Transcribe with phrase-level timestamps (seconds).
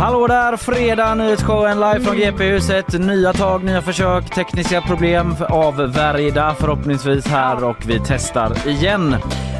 [0.00, 0.56] Hallå där!
[0.56, 3.00] Fredag, nyhetsshowen live från GP-huset.
[3.00, 9.16] Nya tag, nya försök, tekniska problem avvärjda förhoppningsvis här och vi testar igen.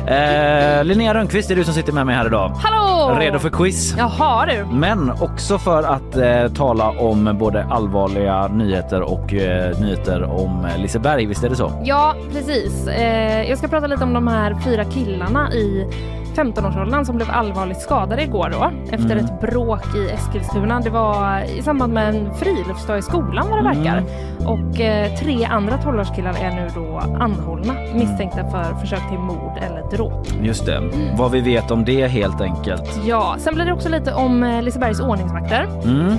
[0.06, 2.48] Eh, Linnea Rönnqvist är du som sitter med mig här idag.
[2.48, 3.18] Hallå!
[3.20, 3.94] Redo för quiz?
[3.98, 4.66] Jaha du.
[4.72, 11.26] Men också för att eh, tala om både allvarliga nyheter och eh, nyheter om Liseberg.
[11.26, 11.82] Visst är det så?
[11.84, 12.86] Ja, precis.
[12.86, 15.86] Eh, jag ska prata lite om de här fyra killarna i
[16.36, 19.24] 15-årsåldern som blev allvarligt skadade igår då efter Mm.
[19.24, 20.80] ett bråk i Eskilstuna.
[20.80, 23.82] Det var i samband med en friluftsdag i skolan vad det Mm.
[23.82, 24.04] verkar.
[24.46, 29.90] Och eh, tre andra 12-årskillar är nu då anhållna misstänkta för försök till mord eller
[29.96, 30.26] dråp.
[30.42, 30.80] Just det.
[31.18, 33.00] Vad vi vet om det helt enkelt.
[33.04, 35.68] Ja, sen blir det också lite om eh, Lisebergs ordningsvakter.
[35.84, 36.16] Mm.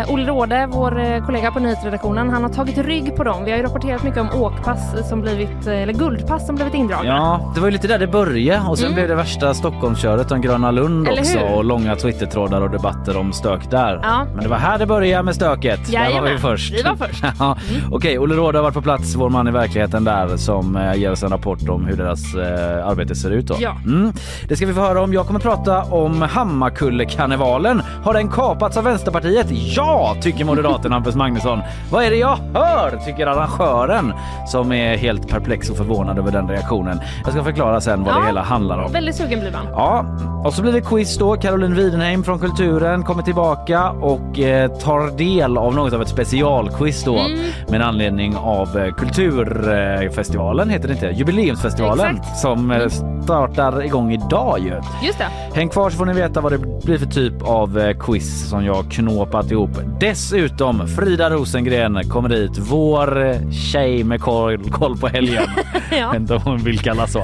[0.00, 3.44] Eh, Olle Råde, vår eh, kollega på nyhetsredaktionen, han har tagit rygg på dem.
[3.44, 7.06] Vi har ju rapporterat mycket om åkpass som blivit, eh, eller guldpass som blivit indragna.
[7.08, 8.94] Ja, det var ju lite där det började och sen Mm.
[8.94, 11.54] blev det värsta Stockholmsköret om Gröna Lund Eller också hur?
[11.56, 14.00] och långa Twittertrådar och debatter om stök där.
[14.02, 14.26] Ja.
[14.34, 15.86] Men det var här det började med stöket.
[15.86, 16.72] Där var Jajamän, vi först.
[16.74, 17.24] vi var först.
[17.24, 17.34] Mm.
[17.38, 17.56] ja.
[17.90, 21.12] Okej, Olle Råde har varit på plats, vår man i verkligheten där som eh, ger
[21.12, 23.46] oss en rapport om hur deras eh, arbete ser ut.
[23.46, 23.54] Då.
[23.58, 23.76] Ja.
[23.84, 24.12] Mm.
[24.48, 25.12] Det ska vi få höra om.
[25.12, 27.82] Jag kommer prata om Hammarkullekarnevalen.
[28.04, 29.46] Har den kapats av Vänsterpartiet?
[29.50, 31.60] Ja, tycker moderaten Hampus Magnusson.
[31.92, 33.00] Vad är det jag hör?
[33.06, 34.12] Tycker arrangören
[34.46, 37.00] som är helt perplex och förvånad över den reaktionen.
[37.24, 38.18] Jag ska förklara sen vad Ja.
[38.20, 38.92] det hela handlar om.
[38.92, 39.66] Väldigt sugen blir man.
[39.72, 40.04] Ja,
[40.44, 41.36] och så blir det quiz då.
[41.36, 47.04] Caroline Widenheim från Kulturen kommer tillbaka och eh, tar del av något av ett specialquiz
[47.04, 47.38] då Mm.
[47.68, 51.06] med anledning av eh, Kulturfestivalen, heter det inte?
[51.06, 52.38] Jubileumsfestivalen Exakt.
[52.38, 52.88] som eh,
[53.24, 54.72] startar igång idag ju.
[55.06, 55.26] Just det.
[55.54, 58.64] Häng kvar så får ni veta vad det blir för typ av eh, quiz som
[58.64, 59.70] jag knåpat ihop.
[60.00, 65.42] Dessutom Frida Rosengren kommer dit, vår eh, tjej med koll, koll på helgen.
[65.98, 66.14] Ja.
[66.16, 67.22] Om hon vill kallas så.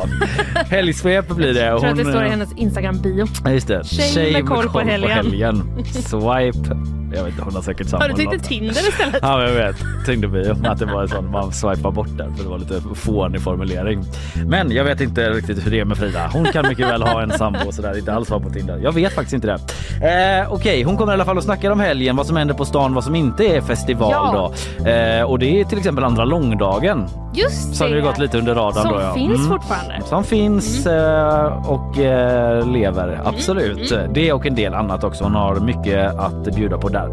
[0.70, 1.74] Helgsvep blir det.
[1.74, 3.26] Att det står i eh, hennes Instagram-bio.
[3.44, 3.84] Ja, Just det.
[3.86, 5.64] Tjej med koll på helgen.
[6.10, 7.03] Swipe.
[7.16, 8.02] Jag vet inte, hon har säkert samma.
[8.02, 8.44] Har du tyckt.
[8.48, 9.18] Tinder istället?
[9.22, 9.76] Ja, men jag vet.
[10.06, 12.80] Tänkte vi att det var en sån man swipar bort där för det var lite
[12.94, 14.04] fånig formulering.
[14.46, 16.30] Men jag vet inte riktigt hur det är med Frida.
[16.32, 18.80] Hon kan mycket väl ha en sambo och sådär, inte alls vara på Tinder.
[18.82, 20.40] Jag vet faktiskt inte det.
[20.42, 22.64] Eh, Okej, hon kommer i alla fall att snacka om helgen, vad som händer på
[22.64, 24.52] stan, vad som inte är festival Ja.
[24.78, 24.90] då.
[24.90, 27.94] Eh, och det är till exempel andra långdagen Just som det.
[27.94, 29.00] har gått lite under radarn Som då.
[29.00, 29.14] Ja.
[29.14, 29.48] finns Mm.
[29.48, 30.02] fortfarande.
[30.06, 33.92] Som finns eh, och eh, lever, absolut.
[33.92, 34.12] Mm.
[34.12, 35.24] Det och en del annat också.
[35.24, 37.03] Hon har mycket att bjuda på där.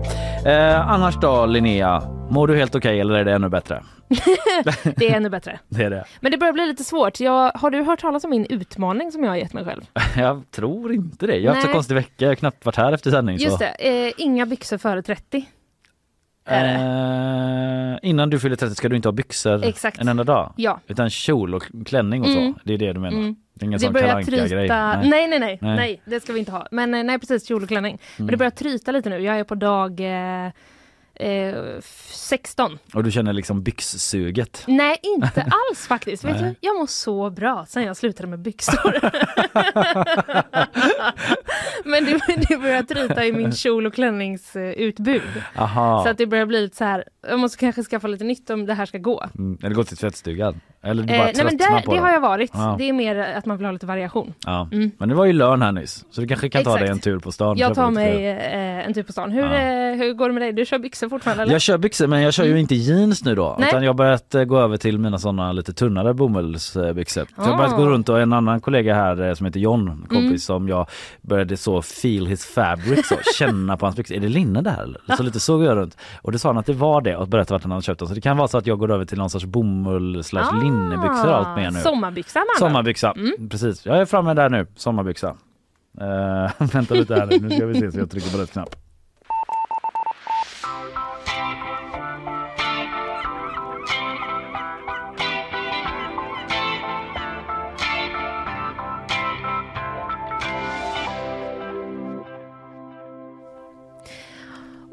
[0.46, 3.84] Eh, annars då Linnea, mår du helt okej eller är det ännu bättre?
[4.96, 5.60] Det är ännu bättre.
[5.70, 6.06] Det är det.
[6.20, 7.20] Men det börjar bli lite svårt.
[7.20, 9.82] Jag, har du hört talas om min utmaning som jag har gett mig själv?
[10.18, 11.38] Jag tror inte det.
[11.38, 12.12] Jag har haft så konstig vecka.
[12.18, 13.38] Jag har knappt varit här efter sändning.
[13.38, 13.64] Just så.
[13.80, 15.46] det, eh, inga byxor före 30.
[16.46, 18.00] är det.
[18.04, 20.02] Eh, innan du fyller 30 ska du inte ha byxor Exakt.
[20.02, 20.54] en enda dag?
[20.56, 20.80] Ja.
[20.88, 22.54] Utan kjol och klänning och Mm.
[22.54, 22.60] så?
[22.64, 23.18] Det är det du menar?
[23.18, 23.36] Mm.
[23.62, 24.98] Ingen Det börjar tryta.
[25.00, 25.10] Nej.
[25.10, 26.02] Nej, nej, nej, Nej.
[26.06, 26.68] det ska vi inte ha.
[26.72, 28.00] Men eh, nej, precis, kjol och klänning.
[28.18, 28.32] Men Mm.
[28.32, 29.20] det börjar tryta lite nu.
[29.20, 30.46] Jag är på dag eh,
[31.16, 32.78] eh, f- 16.
[32.94, 34.64] Och du känner liksom byxsuget?
[34.68, 36.24] Nej, inte alls faktiskt.
[36.24, 39.00] Vet du, jag mår så bra sen jag slutade med byxor.
[41.86, 45.22] Men det, det börjar tryta i min kjol och klänningsutbud.
[45.56, 46.04] Aha.
[46.04, 48.66] Så att det börjar bli lite så här, jag måste kanske skaffa lite nytt om
[48.66, 49.26] det här ska gå.
[49.38, 49.58] Mm.
[49.64, 50.62] Eller gå till tvättstugan?
[50.84, 52.06] Eller du Eh, bara nej men det, på det dem?
[52.06, 52.52] har jag varit.
[52.54, 52.76] Ja.
[52.78, 54.34] Det är mer att man vill ha lite variation.
[54.46, 54.68] Ja.
[54.72, 54.92] Mm.
[54.98, 56.82] Men det var ju lön här nyss, så du kanske kan ta Exakt.
[56.82, 57.58] dig en tur på stan.
[57.58, 59.32] Jag tar lite mig eh, en tur på stan.
[59.32, 59.54] Hur, Ja.
[59.54, 60.54] eh, hur går det med dig?
[60.54, 61.54] Du kör byxor fortfarande eller?
[61.54, 63.48] Jag kör byxor men jag kör ju inte jeans nu då.
[63.48, 63.60] Mm.
[63.60, 63.70] Nej.
[63.70, 67.22] Utan jag har börjat eh, gå över till mina sådana lite tunnare bomullsbyxor.
[67.26, 67.78] Så jag har börjat Ah.
[67.78, 70.38] gå runt och en annan kollega här eh, som heter John, kompis Mm.
[70.40, 70.88] som jag
[71.22, 74.16] började så feel his fabric så, känna på hans byxor.
[74.16, 75.16] Är det linne där eller?
[75.18, 75.98] Så lite så går jag runt.
[76.22, 78.08] Och det sa han att det var det och berättade vart han hade köpt dem.
[78.08, 81.28] Så det kan vara så att jag går över till någon sorts bomull slash linnebyxor
[81.30, 81.80] och allt mer nu.
[81.80, 82.60] Sommarbyxa med ord.
[82.60, 83.50] Sommarbyxa, Mm.
[83.50, 83.86] precis.
[83.86, 85.30] Jag är framme där nu, sommarbyxa.
[86.02, 88.76] Uh, vänta lite här nu, nu ska vi se så jag trycker på rätt knapp.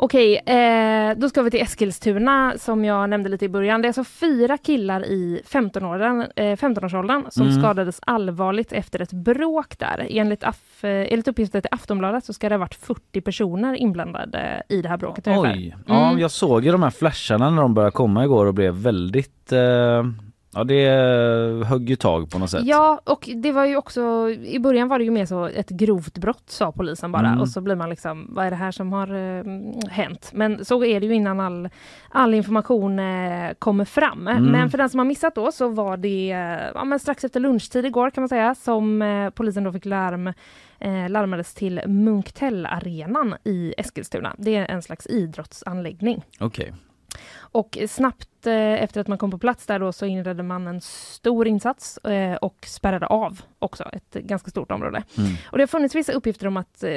[0.01, 3.83] Okej, eh, då ska vi till Eskilstuna som jag nämnde lite i början.
[3.83, 6.91] Det är alltså fyra killar i 15-årsåldern eh, 15
[7.31, 7.59] som Mm.
[7.61, 10.07] skadades allvarligt efter ett bråk där.
[10.11, 10.51] Enligt, eh,
[10.83, 14.97] enligt uppgifter till Aftonbladet så ska det ha varit 40 personer inblandade i det här
[14.97, 15.55] bråket ungefär.
[15.57, 16.19] Oj, ja Mm.
[16.21, 20.05] jag såg ju de här flasharna när de började komma igår och blev väldigt eh,
[20.55, 20.89] Ja det
[21.67, 22.65] högg ju tag på något sätt.
[22.65, 26.19] Ja, och det var ju också, i början var det ju mer så ett grovt
[26.19, 27.41] brott sa polisen bara Mm.
[27.41, 29.45] och så blir man liksom, vad är det här som har eh,
[29.91, 30.31] hänt?
[30.35, 31.69] Men så är det ju innan all,
[32.11, 34.29] all information eh, kommer fram.
[34.29, 34.45] Mm.
[34.45, 37.41] Men för den som har missat då så var det eh, ja, men strax efter
[37.41, 40.27] lunchtid igår kan man säga som eh, polisen då fick larm
[40.79, 44.35] eh, larmades till Munktellarenan i Eskilstuna.
[44.39, 46.23] Det är en slags idrottsanläggning.
[46.41, 46.73] Okej.
[47.39, 50.81] Och snabbt eh, efter att man kom på plats där då så inledde man en
[50.81, 55.03] stor insats eh, och spärrade av också ett ganska stort område.
[55.19, 55.33] Mm.
[55.51, 56.91] Och det har funnits vissa uppgifter om att eh,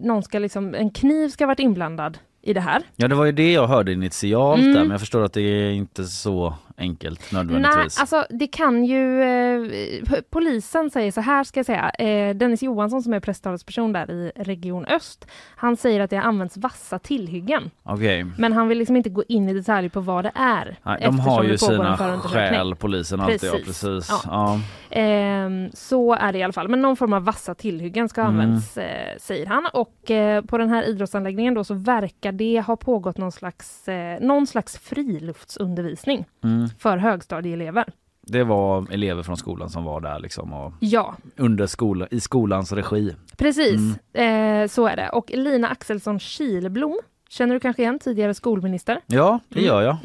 [0.00, 2.82] någon ska liksom, en kniv ska ha varit inblandad i det här.
[2.96, 4.74] Ja det var ju det jag hörde initialt Mm.
[4.74, 8.00] där men jag förstår att det är inte så enkelt Nej, nödvändigtvis.
[8.00, 9.22] alltså det kan ju...
[9.22, 11.90] Eh, polisen säger så här ska jag säga.
[11.90, 15.26] Eh, Dennis Johansson som är presstalesperson där i Region Öst.
[15.56, 17.70] Han säger att det har använts vassa tillhyggen.
[17.82, 18.26] Okej.
[18.38, 20.76] Men han vill liksom inte gå in i detalj på vad det är.
[20.82, 23.66] Nej, de har ju sina skäl polisen alltid, ja Precis.
[23.82, 24.08] precis.
[24.10, 24.20] Ja.
[24.26, 24.60] Ja.
[24.90, 26.68] Ehm, så är det i alla fall.
[26.68, 28.40] Men någon form av vassa tillhyggen ska Mm.
[28.40, 29.66] använts, eh, säger han.
[29.72, 34.20] Och eh, på den här idrottsanläggningen då så verkar det ha pågått någon slags, eh,
[34.20, 36.63] någon slags friluftsundervisning Mm.
[36.78, 37.84] För högstadieelever.
[38.26, 42.72] Det var elever från skolan som var där liksom och Ja, under skola, i skolans
[42.72, 43.14] regi.
[43.36, 43.80] precis.
[44.14, 44.62] Mm.
[44.62, 45.08] Eh, så är det.
[45.08, 49.00] Och Lina Axelsson Kilblom känner du kanske igen, tidigare skolminister.
[49.06, 49.66] Ja det Mm.
[49.66, 49.96] gör jag.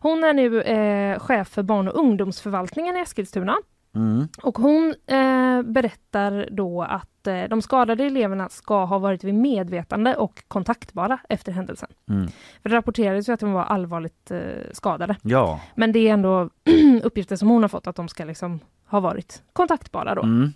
[0.00, 3.56] Hon är nu eh, chef för barn och ungdomsförvaltningen i Eskilstuna.
[3.96, 4.28] Mm.
[4.42, 10.16] Och hon eh, berättar då att eh, de skadade eleverna ska ha varit vid medvetande
[10.16, 11.88] och kontaktbara efter händelsen.
[12.08, 12.28] Mm.
[12.62, 14.40] För det rapporterades ju att de var allvarligt eh,
[14.72, 15.16] skadade.
[15.22, 15.60] Ja.
[15.74, 16.50] Men det är ändå
[17.02, 20.22] uppgifter som hon har fått att de ska liksom ha varit kontaktbara då.
[20.22, 20.52] Mm.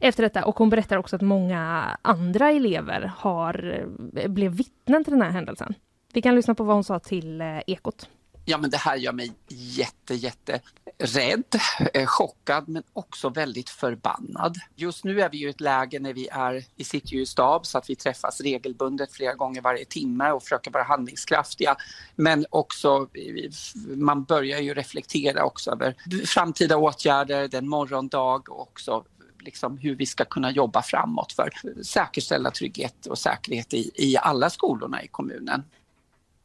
[0.00, 0.44] Efter detta.
[0.44, 3.84] Och hon berättar också att många andra elever har,
[4.16, 5.74] eh, blev vittnen till den här händelsen.
[6.12, 8.08] Vi kan lyssna på vad hon sa till eh, Ekot.
[8.50, 10.60] Ja, men det här gör mig jätte, jätte
[10.98, 11.60] rädd,
[11.94, 14.56] eh, chockad men också väldigt förbannad.
[14.76, 17.66] Just nu är vi i ett läge när vi är, vi sitter ju i stab
[17.66, 21.76] så att vi träffas regelbundet flera gånger varje timme och försöker vara handlingskraftiga.
[22.16, 23.50] Men också, eh,
[23.96, 25.94] man börjar ju reflektera också över
[26.26, 29.04] framtida åtgärder, den morgondag och också
[29.38, 34.16] liksom hur vi ska kunna jobba framåt för att säkerställa trygghet och säkerhet i, i
[34.16, 35.64] alla skolorna i kommunen.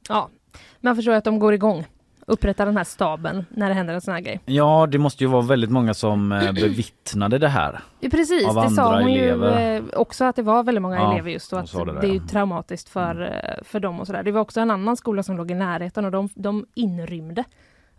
[0.08, 0.30] Ja,
[0.82, 1.86] man förstår att de går igång.
[2.26, 4.40] Upprättar den här staben när det händer en sån här grej.
[4.46, 7.80] ja det måste ju vara väldigt många som eh, bevittnade det här.
[8.12, 9.72] Precis, Av det sa hon elever.
[9.72, 12.08] ju eh, också att det var väldigt många Ja, elever just och att det det,
[12.08, 12.12] är.
[12.12, 12.28] Mm.
[12.28, 14.24] traumatiskt för, eh, för dem och sådär.
[14.24, 17.44] Det var också en annan skola som låg i närheten och de, de inrymde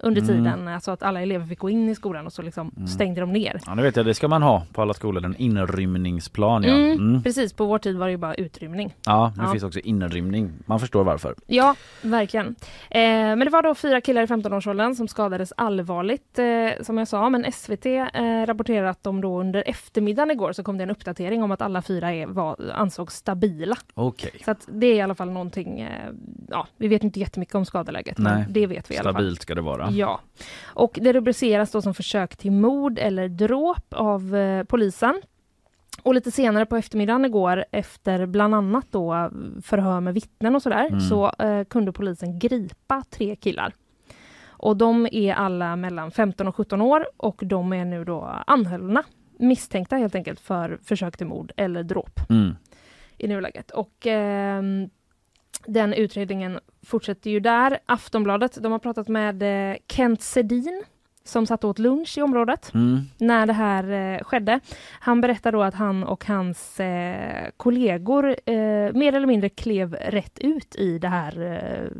[0.04, 0.34] under Mm.
[0.44, 3.32] tiden, alltså att alla elever fick gå in i skolan och så liksom stängde de
[3.32, 3.60] ner.
[3.66, 6.74] Ja det vet jag, det ska man ha på alla skolor, en inrymningsplan ja.
[6.74, 7.22] Mm, Mm.
[7.22, 8.94] Precis, på vår tid var det bara utrymning.
[9.06, 9.50] Ja, nu Ja.
[9.52, 10.52] finns också inrymning.
[10.66, 11.34] Man förstår varför.
[11.46, 12.46] Ja, verkligen.
[12.90, 17.08] Eh, men det var då fyra killar i 15-årsåldern som skadades allvarligt, eh, som jag
[17.08, 17.30] sa.
[17.30, 21.42] Men SVT eh, rapporterar att de då under eftermiddagen igår så kom det en uppdatering
[21.42, 23.76] om att alla fyra är, var, ansågs stabila.
[23.94, 24.30] Okej.
[24.44, 25.88] Så att det är i alla fall någonting, eh,
[26.50, 28.32] ja, vi vet inte jättemycket om skadeläget, Nej.
[28.34, 29.14] men det vet vi i alla fall.
[29.14, 29.90] Stabilt ska det vara.
[29.98, 30.20] Ja.
[30.64, 35.22] Och det rubriceras då som försök till mord eller dråp av eh, polisen.
[36.02, 39.30] Och lite senare på eftermiddagen igår, efter bland annat då
[39.62, 41.00] förhör med vittnen och sådär, Mm.
[41.00, 43.72] så eh, kunde polisen gripa tre killar.
[44.48, 49.02] Och de är alla mellan 15 och 17 år och de är nu då anhållna,
[49.38, 52.56] misstänkta helt enkelt för försök till mord eller dråp Mm.
[53.18, 53.70] i nuläget.
[53.70, 54.88] Och ehm,
[55.66, 57.78] den utredningen fortsätter ju där.
[57.86, 60.82] Aftonbladet, de har pratat med eh, Kent Sedin
[61.26, 63.00] som satt åt lunch i området Mm.
[63.18, 64.60] när det här eh, skedde.
[65.00, 68.54] Han berättar då att han och hans eh, kollegor eh,
[68.92, 71.90] mer eller mindre klev rätt ut i det här eh,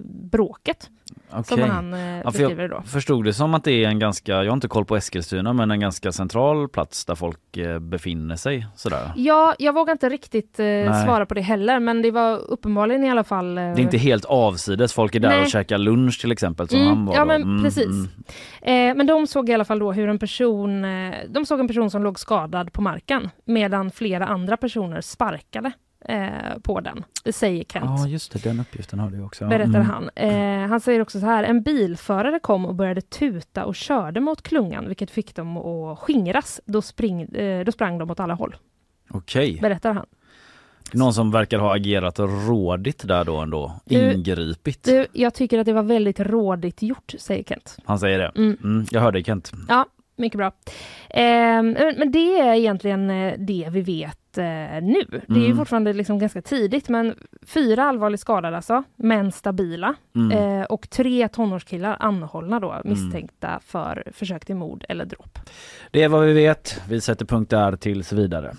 [1.31, 2.75] bråket som han eh, Ja, beskriver det då.
[2.75, 5.53] jag förstod det som att det är en ganska, jag har inte koll på Eskilstuna,
[5.53, 9.13] men en ganska central plats där folk eh, befinner sig sådär.
[9.17, 13.11] Ja, jag vågar inte riktigt eh, svara på det heller, men det var uppenbarligen i
[13.11, 13.59] alla fall...
[13.59, 15.43] Eh, Det är inte helt avsides, folk är där Nej.
[15.43, 17.27] och käkar lunch till exempel som Mm, han var ja, då.
[17.27, 17.87] men precis.
[17.87, 18.09] mm.
[18.91, 21.69] Eh, men de såg i alla fall då hur en person, eh, de såg en
[21.69, 25.73] person som låg skadad på marken medan flera andra personer sparkade
[26.05, 28.01] eh, på den, säger Kent.
[28.01, 29.47] Ja just det, den uppgiften har du också.
[29.47, 29.87] Berättar mm.
[29.87, 30.11] han.
[30.15, 34.43] Eh, han säger också så här, en bilförare kom och började tuta och körde mot
[34.43, 36.61] klungan vilket fick dem att skingras.
[36.65, 38.57] Då, spring, eh, då sprang de åt alla håll,
[39.11, 40.07] Okej, berättar han.
[40.93, 43.81] Någon som verkar ha agerat rådigt där då ändå.
[43.85, 44.85] Du- Ingripit.
[44.85, 47.77] Du, jag tycker att det var väldigt rådigt gjort, säger Kent.
[47.85, 48.33] Han säger det.
[48.37, 48.57] Mm.
[48.65, 49.53] Mm, jag hör dig Kent.
[49.69, 50.53] Ja, mycket bra.
[51.11, 54.45] Ehm, men det är egentligen eh, det vi vet eh,
[54.83, 55.05] nu.
[55.11, 55.57] Det är ju Mm.
[55.57, 57.15] fortfarande liksom ganska tidigt, men
[57.47, 59.95] fyra allvarligt skadade alltså, men stabila.
[60.15, 60.39] Mm.
[60.61, 65.39] Eh, och tre tonårskillar anhållna då, misstänkta för försök till mord eller dråp.
[65.91, 66.81] Det är vad vi vet.
[66.89, 68.55] Vi sätter punkt där tills vidare.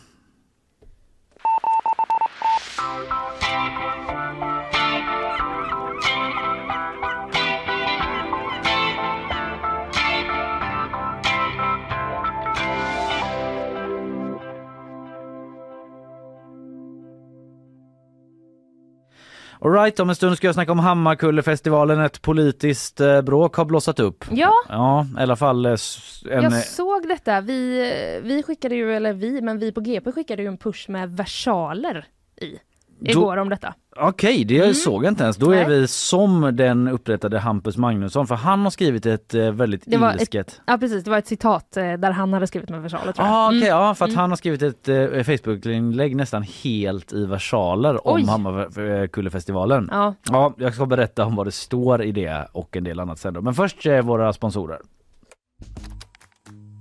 [19.62, 22.00] Alright, om en stund ska jag snacka om Hammarkullefestivalen.
[22.00, 24.26] Ett politiskt eh, bråk har blossat upp.
[24.32, 26.44] Ja, Ja, i alla fall eh, s- en...
[26.44, 27.42] jag såg detta.
[27.42, 27.80] Vi,
[28.24, 32.06] vi skickade ju, eller vi, men vi på GP skickade ju en push med versaler
[32.42, 32.58] i.
[33.02, 33.74] Igår om detta.
[33.98, 34.74] Okej, det Mm.
[34.74, 35.38] såg jag inte ens.
[35.38, 35.70] Då är Nej.
[35.70, 40.10] vi som den upprättade Hampus Magnusson för han har skrivit ett eh, väldigt Det var
[40.14, 40.62] ett- ilsket...
[40.68, 43.36] Ja precis, det var ett citat eh, där han hade skrivit med versaler tror jag.
[43.36, 43.70] Ah, okej, Mm.
[43.70, 44.20] ja, för att Mm.
[44.20, 48.26] han har skrivit ett eh, Facebookinlägg nästan helt i versaler om Oj.
[48.26, 49.90] Hammarkullefestivalen.
[49.92, 53.20] Ja, Ja, jag ska berätta om vad det står i det och en del annat
[53.20, 53.42] sen då.
[53.42, 54.80] Men först eh, våra sponsorer.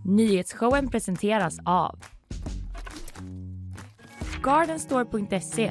[0.04, 1.98] Nyhetsshowen presenteras av
[4.42, 5.70] Gardenstore.se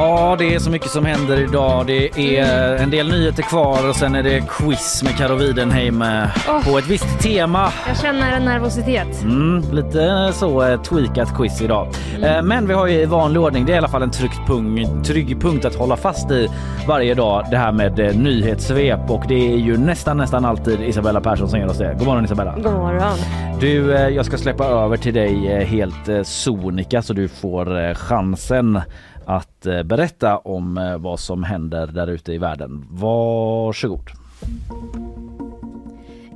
[0.00, 1.86] Ja, det är så mycket som händer idag.
[1.86, 6.02] Det är en del nyheter kvar och sen är det quiz med Karo Widenheim
[6.48, 6.64] Åh.
[6.72, 7.68] på ett visst tema.
[7.88, 9.22] jag känner en nervositet.
[9.22, 11.88] Mm, lite så eh, tweakat quiz idag.
[12.22, 14.30] Eh, Men vi har ju i vanlig ordning, det är i alla fall en trygg
[14.46, 16.48] punkt, trygg punkt att hålla fast i
[16.88, 17.46] varje dag.
[17.50, 21.68] Det här med nyhetssvep och det är ju nästan nästan alltid Isabella Persson som ger
[21.68, 21.94] oss det.
[21.98, 22.54] God morgon Isabella.
[22.56, 23.18] God morgon.
[23.60, 28.80] Du, jag ska släppa över till dig helt sonika så du får chansen
[29.28, 32.86] att eh, berätta om eh, vad som händer där ute i världen.
[32.90, 34.10] Varsågod.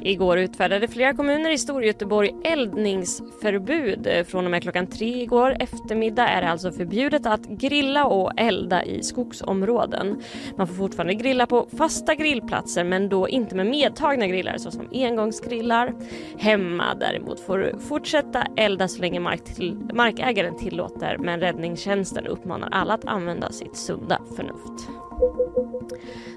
[0.05, 4.27] Igår utfärdade flera kommuner i Storgöteborg eldningsförbud.
[4.27, 8.85] Från och med klockan tre igår eftermiddag är det alltså förbjudet att grilla och elda
[8.85, 10.23] i skogsområden.
[10.57, 15.95] Man får fortfarande grilla på fasta grillplatser men då inte med medtagna grillar såsom engångsgrillar.
[16.39, 22.69] Hemma däremot får du fortsätta elda så länge mark till, markägaren tillåter men räddningstjänsten uppmanar
[22.73, 24.89] alla att använda sitt sunda förnuft.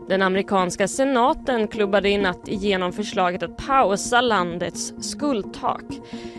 [0.08, 5.84] Den amerikanska senaten klubbade i natt igenom förslaget att pausa landets skuldtak.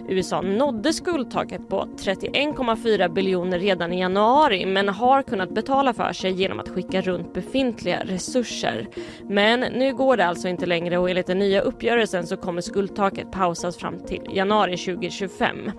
[0.08, 6.32] USA nådde skuldtaket på 31,4 biljoner redan i januari men har kunnat betala för sig
[6.32, 8.88] genom att skicka runt befintliga resurser.
[9.22, 13.32] Men nu går det alltså inte längre och enligt den nya uppgörelsen så kommer skuldtaket
[13.32, 15.70] pausas fram till januari 2025.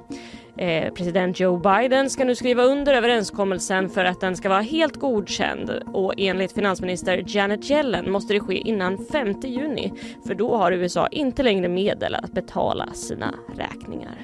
[0.58, 4.96] Eh, president Joe Biden ska nu skriva under överenskommelsen för att den ska vara helt
[4.96, 9.94] godkänd och enligt finansminister Janet Yellen måste det ske innan 5 juni
[10.28, 14.18] för då har USA inte längre medel att betala sina räkningar.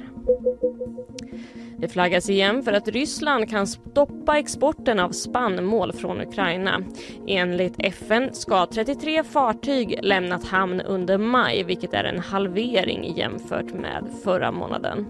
[1.78, 6.84] Det flaggas igen för att Ryssland kan stoppa exporten av spannmål från Ukraina.
[7.28, 14.06] Enligt FN ska 33 fartyg lämnat hamn under maj, vilket är en halvering jämfört med
[14.24, 15.06] förra månaden.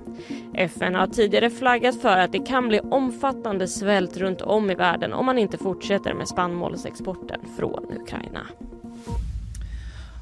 [0.54, 5.14] FN har tidigare flaggat för att det kan bli omfattande svält runt om i världen
[5.14, 8.48] om man inte fortsätter med spannmålsexporten från Ukraina.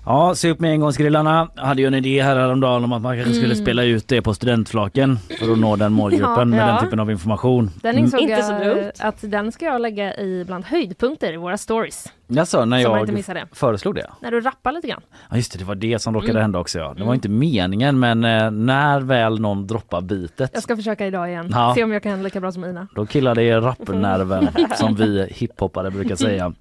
[0.06, 1.48] Ja, se upp med engångsgrillarna.
[1.56, 3.66] Jag hade ju en idé här häromdagen om att man kanske skulle Mm.
[3.66, 6.66] spela ut det på studentflaken för att nå den målgruppen med Ja.
[6.68, 7.70] den typen av information.
[7.82, 8.04] Den Mm.
[8.04, 12.08] insåg Inte så jag att den ska jag lägga i bland höjdpunkter i våra stories.
[12.34, 13.46] Jag sa när man jag inte missar det.
[13.52, 14.08] föreslog det.
[14.22, 15.02] När du rappar lite grann.
[15.30, 16.42] Ja just det, det var det som råkade Mm.
[16.42, 16.80] hända också.
[16.80, 16.84] Ja.
[16.94, 17.14] Det var Mm.
[17.14, 21.50] inte meningen men eh, när väl någon droppar bitet Jag ska försöka idag igen.
[21.52, 21.74] Ja.
[21.76, 22.88] Se om jag kan lika bra som Ina.
[22.96, 26.54] Då killar det rappnerven som vi hiphoppare brukar säga.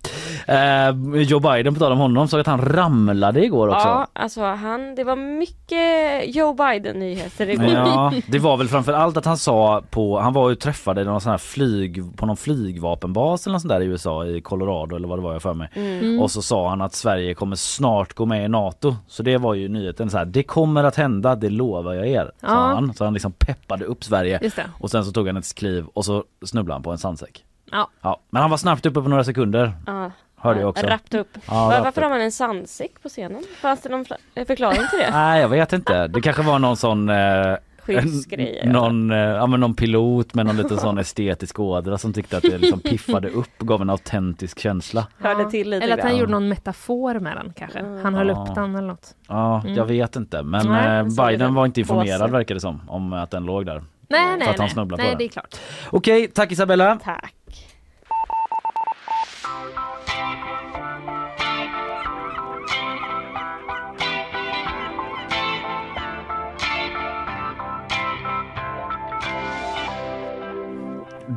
[0.47, 3.89] Eh, Joe Biden, på tal om honom, såg att han ramlade igår också.
[3.89, 7.67] Ja, alltså han, det var mycket Joe Biden-nyheter igår.
[7.67, 11.21] Ja, det var väl framför allt att han sa på, han var ju träffade någon
[11.21, 15.09] sån här flyg, på någon flygvapenbas eller något sånt där i USA i Colorado eller
[15.09, 15.69] vad det var jag för mig.
[15.75, 16.21] Mm.
[16.21, 18.97] Och så sa han att Sverige kommer snart gå med i NATO.
[19.09, 22.31] Så det var ju nyheten så här, det kommer att hända, det lovar jag er.
[22.40, 22.55] Sa Ja.
[22.55, 22.95] han.
[22.95, 24.50] Så han liksom peppade upp Sverige.
[24.81, 27.45] Och sen så tog han ett kliv och så snubblade han på en sandsäck.
[27.73, 27.88] Ja.
[28.02, 29.73] Ja, men han var snabbt uppe på några sekunder.
[29.87, 30.87] Ja, hörde jag också.
[30.87, 31.29] Rappt upp.
[31.47, 32.05] Ja, Var, varför upp.
[32.05, 33.43] har man en sandsäck på scenen?
[33.62, 34.05] Fanns det någon
[34.47, 35.11] förklaring till det?
[35.12, 36.07] Nej jag vet inte.
[36.07, 38.67] Det kanske var någon sån eh, Skyddsgrejer.
[38.67, 42.43] någon, eh, ja, men någon pilot med någon liten sån estetisk ådra som tyckte att
[42.43, 45.07] det liksom piffade upp, gav en autentisk känsla.
[45.19, 47.83] Hörde till lite Eller att han gjorde någon metafor med den kanske.
[48.03, 48.35] Han höll Ja.
[48.49, 49.15] upp den eller något.
[49.29, 49.75] Ja, Mm.
[49.75, 50.43] jag vet inte.
[50.43, 51.27] Men Nej, eh.
[51.27, 53.83] Biden var inte informerad verkar det som om att den låg där.
[54.09, 54.99] Nej, nej, att han nej.
[54.99, 55.57] nej det är klart.
[55.91, 56.99] Okej, tack Isabella.
[57.05, 57.35] Tack.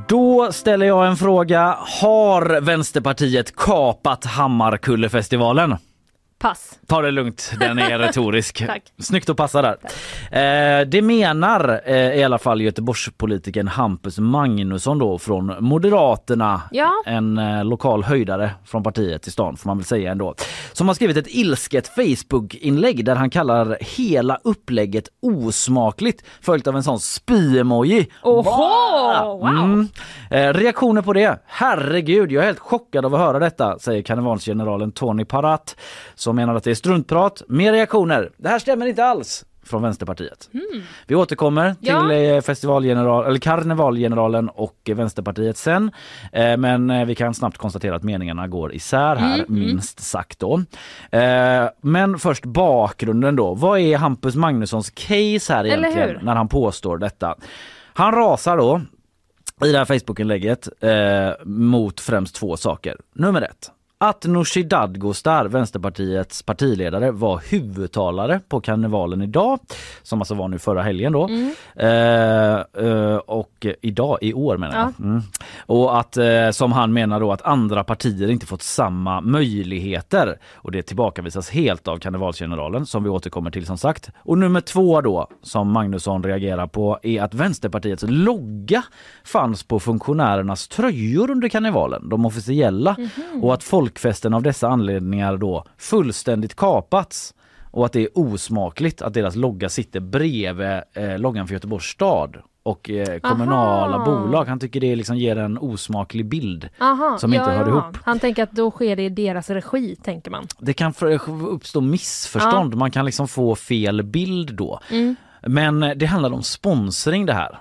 [0.08, 1.78] Då ställer jag en fråga.
[2.02, 5.78] Har Vänsterpartiet kapat Hammarkullefestivalen?
[6.44, 6.80] Pass.
[6.88, 8.68] Ta det lugnt, den är retorisk.
[8.68, 8.84] Tack.
[9.00, 9.78] Snyggt att passa där.
[10.32, 16.62] Eh, det menar eh, i alla fall Göteborgspolitikern Hampus Magnusson då från Moderaterna.
[16.72, 16.92] Ja.
[17.06, 20.36] En eh, lokal höjdare från partiet i stan får man väl säga ändå.
[20.74, 26.84] Som har skrivit ett ilsket Facebook-inlägg där han kallar hela upplägget osmakligt följt av en
[26.84, 28.08] sån spy-emoji.
[28.24, 28.44] Oho!
[28.44, 29.48] Wow!
[29.48, 29.88] Mm.
[30.30, 31.40] Eh, reaktioner på det?
[31.46, 35.76] Herregud, jag är helt chockad av att höra detta, säger karnevalsgeneralen Tony Parat
[36.16, 37.42] som menar att det är struntprat.
[37.48, 38.32] Mer reaktioner.
[38.38, 40.50] Det här stämmer inte alls från Vänsterpartiet.
[41.08, 42.14] Vi återkommer till Ja.
[42.14, 45.92] eh, festivalgeneral, eller karnevalgeneralen och Vänsterpartiet sen.
[46.32, 50.62] Eh, Men eh, vi kan snabbt konstatera att meningarna går isär här, minst sagt då.
[51.82, 53.54] Men först bakgrunden då.
[53.54, 57.36] Vad är Hampus Magnussons case här egentligen när han påstår detta?
[57.94, 58.82] Han rasar då
[59.66, 62.98] i det här Facebookinlägget eh, mot främst två saker.
[63.16, 63.72] Nummer ett.
[63.98, 69.60] Att Nooshi Dadgostar, Vänsterpartiets partiledare, var huvudtalare på karnevalen idag,
[70.02, 71.30] som alltså var nu förra helgen då.
[71.76, 75.06] Eh, eh, och idag, i år menar jag.
[75.06, 75.22] Mm.
[75.58, 80.38] Och att, eh, som han menar då, att andra partier inte fått samma möjligheter.
[80.54, 84.10] Och det tillbakavisas helt av karnevalsgeneralen som vi återkommer till som sagt.
[84.18, 88.84] Och nummer två då, som Magnusson reagerar på, är att Vänsterpartiets logga
[89.24, 92.96] fanns på funktionärernas tröjor under karnevalen, de officiella.
[93.42, 97.34] Och att folkfesten av dessa anledningar då fullständigt kapats.
[97.72, 102.38] Och att det är osmakligt att deras logga sitter bredvid eh, loggan för Göteborgs stad
[102.64, 104.06] och eh, kommunala Aha.
[104.06, 104.46] bolag.
[104.46, 106.70] Han tycker det liksom ger en osmaklig bild.
[106.80, 107.98] Aha, Som inte hör ihop.
[108.04, 110.48] Han tänker att då sker det i deras regi, tänker man.
[110.60, 110.94] Det kan
[111.50, 114.80] uppstå missförstånd, man kan liksom få fel bild då.
[114.90, 115.16] Mm.
[115.42, 117.60] Men eh, det handlar om sponsring det här.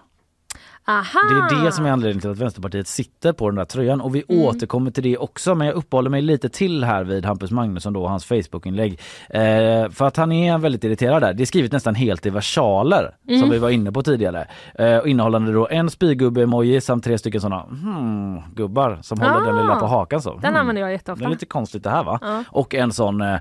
[0.87, 1.05] Aha!
[1.51, 4.15] Det är det som är anledningen till att Vänsterpartiet sitter på den där tröjan och
[4.15, 4.45] vi Mm.
[4.45, 8.03] återkommer till det också men jag uppehåller mig lite till här vid Hampus Magnusson då
[8.03, 9.01] och hans Facebookinlägg.
[9.31, 9.41] Eh,
[9.91, 11.33] för att han är väldigt irriterad där.
[11.35, 13.41] Det är skrivet nästan helt i versaler Mm.
[13.41, 14.47] som vi var inne på tidigare.
[14.75, 19.57] Eh, och innehållande då en spygubbe-emoji samt tre stycken sådana hmm, gubbar som håller den
[19.57, 19.63] Ah.
[19.63, 20.31] lilla på hakan så.
[20.35, 20.57] Den Hmm.
[20.61, 21.25] använder jag Det jätteofta.
[21.25, 22.19] är lite konstigt det här va?
[22.23, 22.45] Ja.
[22.49, 23.37] Och en sån eh,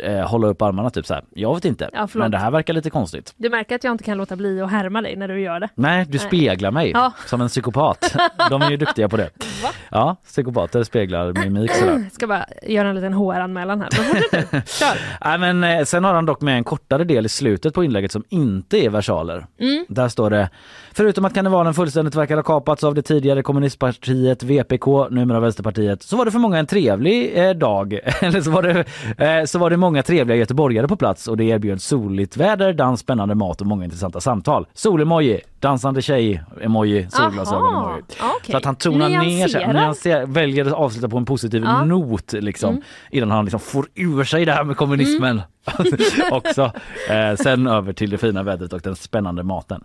[0.00, 1.24] eh, hålla upp armarna typ så här.
[1.34, 1.90] Jag vet inte.
[1.92, 3.34] Ja, men det här verkar lite konstigt.
[3.36, 5.68] Du märker att jag inte kan låta bli att härma dig när du gör det.
[5.74, 6.26] Nej, du Nej.
[6.26, 7.12] speglar mig Ja.
[7.26, 8.16] som en psykopat.
[8.50, 9.30] De är ju duktiga på det.
[9.62, 9.68] Va?
[9.90, 11.92] Ja, psykopater speglar mimik sådär.
[11.92, 13.90] Jag ska bara göra en liten HR-anmälan här.
[14.66, 14.98] Kör!
[15.24, 18.12] Nej, men, eh, sen har han dock med en kortare del i slutet på inlägget
[18.12, 19.46] som inte är versaler.
[19.58, 19.84] Mm.
[19.88, 20.48] Där står det
[20.92, 26.16] Förutom att karnevalen fullständigt verkar ha kapats av det tidigare kommunistpartiet VPK, numera Vänsterpartiet, så
[26.16, 27.92] var det för många en trevlig eh, dag.
[28.20, 28.84] Eller så var, det,
[29.24, 33.00] eh, så var det många trevliga göteborgare på plats och det erbjöd soligt väder, dans,
[33.00, 34.66] spännande mat och många intressanta samtal.
[34.74, 38.02] Solemoji, dansande tjej-emoji, solglasögon-emoji.
[38.20, 38.52] Aha, okej.
[38.52, 39.74] Så att han tonar ner sig, Nyanserad.
[39.74, 41.84] nyanser, väljer att avsluta på en positiv Ja.
[41.84, 42.82] not liksom, Mm.
[43.10, 45.42] innan han liksom får ur sig det här med kommunismen.
[46.30, 46.72] också.
[47.10, 49.84] Eh, sen över till det fina vädret och den spännande maten.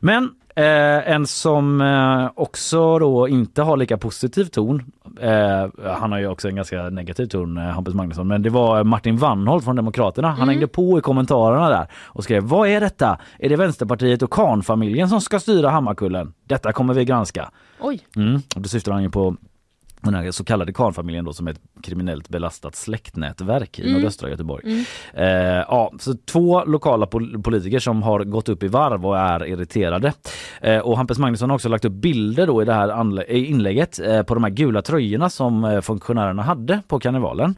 [0.00, 4.82] Men eh, en som eh, också då inte har lika positiv ton,
[5.20, 8.84] eh, han har ju också en ganska negativ ton, eh, Hampus Magnusson, men det var
[8.84, 10.30] Martin Wannholt från Demokraterna.
[10.30, 13.18] Han hängde på i kommentarerna där och skrev Vad är detta?
[13.38, 16.32] Är det Vänsterpartiet och Karnfamiljen som ska styra Hammarkullen?
[16.44, 17.50] Detta kommer vi granska.
[17.80, 18.00] Oj.
[18.16, 18.40] Mm.
[18.56, 19.36] Och då syftar han ju på
[20.02, 24.84] den här så kallade Karnfamiljen då som är ett kriminellt belastat släktnätverk i nordöstra Göteborg.
[25.14, 25.26] Eh,
[25.68, 30.12] ja, så två lokala pol- politiker som har gått upp i varv och är irriterade.
[30.60, 34.22] Eh, och Hampus Magnusson har också lagt upp bilder då i det här inlägget eh,
[34.22, 37.54] på de här gula tröjorna som eh, funktionärerna hade på karnevalen.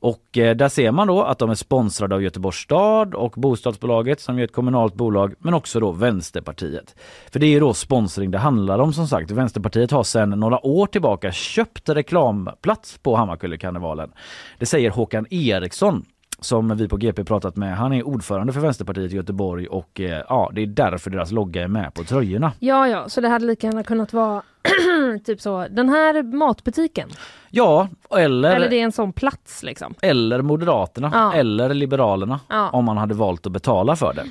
[0.00, 4.20] Och eh, där ser man då att de är sponsrade av Göteborgs stad och bostadsbolaget
[4.20, 6.94] som är ett kommunalt bolag men också då Vänsterpartiet.
[7.32, 9.30] För det är ju då sponsring det handlar om som sagt.
[9.30, 14.10] Vänsterpartiet har sedan några år tillbaka köpt reklamplats på Hammarkullekarnevalen.
[14.58, 16.04] Det säger Håkan Eriksson
[16.40, 17.76] som vi på GP pratat med.
[17.76, 21.62] Han är ordförande för Vänsterpartiet i Göteborg och eh, ja, det är därför deras logga
[21.62, 22.52] är med på tröjorna.
[22.58, 24.42] Ja, ja, så det hade lika gärna kunnat vara
[25.24, 27.08] typ så, den här matbutiken.
[27.52, 29.94] Ja, eller, Eller det är en sån plats liksom.
[30.02, 31.32] eller Moderaterna Ja.
[31.34, 32.70] eller Liberalerna Ja.
[32.70, 34.24] om man hade valt att betala för det.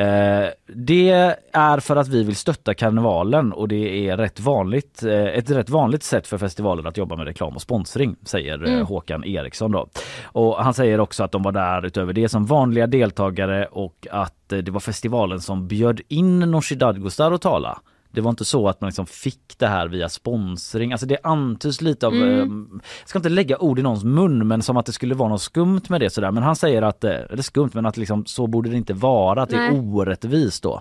[0.00, 1.10] Eh, det
[1.52, 5.70] är för att vi vill stötta karnevalen och det är rätt vanligt, eh, ett rätt
[5.70, 8.86] vanligt sätt för festivalen att jobba med reklam och sponsring säger eh, Mm.
[8.86, 9.72] Håkan Eriksson.
[9.72, 9.86] Då.
[10.24, 14.52] Och han säger också att de var där utöver det som vanliga deltagare och att
[14.52, 17.78] eh, det var festivalen som bjöd in Nooshi Dadgostar att tala.
[18.12, 20.92] Det var inte så att man liksom fick det här via sponsring.
[20.92, 22.30] Alltså det antyds lite av, Mm.
[22.30, 25.28] eh, jag ska inte lägga ord i någons mun men som att det skulle vara
[25.28, 26.30] något skumt med det sådär.
[26.30, 29.42] Men han säger att, eh, eller skumt men att liksom, så borde det inte vara,
[29.42, 30.80] att det är orättvist då.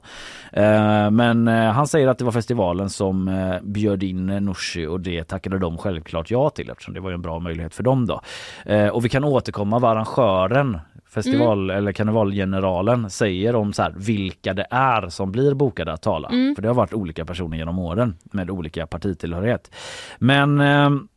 [0.54, 5.00] Eh, men eh, han säger att det var festivalen som eh, bjöd in Nooshi och
[5.02, 8.06] det tackade de självklart ja till eftersom det var ju en bra möjlighet för dem
[8.08, 8.22] då.
[8.92, 10.80] Och vi kan återkomma vad arrangören
[11.14, 16.30] festival eller karnevalgeneralen säger om så här, vilka det är som blir bokade att tala.
[16.30, 19.72] För det har varit olika personer genom åren med olika partitillhörighet.
[20.20, 21.08] Men ehm,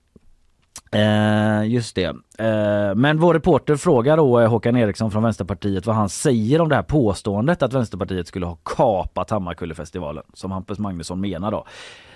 [0.94, 2.16] Eh, just det.
[2.38, 6.68] Eh, men vår reporter frågar då eh, Håkan Eriksson från Vänsterpartiet vad han säger om
[6.68, 11.64] det här påståendet att Vänsterpartiet skulle ha kapat Hammarkullefestivalen som Hampus Magnusson menar då.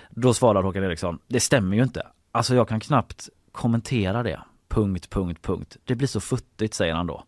[0.09, 2.07] Då svarar Håkan Eriksson, det stämmer ju inte.
[2.31, 4.39] Alltså jag kan knappt kommentera det.
[4.69, 5.77] Punkt, punkt, punkt.
[5.85, 7.23] Det blir så futtigt säger han då.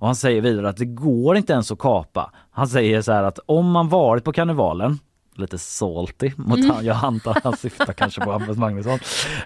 [0.00, 2.30] Och han säger vidare att det går inte ens att kapa.
[2.50, 4.98] Han säger så här att om man varit på karnevalen
[5.34, 8.98] lite salty mot han, jag antar han syftar kanske på Hampus Magnusson.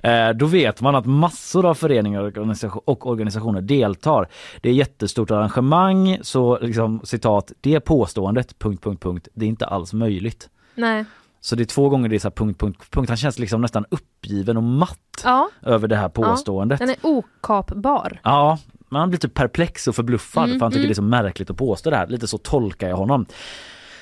[0.03, 4.29] Eh, då vet man att massor av föreningar och organisation- och organisationer deltar.
[4.61, 9.67] Det är jättestort arrangemang så liksom citat det påståendet punkt punkt punkt det är inte
[9.67, 10.49] alls möjligt.
[10.75, 11.05] Nej.
[11.41, 13.09] Så det är två gånger det är så här punkt punkt punkt.
[13.09, 16.79] Han känns liksom nästan uppgiven och matt Ja, över det här påståendet.
[16.79, 18.21] den är okapbar.
[18.23, 18.59] Ja,
[18.95, 21.51] men han blir typ perplex och förbluffad Mm, för han tycker det är så märkligt
[21.51, 22.07] att påstå det här.
[22.07, 23.27] Lite så tolkar jag honom.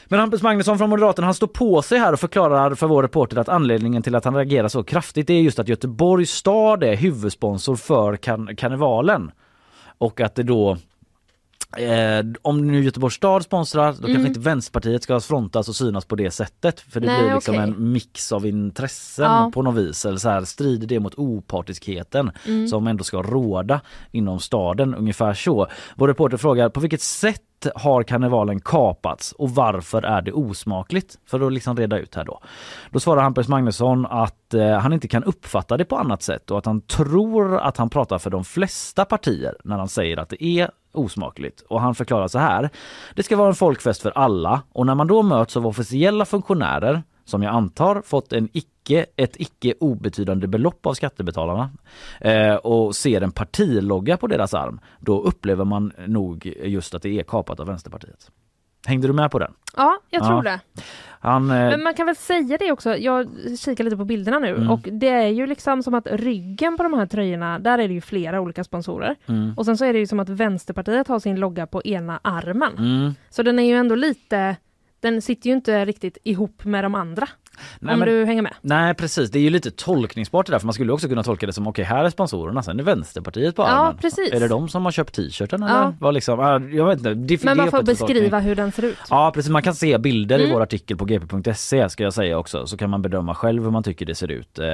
[0.06, 3.36] Men Hampus Magnusson från Moderaterna han står på sig här och förklarar för vår reporter
[3.36, 7.76] att anledningen till att han reagerar så kraftigt är just att Göteborgs stad är huvudsponsor
[7.76, 9.30] för kan- karnevalen.
[9.98, 10.76] Och att det då
[11.76, 16.16] Eh, om nu Göteborgs stad sponsrar då kanske inte Vänsterpartiet ska frontas och synas på
[16.16, 16.80] det sättet.
[16.80, 17.16] För det Mm.
[17.16, 17.64] Nej, blir liksom okej.
[17.68, 19.50] en mix av intressen Ja.
[19.54, 20.04] på något vis.
[20.06, 22.68] Eller så här, strider det mot opartiskheten Mm.
[22.68, 23.80] som ändå ska råda
[24.10, 24.94] inom staden.
[24.94, 25.66] Ungefär så.
[25.96, 27.40] Vår reporter frågar på vilket sätt
[27.74, 31.18] har karnevalen kapats och varför är det osmakligt?
[31.26, 32.40] För att liksom reda ut här då.
[32.90, 36.58] Då svarar Hampus Magnusson att eh, han inte kan uppfatta det på annat sätt och
[36.58, 40.44] att han tror att han pratar för de flesta partier när han säger att det
[40.44, 41.60] är osmakligt.
[41.60, 42.70] Och han förklarar så här.
[43.14, 47.02] Det ska vara en folkfest för alla och när man då möts av officiella funktionärer
[47.24, 51.70] som jag antar fått en icke, ett icke obetydande belopp av skattebetalarna
[52.20, 57.18] eh, och ser en partilogga på deras arm, då upplever man nog just att det
[57.18, 58.30] är kapat av Vänsterpartiet.
[58.86, 59.52] Hängde du med på den?
[59.76, 60.50] Ja, jag tror Ja.
[60.50, 60.60] det.
[61.20, 64.48] Han, eh, Men man kan väl säga det också, jag kikar lite på bilderna nu
[64.56, 64.70] Mm.
[64.70, 67.94] och det är ju liksom som att ryggen på de här tröjorna, där är det
[67.94, 69.16] ju flera olika sponsorer.
[69.26, 72.20] mm, Och sen så är det ju som att Vänsterpartiet har sin logga på ena
[72.24, 72.72] armen.
[72.78, 73.14] mm.
[73.30, 74.56] Så den är ju ändå lite,
[75.00, 77.28] den sitter ju inte riktigt ihop med de andra.
[77.80, 78.54] Nej, om men- du hänger med.
[78.60, 81.46] Nej precis, det är ju lite tolkningsbart det där för man skulle också kunna tolka
[81.46, 83.96] det som okej här är sponsorerna, sen är Vänsterpartiet på Ja, armen.
[84.00, 84.32] precis.
[84.32, 85.68] Är det de som har köpt t-shirten Ja.
[85.68, 85.94] eller?
[86.00, 86.40] Vad liksom,
[86.72, 87.14] jag vet inte.
[87.14, 87.96] Det, Men man får tolkning.
[87.96, 88.96] beskriva hur den ser ut.
[89.10, 90.54] Ja precis, man kan se bilder i Mm.
[90.54, 93.82] vår artikel på gp.se ska jag säga också så kan man bedöma själv hur man
[93.82, 94.58] tycker det ser ut.
[94.58, 94.66] Eh,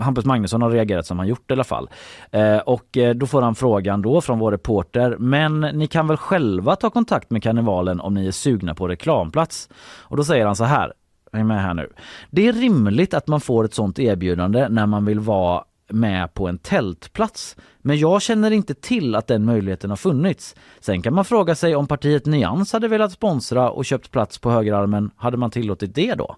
[0.00, 1.90] Hampus Magnusson har reagerat som han gjort i alla fall.
[2.32, 6.16] Eh, och eh, då får han frågan då från vår reporter men ni kan väl
[6.16, 9.68] själva ta kontakt med karnevalen om ni är sugna på reklamplats?
[10.00, 10.92] Och då säger han så här,
[11.32, 11.92] är med här nu.
[12.30, 16.48] Det är rimligt att man får ett sånt erbjudande när man vill vara med på
[16.48, 17.56] en tältplats.
[17.78, 20.54] Men jag känner inte till att den möjligheten har funnits.
[20.80, 24.50] Sen kan man fråga sig om partiet Nyans hade velat sponsra och köpt plats på
[24.50, 26.36] högerarmen, hade man tillåtit det då?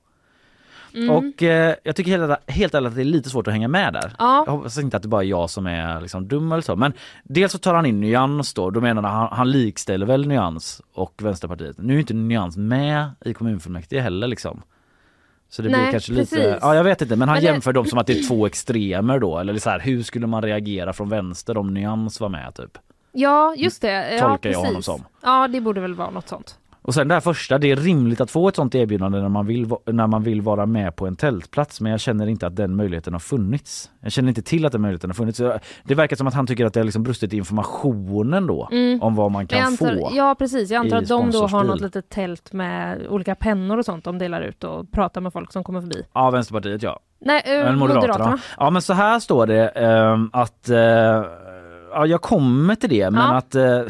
[0.95, 1.11] Mm.
[1.11, 3.93] Och eh, jag tycker helt, helt ärligt att det är lite svårt att hänga med
[3.93, 4.13] där.
[4.19, 4.43] Ja.
[4.47, 6.77] Jag hoppas inte att det bara är jag som är liksom dum eller så.
[6.77, 6.93] Men
[7.25, 11.15] dels så tar han in Nyans då, då menar han, han likställer väl Nyans och
[11.23, 11.79] Vänsterpartiet.
[11.79, 14.63] Nu är inte Nyans med i kommunfullmäktige heller liksom.
[15.51, 16.33] Så det blir Nej, kanske precis.
[16.39, 18.29] lite, ja jag vet inte men han Men det- jämför dem som att det är
[18.29, 22.29] två extremer då eller så här, hur skulle man reagera från vänster om Nyans var
[22.29, 22.79] med typ?
[23.13, 24.13] Ja, just det.
[24.15, 24.57] Ja, Tolkar jag precis.
[24.67, 25.05] honom som.
[25.23, 26.59] Ja, det borde väl vara något sånt.
[26.91, 29.47] Och sen det här första, det är rimligt att få ett sånt erbjudande när man,
[29.47, 32.77] vill, när man vill vara med på en tältplats men jag känner inte att den
[32.77, 33.91] möjligheten har funnits.
[34.01, 35.41] Jag känner inte till att den möjligheten har funnits.
[35.85, 39.03] Det verkar som att han tycker att det har liksom brustit i informationen då Mm.
[39.03, 40.11] om vad man kan antar, få.
[40.13, 43.85] ja precis, jag antar att de då har något litet tält med olika pennor och
[43.85, 46.03] sånt de delar ut och pratar med folk som kommer förbi.
[46.15, 47.01] Ja, Vänsterpartiet ja.
[47.21, 48.13] Nej, Men Moderaterna.
[48.13, 48.39] Moderaterna.
[48.59, 50.77] Ja men så här står det ehm, att eh,
[51.93, 53.37] ja, jag kommer till det men Ja.
[53.37, 53.81] att eh,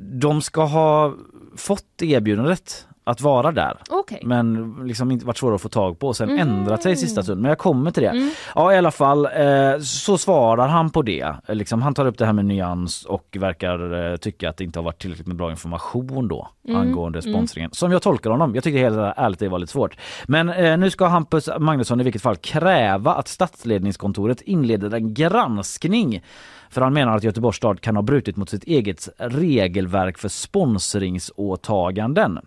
[0.00, 1.14] de ska ha
[1.56, 3.76] fått erbjudandet att vara där.
[3.90, 4.22] Okej.
[4.24, 7.22] Men liksom inte varit svåra att få tag på och sen ändrat sig i sista
[7.22, 7.42] stund.
[7.42, 8.08] Men jag kommer till det.
[8.08, 8.30] Mm.
[8.54, 11.34] Ja i alla fall eh, så svarar han på det.
[11.48, 14.78] Liksom, han tar upp det här med nyans och verkar eh, tycka att det inte
[14.78, 16.80] har varit tillräckligt med bra information då Mm.
[16.80, 17.70] angående sponsringen.
[17.72, 18.54] Som jag tolkar honom.
[18.54, 19.96] Jag tycker helt ärligt det var lite svårt.
[20.26, 26.22] Men eh, nu ska Hampus Magnusson i vilket fall kräva att statsledningskontoret inleder en granskning
[26.70, 32.38] för han menar att Göteborgs stad kan ha brutit mot sitt eget regelverk för sponsringsåtaganden.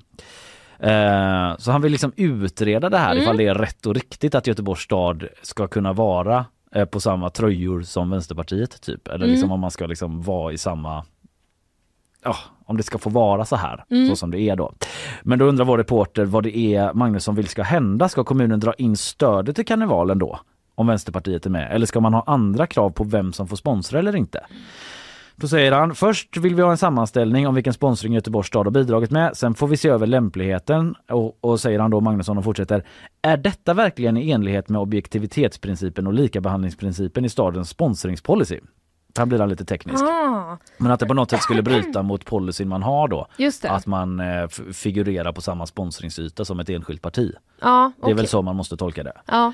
[0.79, 3.23] Eh, Så han vill liksom utreda det här Mm.
[3.23, 7.29] ifall det är rätt och riktigt att Göteborgs stad ska kunna vara eh, på samma
[7.29, 9.07] tröjor som Vänsterpartiet typ.
[9.07, 9.51] Eller liksom Mm.
[9.51, 11.05] om man ska liksom vara i samma
[12.25, 14.09] Ja, om det ska få vara så här, Mm.
[14.09, 14.73] så som det är då.
[15.23, 18.09] Men då undrar vår reporter vad det är Magnusson vill ska hända.
[18.09, 20.39] Ska kommunen dra in stödet till karnevalen då?
[20.75, 21.71] Om Vänsterpartiet är med?
[21.71, 24.45] Eller ska man ha andra krav på vem som får sponsra eller inte?
[25.35, 28.71] Då säger han, först vill vi ha en sammanställning om vilken sponsring Göteborgs stad har
[28.71, 29.37] bidragit med.
[29.37, 32.85] Sen får vi se över lämpligheten och, och säger han då Magnusson och fortsätter.
[33.21, 38.59] Är detta verkligen i enlighet med objektivitetsprincipen och likabehandlingsprincipen i stadens sponsringspolicy?
[39.17, 40.03] Här blir han lite teknisk.
[40.03, 43.27] Ah, Men att det på något sätt skulle bryta mot policyn man har då.
[43.71, 47.31] Att man eh, figurerar på samma sponsringsyta som ett enskilt parti.
[47.63, 49.13] Ja, Det är väl så man måste tolka det.
[49.25, 49.53] Ja.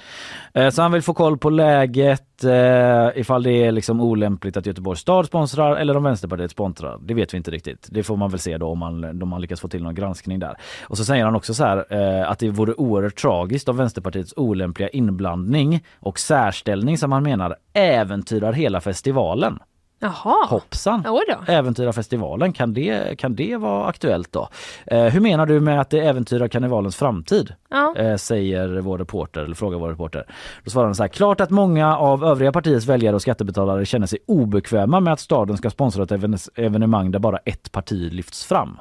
[0.54, 4.66] Eh, Så han vill få koll på läget eh, ifall det är liksom olämpligt att
[4.66, 6.98] Göteborgs stad sponsrar eller om Vänsterpartiet sponsrar.
[7.02, 7.88] Det vet vi inte riktigt.
[7.92, 10.40] Det får man väl se då om man, om man lyckas få till någon granskning
[10.40, 10.58] där.
[10.88, 14.34] Och så säger han också så här eh, att det vore oerhört tragiskt av Vänsterpartiets
[14.38, 19.60] olämpliga inblandning och särställning som han menar äventyrar hela festivalen.
[20.00, 20.46] Jaha.
[20.46, 21.04] Hoppsan!
[21.08, 21.54] Oj då.
[21.54, 24.50] Äventyra festivalen, kan det, kan det vara aktuellt då?
[24.86, 27.54] Eh, hur menar du med att det äventyrar karnevalens framtid?
[27.70, 27.96] Ja.
[27.98, 30.26] Eh, säger vår reporter, eller frågar vår reporter.
[30.64, 34.08] Då svarar han så här, klart att många av övriga partiers väljare och skattebetalare känner
[34.08, 38.46] sig obekväma med att staden ska sponsra ett even- evenemang där bara ett parti lyfts
[38.46, 38.80] fram.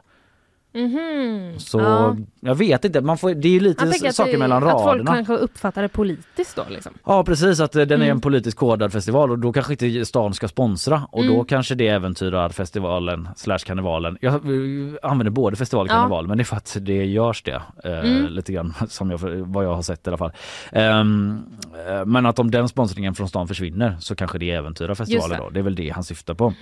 [0.74, 1.58] Mhm.
[1.58, 2.16] Så Ja.
[2.40, 4.86] jag vet inte, man får, det är ju lite att saker det- mellan Att folk
[4.86, 5.14] raderna.
[5.14, 6.92] kanske uppfattar det politiskt då liksom.
[7.06, 8.16] Ja precis, att eh, den är Mm.
[8.16, 11.34] en politiskt kodad festival och då kanske inte stan ska sponsra och Mm.
[11.34, 14.18] då kanske det äventyrar festivalen slash karnevalen.
[14.20, 14.40] Jag eh,
[15.02, 15.94] använder både festival och Ja.
[15.96, 18.26] karneval men det är för att det görs det eh, Mm.
[18.26, 20.32] lite grann som jag, vad jag har sett i alla fall.
[20.72, 21.04] Eh,
[22.06, 25.44] men att om den sponsringen från stan försvinner så kanske det äventyrar festivalen det.
[25.44, 25.50] då.
[25.50, 26.52] Det är väl det han syftar på.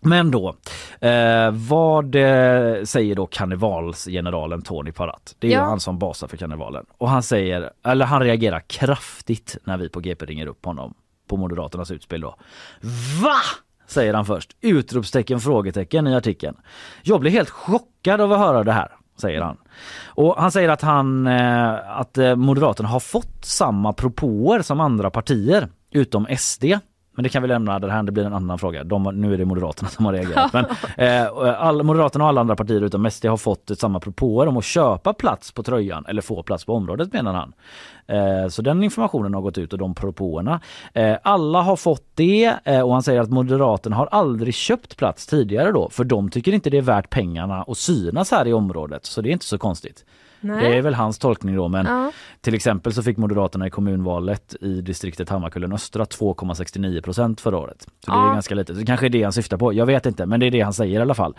[0.00, 0.54] Men då,
[1.00, 5.34] eh, vad eh, säger då karnevalsgeneralen Tony Parat?
[5.38, 5.64] Det är Ja.
[5.64, 6.86] han som basar för karnevalen.
[6.98, 10.94] Och han säger, eller han reagerar kraftigt när vi på GP ringer upp honom
[11.28, 12.36] på Moderaternas utspel då.
[13.22, 13.34] VA?
[13.86, 14.56] Säger han först.
[14.60, 16.56] Utropstecken, frågetecken i artikeln.
[17.02, 18.88] Jag blir helt chockad av att höra det här,
[19.20, 19.56] säger han.
[20.06, 25.10] Och han säger att, han, eh, att eh, Moderaterna har fått samma propåer som andra
[25.10, 26.64] partier, utom SD.
[27.16, 28.84] Men det kan vi lämna det här, det blir en annan fråga.
[28.84, 30.52] De, nu är det Moderaterna som har reagerat.
[30.52, 30.64] Men,
[30.96, 34.64] eh, all, Moderaterna och alla andra partier utom SD har fått samma propåer om att
[34.64, 37.52] köpa plats på tröjan eller få plats på området menar han.
[38.06, 40.60] Eh, så den informationen har gått ut och de propåerna.
[40.94, 45.26] Eh, alla har fått det eh, och han säger att Moderaterna har aldrig köpt plats
[45.26, 49.06] tidigare då för de tycker inte det är värt pengarna att synas här i området
[49.06, 50.04] så det är inte så konstigt.
[50.40, 50.70] Nej.
[50.70, 52.12] Det är väl hans tolkning då men Ja.
[52.40, 57.86] till exempel så fick Moderaterna i kommunvalet i distriktet Hammarkullen Östra 2,69 procent förra året.
[58.04, 58.32] Så det är Ja.
[58.32, 58.72] ganska lite.
[58.72, 59.72] Det kanske är det han syftar på.
[59.72, 61.34] Jag vet inte men det är det han säger i alla fall.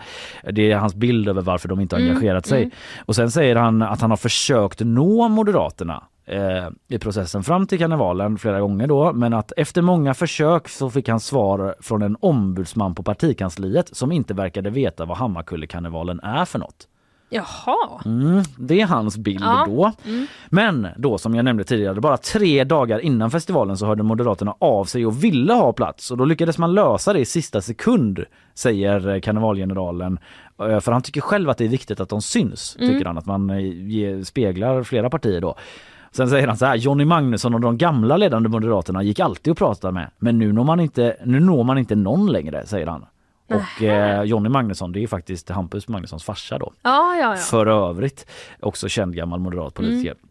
[0.52, 2.62] Det är hans bild över varför de inte har Mm, engagerat sig.
[2.62, 2.70] mm.
[3.06, 7.78] Och sen säger han att han har försökt nå Moderaterna eh, i processen fram till
[7.78, 12.16] karnevalen flera gånger då men att efter många försök så fick han svar från en
[12.20, 16.88] ombudsman på partikansliet som inte verkade veta vad Hammarkullekarnevalen är för något.
[17.30, 18.02] Jaha.
[18.04, 19.64] Mm, det är hans bild Ja.
[19.68, 19.92] då.
[20.10, 20.26] Mm.
[20.48, 24.84] Men då som jag nämnde tidigare, bara tre dagar innan festivalen så hörde Moderaterna av
[24.84, 29.20] sig och ville ha plats och då lyckades man lösa det i sista sekund, säger
[29.20, 30.18] karnevalgeneralen.
[30.62, 32.92] Eh, För han tycker själv att det är viktigt att de syns, Mm.
[32.92, 35.54] tycker han, att man eh, speglar flera partier då.
[36.12, 39.58] Sen säger han så här, Jonny Magnusson och de gamla ledande moderaterna gick alltid att
[39.58, 43.04] prata med, men nu når man inte, nu når man inte någon längre, säger han.
[43.48, 46.72] Och eh, Jonny Magnusson, det är faktiskt Hampus Magnussons farsa då.
[46.82, 47.36] Ja, ja, ja.
[47.36, 48.26] För övrigt
[48.60, 50.12] också känd gammal moderat politiker.
[50.12, 50.28] Mm.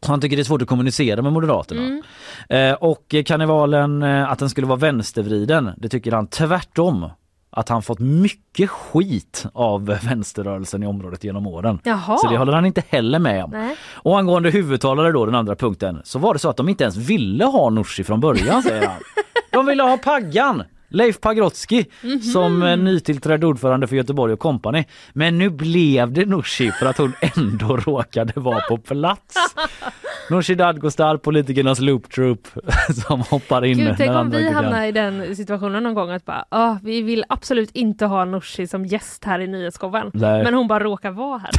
[0.00, 2.02] Så han tycker det är svårt att kommunicera med Moderaterna.
[2.48, 7.10] Eh, och karnevalen, eh, att den skulle vara vänstervriden, det tycker han tvärtom.
[7.50, 11.78] Att han fått mycket skit av vänsterrörelsen i området genom åren.
[11.84, 12.18] Jaha.
[12.18, 13.50] Så det håller han inte heller med om.
[13.50, 13.76] Nej.
[13.92, 16.96] Och angående huvudtalare då, den andra punkten, så var det så att de inte ens
[16.96, 19.00] ville ha Nooshi från början säger han.
[19.52, 20.62] De ville ha Paggan!
[20.88, 22.20] Leif Pagrotsky Mhm.
[22.20, 24.84] som eh, nytillträdd ordförande för Göteborg och Company.
[25.12, 29.34] Men nu blev det Nooshi för att hon ändå råkade vara på plats.
[30.30, 32.48] Nooshi Dadgostar, politikernas loop troop
[33.06, 36.44] som hoppar in Gud, tänk om vi hamnar i den situationen någon gång att bara,
[36.48, 40.10] ah, vi vill absolut inte ha Nooshi som gäst här i nyhetsshowen.
[40.14, 41.50] Men hon bara råkar vara här.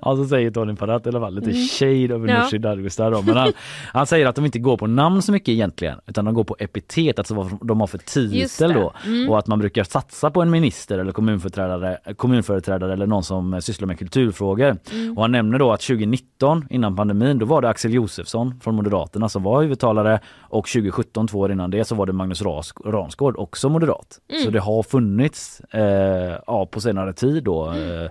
[0.00, 1.66] Ja, så säger Tony Parat i alla fall lite Mm.
[1.68, 2.38] shade över Ja.
[2.40, 3.22] Nooshi Dadgostar.
[3.22, 3.52] Men han,
[3.92, 6.56] han säger att de inte går på namn så mycket egentligen utan de går på
[6.58, 8.92] epitet, alltså vad de har för Just titel då.
[9.06, 9.30] Mm.
[9.30, 13.60] Och att man brukar satsa på en minister eller kommunföreträdare, kommunföreträdare eller någon som eh,
[13.60, 14.76] sysslar med kulturfrågor.
[14.92, 15.16] Mm.
[15.16, 19.28] Och han nämner då att 2019 innan pandemin då var det Axel Josefsson från Moderaterna
[19.28, 22.42] som var huvudtalare och 2017 två år innan det så var det Magnus
[22.84, 24.20] Ransgård också moderat.
[24.28, 24.44] Mm.
[24.44, 28.10] Så det har funnits eh, ja, på senare tid då eh,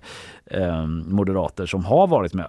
[0.62, 2.48] eh, moderater som har varit med.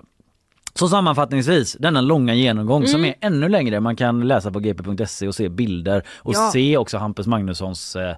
[0.81, 3.15] Så sammanfattningsvis, denna långa genomgång som Mm.
[3.21, 3.81] är ännu längre.
[3.81, 6.51] Man kan läsa på gp.se och se bilder och Ja.
[6.53, 8.15] se också Hampus Magnussons eh,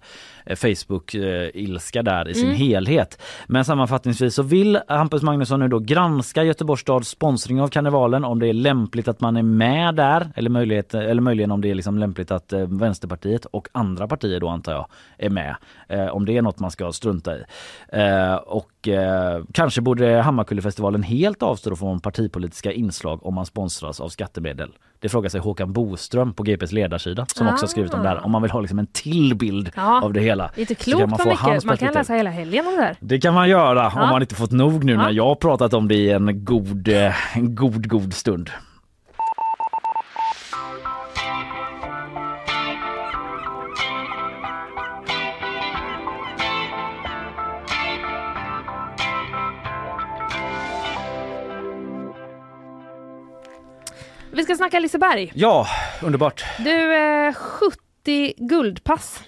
[0.46, 2.56] Facebook-ilska där i sin Mm.
[2.56, 3.22] helhet.
[3.46, 8.38] Men sammanfattningsvis så vill Hampus Magnusson nu då granska Göteborgs stads sponsring av karnevalen om
[8.38, 11.74] det är lämpligt att man är med där eller, möjlighet, eller möjligen om det är
[11.74, 14.86] liksom lämpligt att eh, Vänsterpartiet och andra partier då antar jag
[15.18, 15.56] är med.
[15.88, 17.42] Eh, om det är något man ska strunta i.
[17.88, 24.08] Eh, och eh, kanske borde Hammarkullefestivalen helt avstå från partipolitiska inslag om man sponsras av
[24.08, 24.70] skattemedel.
[25.02, 28.24] Det frågar sig Håkan Boström på GPs ledarsida som också har skrivit om det här.
[28.24, 30.02] Om man vill ha liksom en till bild Ja.
[30.02, 30.50] av det hela.
[30.56, 31.64] Inte så kan klokt man få mycket.
[31.64, 32.96] Man kan läsa hela helgen om det här.
[33.00, 34.06] Det kan man göra om Ja.
[34.10, 37.36] man inte fått nog nu när jag har pratat om det i en god, eh,
[37.36, 38.50] en god, god stund.
[54.34, 55.32] Vi ska snacka Liseberg.
[55.34, 55.66] Ja,
[56.02, 56.44] underbart.
[56.58, 59.22] Du, eh, 70 guldpass.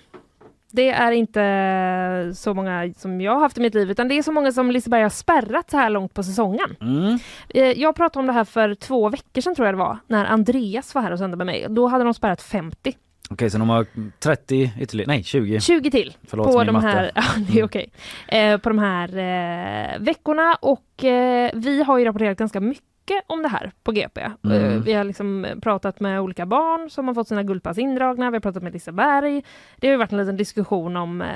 [0.71, 4.23] Det är inte så många som jag har haft i mitt liv utan det är
[4.23, 6.77] så många som Liseberg har spärrat så här långt på säsongen.
[6.81, 7.19] Mm.
[7.49, 10.25] Eh, Jag pratade om det här för två veckor sedan tror jag det var, när
[10.25, 11.67] Andreas var här och sände med mig.
[11.71, 12.97] Då hade de spärrat 50.
[13.31, 13.87] Okej, så de har
[14.21, 15.61] 30 ytterligare, nej 20.
[15.61, 17.90] 20 till Förlåt på de här, ja, det är okej.
[18.29, 22.85] Eh, på de här eh, veckorna och eh, vi har ju rapporterat ganska mycket
[23.27, 24.21] om det här på GP.
[24.45, 24.64] Mm.
[24.73, 28.37] Eh, vi har liksom pratat med olika barn som har fått sina guldpass indragna, vi
[28.37, 29.43] har pratat med Liseberg.
[29.77, 31.29] Det har ju varit en liten diskussion om eh,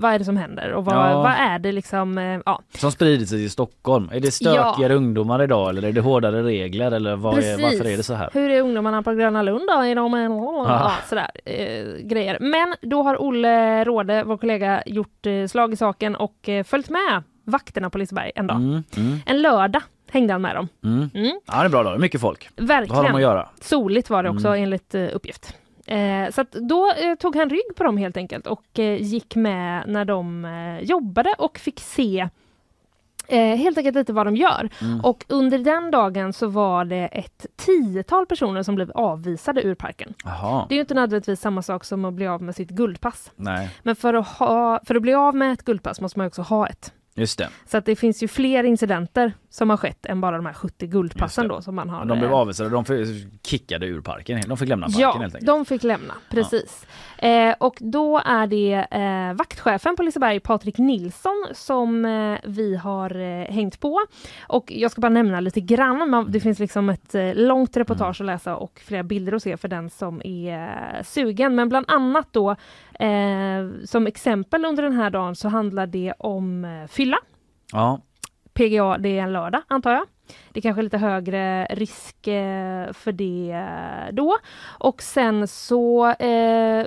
[0.00, 1.22] vad är det som händer och vad, Ja.
[1.22, 2.60] vad är det liksom, eh, ja.
[2.78, 4.08] Som sprider sig i Stockholm.
[4.12, 4.96] Är det stökigare Ja.
[4.96, 7.62] ungdomar idag eller är det hårdare regler eller vad är, Precis.
[7.62, 8.30] varför är det så här?
[8.32, 9.80] Hur är ungdomarna på Gröna Lund då?
[9.82, 10.32] Är de en...
[10.32, 12.38] Ja, sådär eh, grejer.
[12.40, 16.90] Men då har Olle Råde, vår kollega, gjort eh, slag i saken och eh, följt
[16.90, 18.56] med vakterna på Liseberg en dag.
[18.56, 20.68] Mm, mm, En lördag hängde han med dem.
[20.84, 21.10] mm.
[21.14, 21.98] Mm, Ja, det är bra då.
[21.98, 22.48] Mycket folk.
[22.56, 23.20] Vad har de att verkligen.
[23.20, 23.48] göra?
[23.60, 24.62] Soligt var det också Mm.
[24.62, 25.56] enligt eh, uppgift.
[25.86, 29.82] Eh, så då eh, tog han rygg på dem helt enkelt och eh, gick med
[29.88, 32.28] när de eh, jobbade och fick se
[33.28, 34.68] eh, helt enkelt lite vad de gör.
[34.80, 35.00] Mm.
[35.00, 40.14] Och under den dagen så var det ett tiotal personer som blev avvisade ur parken.
[40.24, 40.66] Jaha.
[40.68, 43.30] Det är ju inte nödvändigtvis samma sak som att bli av med sitt guldpass.
[43.36, 46.42] Nej, Men för att, ha, för att bli av med ett guldpass måste man också
[46.42, 46.92] ha ett.
[47.14, 47.48] just det.
[47.66, 50.86] Så att det finns ju fler incidenter som har skett än bara de här 70
[50.86, 52.04] guldpassen då som man har.
[52.04, 52.70] De blev eh, avvisade.
[52.70, 52.84] De
[53.42, 54.40] kickade ur parken.
[54.46, 55.46] De fick lämna parken Ja, helt enkelt.
[55.46, 56.86] de fick lämna, precis.
[57.18, 63.16] Eh, och då är det eh, vaktchefen på Liseberg, Patrik Nilsson, som eh, vi har
[63.20, 64.00] eh, hängt på.
[64.48, 68.20] Och jag ska bara nämna lite grann, man, det finns liksom ett eh, långt reportage
[68.20, 70.58] att läsa och flera bilder att se för den som är
[70.96, 71.54] eh, sugen.
[71.54, 72.56] Men bland annat då,
[73.84, 77.16] som exempel under den här dagen så handlar det om fylla.
[77.72, 78.00] Ja.
[78.54, 80.06] PGA, det är en lördag antar jag.
[80.52, 84.36] Det är kanske lite högre risk eh, för det eh, då.
[84.78, 86.86] Och sen så eh,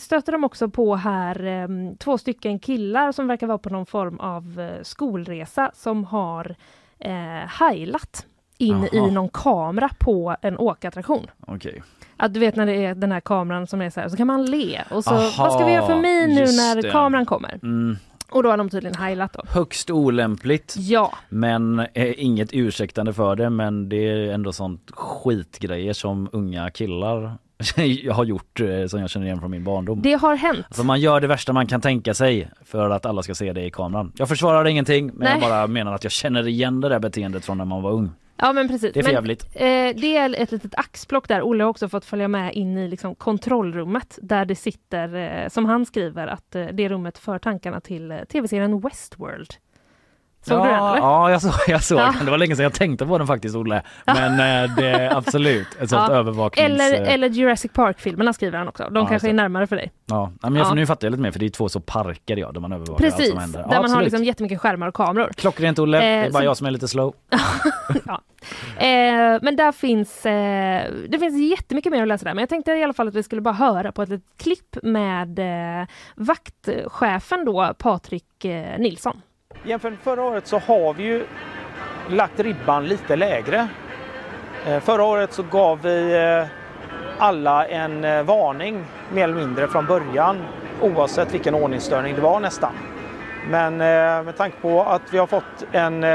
[0.00, 4.20] stöter de också på här eh, två stycken killar som verkar vara på någon form
[4.20, 6.56] av eh, skolresa som har
[6.98, 8.26] eh, heilat
[8.58, 9.08] in Jaha.
[9.08, 11.26] i någon kamera på en åkattraktion.
[11.46, 11.82] Okej.
[12.16, 14.26] Att du vet när det är den här kameran som är så här, så kan
[14.26, 16.90] man le och så Aha, vad ska vi göra för min nu när det.
[16.90, 17.58] kameran kommer?
[17.62, 17.96] Mm.
[18.36, 19.42] Och då har de tydligen heilat då.
[19.48, 20.74] Högst olämpligt.
[20.78, 26.70] Ja, Men eh, inget ursäktande för det men det är ändå sånt skitgrejer som unga
[26.70, 27.38] killar
[28.12, 30.02] har gjort eh, som jag känner igen från min barndom.
[30.02, 30.64] det har hänt.
[30.68, 33.64] Alltså man gör det värsta man kan tänka sig för att alla ska se det
[33.64, 34.12] i kameran.
[34.16, 35.48] Jag försvarar ingenting men jag Nej.
[35.48, 38.10] bara menar att jag känner igen det där beteendet från när man var ung.
[38.36, 38.94] Ja men precis.
[38.94, 39.44] Det är för men, jävligt.
[39.54, 41.42] eh, det är ett litet axplock där.
[41.42, 45.64] Olle har också fått följa med in i liksom kontrollrummet där det sitter, eh, som
[45.64, 49.54] han skriver, att eh, det rummet för tankarna till eh, tv-serien Westworld.
[50.48, 50.96] Såg ja, du den eller?
[50.96, 52.12] Ja, jag såg, jag såg Ja.
[52.16, 52.24] den.
[52.24, 53.82] Det var länge sedan jag tänkte på den faktiskt, Olle.
[54.06, 54.32] Men
[54.64, 56.14] eh, det är absolut ett sånt Ja.
[56.14, 56.68] övervaknings...
[56.70, 58.82] Eller, eh, eller Jurassic Park-filmerna skriver han också.
[58.90, 59.92] De Ja, kanske är närmare för dig.
[60.06, 60.74] Ja, men jag, Ja.
[60.74, 63.04] nu fattar jag lite mer för det är två så parker ja, där man övervakar
[63.04, 63.62] Precis, allt som händer.
[63.62, 65.30] där Ja, man har liksom jättemycket skärmar och kameror.
[65.36, 67.14] Klockrent Olle, det är Eh, bara så- jag som är lite slow.
[68.78, 72.34] Eh, men där finns, eh, det finns jättemycket mer att läsa där.
[72.34, 74.76] Men jag tänkte i alla fall att vi skulle bara höra på ett litet klipp
[74.82, 75.86] med eh,
[76.16, 79.22] vaktchefen då, Patrik eh, Nilsson.
[79.66, 81.26] Jämfört med förra året så har vi ju
[82.08, 83.68] lagt ribban lite lägre.
[84.66, 86.46] Eh, förra året så gav vi eh,
[87.18, 90.36] alla en eh, varning mer eller mindre från början
[90.80, 92.72] oavsett vilken ordningsstörning det var nästan.
[93.50, 93.76] Men
[94.24, 96.06] med tanke på att vi har fått en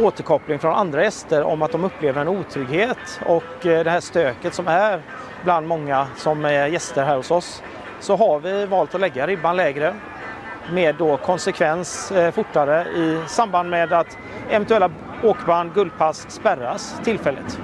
[0.00, 4.68] återkoppling från andra gäster om att de upplever en otrygghet och det här stöket som
[4.68, 5.02] är
[5.44, 7.62] bland många som är gäster här hos oss
[8.00, 9.94] så har vi valt att lägga ribban lägre
[10.70, 14.18] med då konsekvens eh, fortare i samband med att
[14.50, 14.90] eventuella
[15.22, 17.60] åkband, guldpass spärras tillfälligt.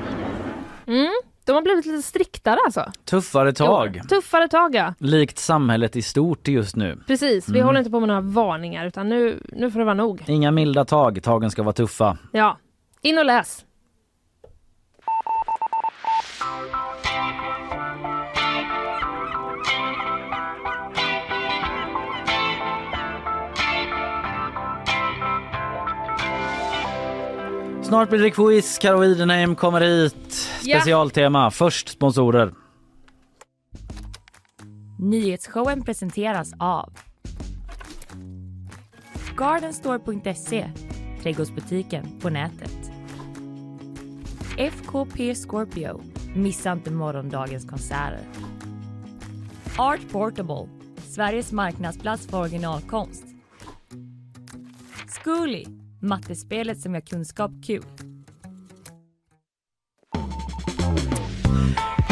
[0.86, 1.08] Mm,
[1.44, 2.92] de har blivit lite striktare alltså.
[3.04, 4.00] Tuffare tag.
[4.08, 4.94] Tuffare tag ja.
[4.98, 6.98] Likt samhället i stort just nu.
[7.06, 7.66] Precis, vi Mm.
[7.66, 10.24] håller inte på med några varningar utan nu, nu får det vara nog.
[10.26, 12.18] Inga milda tag, tagen ska vara tuffa.
[12.32, 12.58] Ja,
[13.02, 13.64] in och läs.
[27.88, 30.32] Snart blir det quiz, Karo Idenheim kommer hit.
[30.60, 32.54] Specialtema, först sponsorer.
[34.98, 36.92] Nyhetsshowen presenteras av
[39.36, 40.70] Gardenstore.se,
[41.22, 42.90] trädgårdsbutiken på nätet.
[44.58, 46.00] FKP Scorpio,
[46.34, 48.20] missa inte morgondagens konserter.
[49.78, 53.24] Art Portable, Sveriges marknadsplats för originalkonst.
[55.08, 57.82] Zcooly, mattespelet som gör kunskap kul.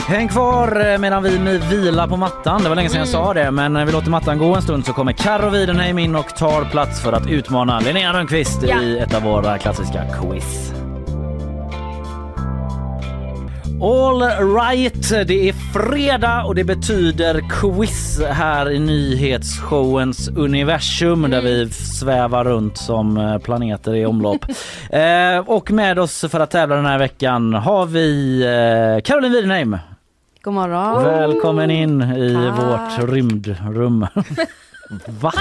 [0.09, 2.63] Häng kvar eh, medan vi vilar på mattan.
[2.63, 4.87] Det var länge sedan jag sa det, men när vi låter mattan gå en stund
[4.87, 8.83] så kommer Karo Widenheim in och tar plats för att utmana Linnea Rönnqvist Ja.
[8.83, 10.73] i ett av våra klassiska quiz.
[13.83, 14.23] All
[14.55, 22.45] right, det är fredag och det betyder quiz här i nyhetsshowens universum där vi svävar
[22.45, 24.45] runt som eh, planeter i omlopp.
[24.91, 29.79] eh, och med oss för att tävla den här veckan har vi eh, Caroline Widenheim.
[30.43, 31.05] God morgon.
[31.05, 32.59] Välkommen in i Tack.
[32.59, 34.07] vårt rymdrum.
[35.07, 35.33] Va?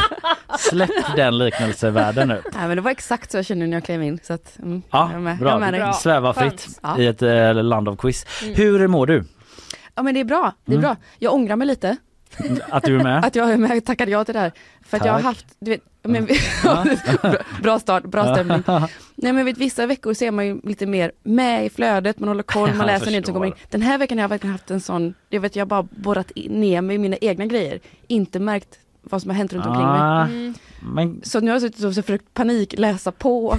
[0.59, 2.41] Släpp den liknelsevärlden nu.
[2.53, 4.19] Nej, men det var exakt så jag kände när jag klev in.
[4.23, 5.37] Så att, mm, Ja, jag med.
[5.37, 5.77] bra.
[5.77, 5.95] Jag.
[5.95, 6.79] Sväva fritt.
[6.83, 6.97] Ja.
[6.99, 8.25] i ett eh, land av quiz.
[8.55, 9.23] Hur mår du?
[9.95, 10.53] Ja men det är bra.
[10.65, 10.81] Det är Mm.
[10.81, 10.95] bra.
[11.19, 11.97] Jag ångrar mig lite
[12.69, 13.25] Att du är med?
[13.25, 14.51] att jag är med tackade ja till det här.
[14.85, 15.25] För att jag har Tack.
[15.25, 16.27] haft, du vet, men,
[16.63, 16.85] Ja.
[17.63, 18.63] bra- start, bra stämning.
[19.15, 22.27] Nej men vet, vissa veckor så är man ju lite mer med i flödet, man
[22.29, 23.53] håller koll, man läser nyheter som kommer in.
[23.69, 26.31] Den här veckan har jag verkligen haft en sån, jag vet jag har bara borrat
[26.35, 27.79] ner mig i mina egna grejer.
[28.07, 28.79] Inte märkt
[29.09, 30.01] vad som har hänt runt omkring mig.
[30.01, 30.53] Ah, Mm.
[30.79, 33.57] men Så nu har jag suttit och försökt panik läsa på.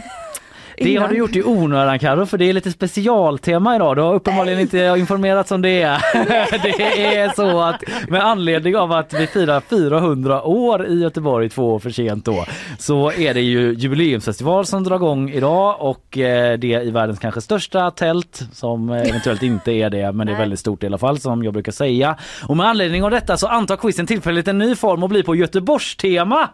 [0.77, 3.97] Det har du gjort i onödan Carro för det är lite specialtema idag.
[3.97, 6.03] Du har uppenbarligen inte informerats om det är.
[6.63, 11.75] Det är så att med anledning av att vi firar 400 år i Göteborg två
[11.75, 12.45] år för sent då
[12.79, 17.41] så är det ju jubileumsfestival som drar igång idag och eh, det i världens kanske
[17.41, 21.19] största tält som eventuellt inte är det men det är väldigt stort i alla fall
[21.19, 22.17] som jag brukar säga.
[22.47, 25.35] Och med anledning av detta så antar quizen tillfälligt en ny form och blir på
[25.35, 26.49] Göteborgstema.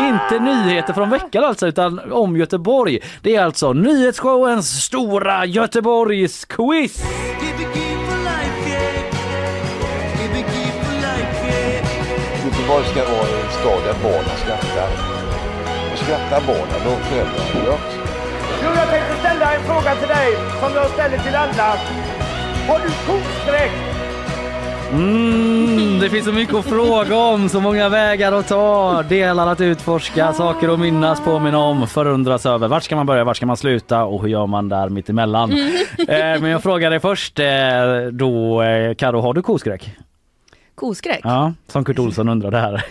[0.00, 2.98] Inte nyheter från veckan alltså utan om Göteborg.
[3.22, 7.04] Det är alltså nyhetsshowens stora Göteborgsquiz.
[12.44, 14.88] Göteborg ska vara en stad där barnen skrattar.
[15.92, 17.98] Och skrattar barnen då föräldrarna också.
[18.62, 21.76] Jo, jag tänkte ställa en fråga till dig som jag ställer till alla.
[22.68, 23.89] Har du kokskräck?
[24.92, 29.60] Mm, det finns så mycket att fråga om, så många vägar att ta, delar att
[29.60, 32.68] utforska, saker att minnas, påminna om, förundras över.
[32.68, 35.52] Vart ska man börja, vart ska man sluta och hur gör man där mitt emellan?
[35.52, 37.46] eh, men jag frågar dig först eh,
[38.12, 39.96] då, eh, Karo, har du koskräck?
[40.74, 41.20] Koskräck?
[41.24, 42.84] Ja, som Kurt Olsson undrade här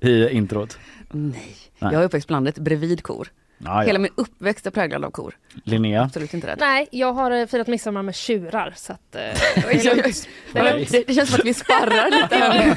[0.00, 0.78] i introt.
[1.10, 1.56] Nej.
[1.78, 1.92] Nej.
[1.92, 3.28] Jag är uppväxt på landet bredvid kor.
[3.64, 3.98] Ja, Hela ja.
[3.98, 5.34] min uppväxt är präglad av kor.
[5.64, 6.02] Linnea?
[6.02, 6.56] Absolut inte rädd.
[6.60, 9.14] Nej, jag har eh, firat midsommar med tjurar så att...
[9.14, 9.20] Eh.
[10.52, 10.86] Det.
[10.90, 12.76] Det, det känns som att vi sparrar lite.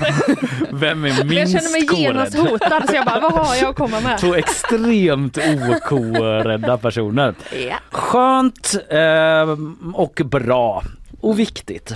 [0.72, 3.76] Vem är jag minst känner mig genast hotad så jag bara, vad har jag att
[3.76, 4.18] komma med?
[4.18, 7.36] Två extremt okorädda personer.
[7.70, 7.76] Ja.
[7.92, 9.58] Skönt eh,
[9.94, 10.84] och bra.
[11.22, 11.92] Och viktigt.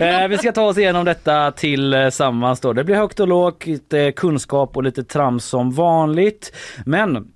[0.00, 2.72] eh, vi ska ta oss igenom detta tillsammans då.
[2.72, 6.52] Det blir högt och lågt, eh, kunskap och lite trams som vanligt.
[6.86, 7.32] Men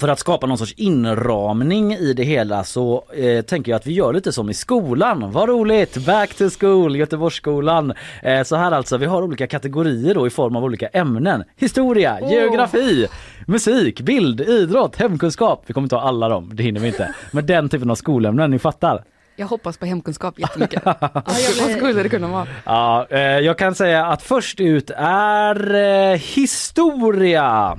[0.00, 3.92] för att skapa någon sorts inramning i det hela så eh, tänker jag att vi
[3.92, 5.32] gör lite som i skolan.
[5.32, 6.06] Vad roligt!
[6.06, 7.92] Back to school, Göteborgsskolan.
[8.22, 11.44] Eh, så här alltså, vi har olika kategorier då i form av olika ämnen.
[11.56, 12.32] Historia, Åh.
[12.32, 13.06] geografi,
[13.46, 15.64] musik, bild, idrott, hemkunskap.
[15.66, 17.14] Vi kommer ta alla dem, det hinner vi inte.
[17.32, 19.04] Men den typen av skolämnen, ni fattar.
[19.36, 20.84] Jag hoppas på hemkunskap jättemycket.
[20.84, 22.46] Vad skulle det kunna vara?
[22.64, 27.76] Ja, eh, jag kan säga att först ut är eh, historia.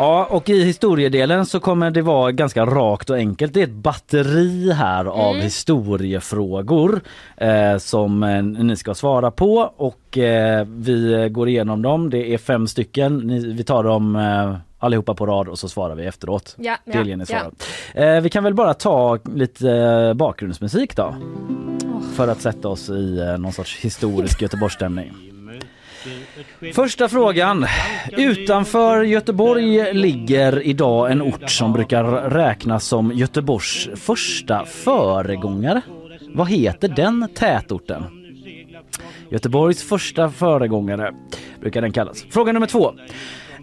[0.00, 3.54] Ja, och i historiedelen så kommer det vara ganska rakt och enkelt.
[3.54, 7.00] Det är ett batteri här av historiefrågor
[7.36, 12.10] eh, som eh, ni ska svara på och eh, vi går igenom dem.
[12.10, 13.18] Det är fem stycken.
[13.18, 16.56] Ni, vi tar dem eh, allihopa på rad och så svarar vi efteråt.
[16.58, 17.50] Ja, ja, ja.
[18.02, 21.14] Eh, vi kan väl bara ta lite eh, bakgrundsmusik då.
[22.14, 25.12] För att sätta oss i eh, någon sorts historisk Göteborgsstämning.
[26.74, 27.66] Första frågan.
[28.16, 35.82] Utanför Göteborg ligger idag en ort som brukar räknas som Göteborgs första föregångare.
[36.34, 38.04] Vad heter den tätorten?
[39.30, 41.14] Göteborgs första föregångare
[41.60, 42.24] brukar den kallas.
[42.30, 42.92] Fråga nummer två.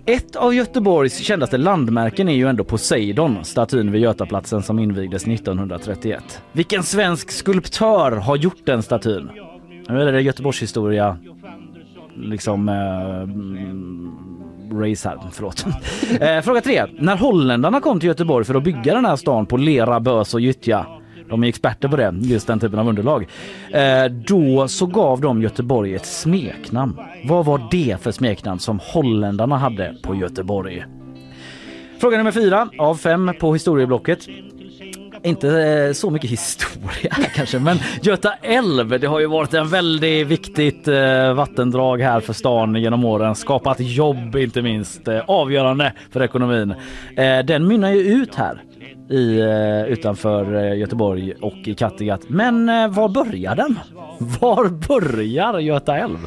[0.06, 6.42] Ett av Göteborgs kändaste landmärken är ju ändå Poseidon, statyn vid Götaplatsen som invigdes 1931.
[6.52, 9.30] Vilken svensk skulptör har gjort den statyn?
[9.90, 11.18] Nu är det Göteborgs historia
[12.18, 13.28] liksom eh,
[14.78, 15.66] race här, förlåt.
[16.22, 16.86] eh, fråga tre.
[17.00, 20.42] När holländarna kom till Göteborg för att bygga den här stan på lera, bös och
[20.42, 20.86] gyttja
[21.30, 23.28] de är experter på det, just den typen av underlag.
[23.72, 27.00] Eh, då så gav de Göteborg ett smeknamn.
[27.26, 30.86] Vad var det för smeknamn som holländarna hade på Göteborg?
[32.00, 34.28] Fråga nummer fyra av fem på historieblocket.
[35.28, 39.70] Inte eh, så mycket historia här kanske, men Göta älv, det har ju varit en
[39.70, 43.36] väldigt viktigt eh, vattendrag här för stan genom åren.
[43.36, 46.74] Skapat jobb inte minst, eh, avgörande för ekonomin.
[47.46, 48.64] Den mynnar ju ut här
[49.10, 49.42] i,
[49.88, 52.22] utanför Göteborg och i Kattegatt.
[52.28, 53.80] Men var börjar den?
[54.42, 56.18] Var börjar Göta älv?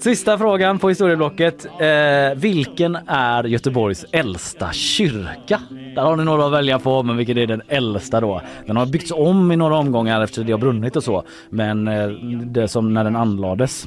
[0.00, 1.66] Sista frågan på historieblocket.
[1.66, 5.60] Eh, vilken är Göteborgs äldsta kyrka?
[5.94, 8.42] Där har ni några att välja på, men vilken är den äldsta då?
[8.66, 11.24] Den har byggts om i några omgångar efter det har brunnit och så.
[11.50, 12.08] Men eh,
[12.44, 13.84] det som när den anlades,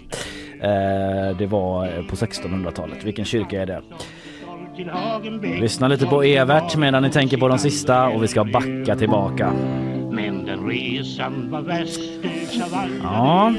[0.61, 3.03] eh, det var på 1600-talet.
[3.03, 3.82] Vilken kyrka är det?
[5.59, 9.53] Lyssna lite på Evert medan ni tänker på de sista och vi ska backa tillbaka.
[10.11, 11.99] Men den resan var värst
[13.03, 13.53] Ja.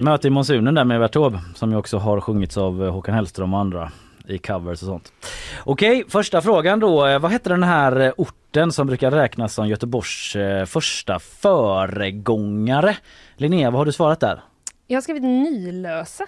[0.00, 3.54] Möte i monsunen där med Taube som ju också har sjungits av eh, Håkan Hellström
[3.54, 3.92] och andra
[4.28, 5.12] i covers och sånt.
[5.64, 7.06] Okej, första frågan då.
[7.06, 10.36] Eh, Vad heter den här eh, orten som brukar räknas som Göteborgs
[10.70, 12.96] första föregångare?
[13.36, 14.40] Linnea, vad har du svarat där?
[14.86, 16.26] Jag har skrivit Nylösa.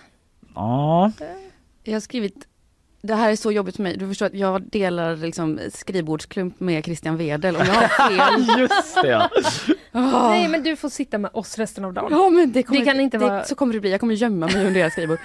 [0.55, 1.13] Ja,
[1.85, 2.47] Jag har skrivit
[3.03, 3.97] det här är så jobbigt för mig.
[3.97, 7.57] Du förstår att jag delar liksom skrivbordsklump med Christian Wedel.
[7.57, 8.59] Om jag har fel.
[8.61, 9.31] just det.
[9.93, 10.29] Ah.
[10.29, 12.09] Nej men du får sitta med oss resten av dagen.
[12.11, 13.91] Ja men det, kommer, Det kan inte det, vara- Så kommer det bli.
[13.91, 15.19] Jag kommer gömma mig under deras skrivbord.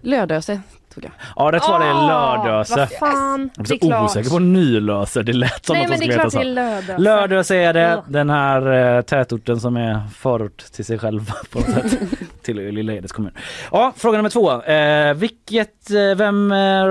[0.00, 0.60] Lödöse
[0.94, 1.12] tog jag.
[1.36, 2.06] Ja, rätt svar är Åh,
[2.44, 2.76] Lödöse.
[2.76, 4.04] Vad fan, Jag det är så klart.
[4.10, 5.22] osäker på Nylöse.
[5.22, 6.98] Det lät som Nej det är skulle heta det så.
[7.02, 8.04] Lödöse är det, Ja.
[8.08, 12.00] den här eh, tätorten som är förort till sig själv på något sätt.
[12.42, 13.32] till Lilla Edets kommun.
[13.72, 14.62] Ja, fråga nummer två.
[14.62, 16.84] Eh, vilket, eh, vem eh,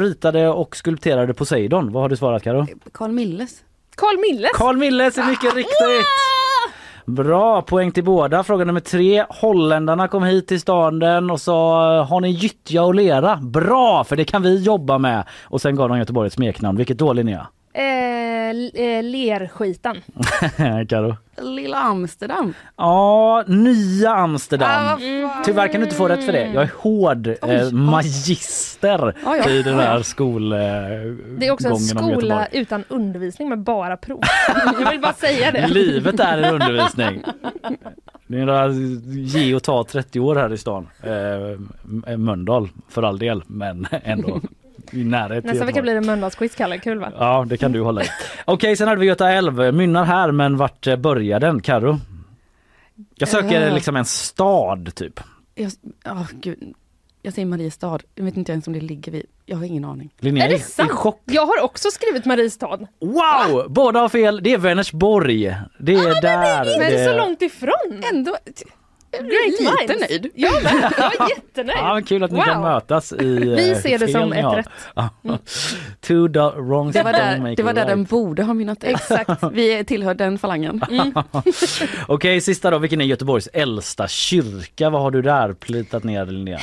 [0.00, 1.92] ritade och skulpterade Poseidon?
[1.92, 2.66] Vad har du svarat Karo?
[2.94, 3.50] Carl Milles.
[3.96, 4.50] Carl Milles.
[4.54, 6.06] Carl Milles är mycket riktigt!
[7.08, 8.42] Bra, poäng till båda.
[8.44, 9.24] Fråga nummer tre.
[9.28, 13.36] Holländarna kom hit till staden och sa har ni gyttja och lera?
[13.36, 15.24] Bra, för det kan vi jobba med.
[15.42, 16.78] Och sen gav de Göteborg ett smeknamn.
[16.78, 17.38] Vilket då Linnea?
[17.38, 19.96] är eh, lerskitan.
[20.88, 21.16] Karo?
[21.42, 22.54] Lilla Amsterdam.
[22.76, 24.68] Ja, nya Amsterdam.
[24.70, 24.98] Ah.
[25.44, 26.46] Tyvärr kan du inte få rätt för det.
[26.46, 27.72] Jag är hård eh, oj.
[27.72, 29.50] magister Ja, ja.
[29.50, 30.52] i den här skol...
[30.52, 30.58] Eh,
[31.38, 34.20] Det är också en skola utan undervisning med bara prov.
[34.80, 35.66] Jag vill bara säga det.
[35.68, 37.22] Livet är en undervisning.
[38.26, 38.68] Det är
[39.10, 40.88] ge och ta 30 år här i stan.
[41.02, 44.40] Eh, Mölndal för all del, men ändå
[44.92, 46.78] i närhet till Nästa vecka blir det Mölndalsquiz, Kalle.
[46.78, 47.12] Kul va?
[47.18, 48.06] Ja, det kan du hålla i.
[48.44, 49.74] Okej, sen hade vi Göta älv.
[49.74, 51.60] Mynnar här, men vart eh, börjar den?
[51.62, 51.98] Karo?
[53.14, 53.74] Jag söker Eh.
[53.74, 55.20] liksom en stad typ.
[55.54, 55.72] Jag,
[56.04, 56.74] oh, gud.
[57.22, 57.98] jag säger Mariestad.
[58.14, 59.26] Jag vet inte ens om det ligger vid.
[59.46, 60.10] Jag har ingen aning.
[60.18, 60.90] Linnea Är är det i sant?
[60.90, 61.22] chock.
[61.24, 62.78] Jag har också skrivit Mariestad.
[63.00, 63.66] Wow!
[63.68, 64.40] Båda har fel.
[64.42, 65.54] Det är Vänersborg.
[65.78, 66.78] Det är där.
[66.78, 67.04] Men det...
[67.04, 68.02] så långt ifrån.
[68.12, 68.36] Ändå
[69.12, 70.10] Great lite minds.
[70.10, 70.30] nöjd.
[70.34, 70.92] Jag med.
[70.98, 71.78] Jag är jättenöjd.
[71.80, 72.44] Ja, men kul att ni Wow.
[72.44, 74.68] kan mötas i Vi eh, ser det som ett rätt.
[74.96, 75.08] Ja.
[76.00, 78.10] Two do- wrongs Det var don't där, make det, var där den right.
[78.10, 78.84] borde ha mynnat.
[78.84, 79.42] Exakt.
[79.52, 80.80] Vi tillhör den falangen.
[82.08, 82.78] Okej, sista då.
[82.78, 84.90] Vilken är Göteborgs äldsta kyrka?
[84.90, 86.58] Vad har du där plitat ner Linnea?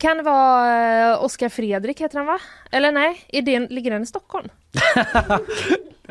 [0.00, 2.38] Kan vara eh, Oskar Fredrik heter han va?
[2.70, 4.48] Eller nej, är det, ligger den i Stockholm?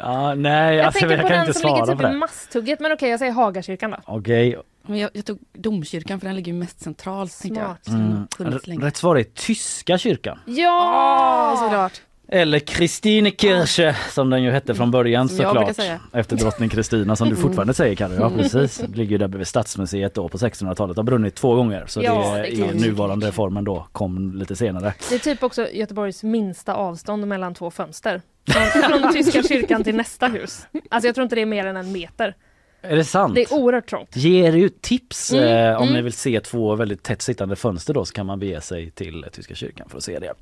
[0.01, 2.79] Ja, nej, Jag alltså, tänker jag på kan den inte som ligger typ i Masthugget
[2.79, 3.97] men okej jag säger Hagakyrkan då.
[4.05, 7.55] Okej, Men jag, jag tog domkyrkan för den ligger ju mest centralt jag.
[7.55, 8.35] Smart.
[8.37, 8.81] Har mm.
[8.81, 10.39] rätt svar är tyska kyrkan.
[10.45, 11.57] Ja!
[11.59, 12.01] såklart.
[12.31, 15.79] Eller Kristinekirche som den ju hette från början såklart.
[16.13, 18.13] Efter drottning Kristina som du fortfarande säger Carro.
[18.13, 18.81] Ja precis.
[18.93, 20.97] Ligger där bredvid Stadsmuseet då på 1600-talet.
[20.97, 24.93] Har brunnit två gånger så Ja, det, det i nuvarande formen då kom lite senare.
[25.09, 28.21] Det är typ också Göteborgs minsta avstånd mellan två fönster.
[28.47, 30.67] Från, från tyska kyrkan till nästa hus.
[30.89, 32.35] Alltså jag tror inte det är mer än en meter.
[32.81, 33.35] Är det sant?
[33.35, 34.15] Det är oerhört trångt.
[34.15, 35.93] Ger ju tips Mm, eh, om mm.
[35.93, 39.25] ni vill se två väldigt tätt sittande fönster då så kan man bege sig till
[39.31, 40.33] Tyska kyrkan för att se det.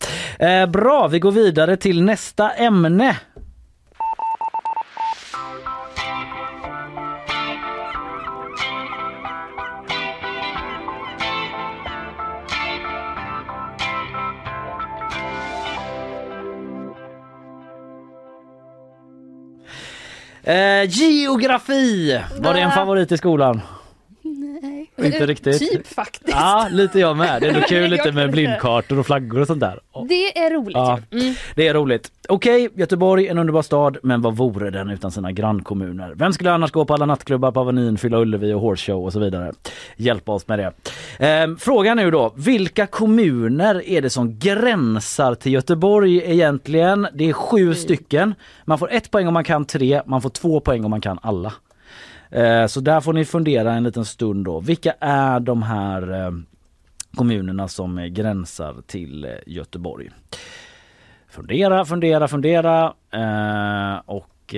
[0.46, 3.18] Eh, bra, vi går vidare till nästa ämne.
[20.48, 22.22] Eh, geografi!
[22.40, 23.62] Var det en favorit i skolan?
[24.98, 25.60] Inte riktigt.
[25.60, 26.30] Typ faktiskt.
[26.38, 27.42] Ja, lite jag med.
[27.42, 29.80] Det är nog kul lite med blindkartor och flaggor och sånt där.
[30.10, 31.00] Det är roligt Ja.
[31.12, 31.34] Mm.
[31.56, 32.12] Det är roligt.
[32.30, 36.14] Okej, Göteborg, en underbar stad, men vad vore den utan sina grannkommuner?
[36.16, 39.14] Vem skulle annars gå på alla nattklubbar på Avenyn, fylla Ullevi och Horse Show och
[39.14, 39.52] så vidare?
[39.96, 40.74] Hjälpa oss med det.
[41.20, 47.08] Ehm, frågan nu då, vilka kommuner är det som gränsar till Göteborg egentligen?
[47.14, 48.36] Det är sju stycken.
[48.66, 51.20] Man får ett poäng om man kan tre, man får två poäng om man kan
[51.22, 51.54] alla.
[52.32, 54.60] Eh, så där får ni fundera en liten stund då.
[54.60, 56.32] Vilka är de här eh,
[57.16, 60.10] kommunerna som gränsar till eh, Göteborg?
[61.30, 62.94] Fundera, fundera, fundera.
[64.06, 64.56] Och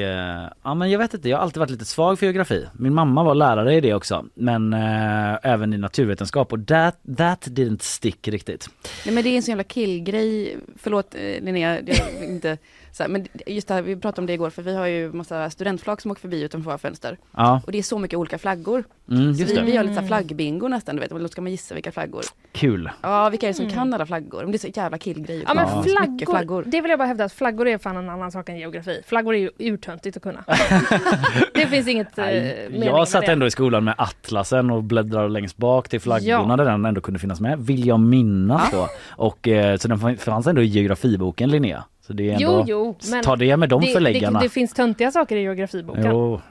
[0.64, 2.66] ja men jag vet inte, jag har alltid varit lite svag för geografi.
[2.74, 4.26] Min mamma var lärare i det också.
[4.34, 8.70] Men eh, även i naturvetenskap och that, that didn't stick riktigt.
[9.06, 12.58] Nej men det är en sån jävla killgrej, förlåt Linnea, jag inte
[12.92, 15.12] så här, men just det här, vi pratade om det igår för vi har ju
[15.12, 17.18] massa studentflak som åker förbi utanför våra fönster.
[17.38, 18.84] Ja, Och det är så mycket olika flaggor.
[19.12, 21.52] mm, Så vi, vi gör lite så här flaggbingo nästan, du vet, då ska man
[21.52, 22.22] gissa vilka flaggor.
[22.52, 22.90] Kul.
[23.02, 24.42] Ja, vilka är det som kan alla flaggor?
[24.42, 25.44] Men det är så jävla killgrej.
[25.48, 25.84] Ja men Ja.
[25.84, 26.64] flaggor, flaggor.
[26.68, 29.02] det vill jag bara hävda att flaggor är fan en annan sak än geografi.
[29.08, 30.44] Flaggor är ju urtöntigt att kunna.
[31.54, 35.58] det finns inget eh, Nej, jag satt ändå i skolan med atlasen och bläddrade längst
[35.58, 36.56] bak till flaggorna Ja.
[36.58, 37.60] där den ändå kunde finnas med.
[37.60, 38.88] Vill jag minnas då.
[39.10, 41.84] Och eh, så den fanns ändå i geografiboken Linnea.
[42.10, 44.40] Så det är ändå, Jo, jo, men ta det med de det, förläggarna.
[44.40, 46.06] det, det finns töntiga saker i geografiboken.
[46.06, 46.42] Jo,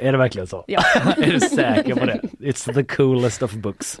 [0.00, 0.64] är det verkligen så?
[0.66, 0.80] Ja.
[1.16, 2.20] är du säker på det?
[2.40, 4.00] It's the coolest of books.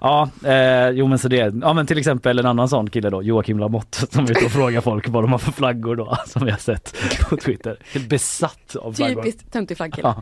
[0.00, 3.22] Ja, eh, jo men så det, ja men till exempel en annan sån kille då,
[3.22, 6.44] Joakim Lamotte som är ute och frågar folk vad de har för flaggor då, som
[6.44, 6.96] vi har sett
[7.30, 7.78] på Twitter.
[7.92, 9.22] Helt besatt av flaggor.
[9.22, 10.14] Typiskt töntig flaggkille.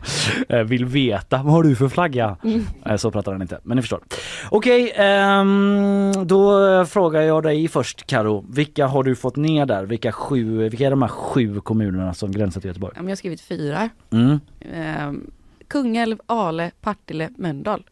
[0.47, 2.37] Ja, eh, vill veta, vad har du för flagga?
[2.85, 3.99] Eh, Så pratar han inte, men ni förstår.
[4.49, 8.45] Okej, ehm, då frågar jag dig först Karo.
[8.49, 9.78] vilka har du fått ner där?
[9.83, 12.93] Vilka, sju, vilka är de här sju kommunerna som gränsar till Göteborg?
[12.95, 13.89] Ja, jag har skrivit fyra.
[14.11, 14.39] Mm.
[14.73, 15.31] Ehm,
[15.67, 17.83] Kungälv, Ale, Partille, Mölndal.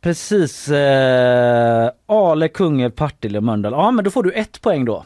[0.00, 3.72] Precis, eh, Ale, Kungälv, Partille, Mölndal.
[3.72, 5.04] Ja men då får du ett poäng då.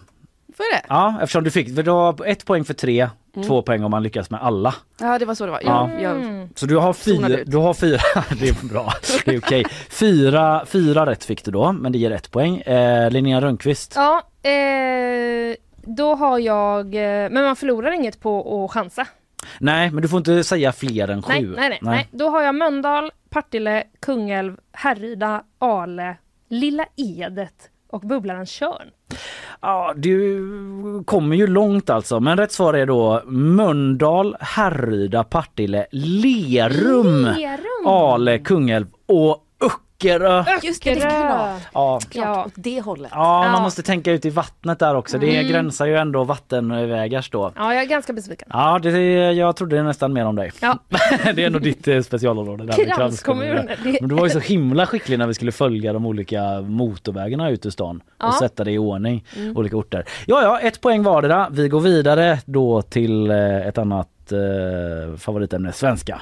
[0.57, 0.87] Får jag det?
[0.89, 3.49] Ja eftersom du fick, för du har ett poäng för tre, Mm.
[3.49, 4.75] två poäng om man lyckas med alla.
[5.01, 5.61] Ja, det var så det var.
[5.65, 5.91] Ja.
[5.93, 6.49] Jag, jag, Mm.
[6.55, 8.01] Så du har fyra, du har fyra,
[8.41, 8.93] det är bra,
[9.25, 9.65] det är okej.
[9.91, 12.61] Fyra, fyra rätt fick du då, men det ger ett poäng.
[12.61, 13.93] Eh, Linnea Rönnqvist.
[13.97, 19.07] Ja, eh, då har jag, eh, men man förlorar inget på att chansa.
[19.59, 21.33] Nej, men du får inte säga fler än sju.
[21.33, 22.09] Nej, nej, nej, nej.
[22.11, 26.17] Då har jag Mölndal, Partille, Kungälv, Härryda, Ale,
[26.49, 28.91] Lilla Edet och Bubblaren Tjörn.
[29.61, 32.21] Ja, du kommer ju långt alltså.
[32.21, 37.87] Men rätt svar är då Mölndal, Härryda, Partille, Lerum, Lerum.
[37.87, 39.47] Ale, Kungälv och
[40.05, 40.45] Öckerö.
[40.63, 41.61] just det, det är klart.
[41.75, 42.47] Ja, klart.
[42.47, 43.11] Åt det hållet.
[43.15, 43.61] ja, man Ja.
[43.63, 45.19] måste tänka ut i vattnet där också.
[45.19, 45.53] Det Mm.
[45.53, 47.53] gränsar ju ändå vattenvägars då.
[47.57, 48.49] Ja, jag är ganska besviken.
[48.53, 48.91] Ja, det,
[49.33, 50.53] jag trodde nästan mer om dig.
[50.61, 50.79] Ja.
[51.35, 52.65] det är nog ditt eh, specialområde.
[52.67, 52.77] Där.
[53.85, 57.51] Det- Men du var ju så himla skicklig när vi skulle följa de olika motorvägarna
[57.51, 58.25] ut ur stan och Ja.
[58.27, 58.39] Mm.
[58.39, 59.25] sätta det i ordning,
[59.55, 60.05] olika orter.
[60.27, 61.49] Ja, ja, ett poäng vardera.
[61.51, 66.21] Vi går vidare då till eh, ett annat eh, favoritämne, svenska.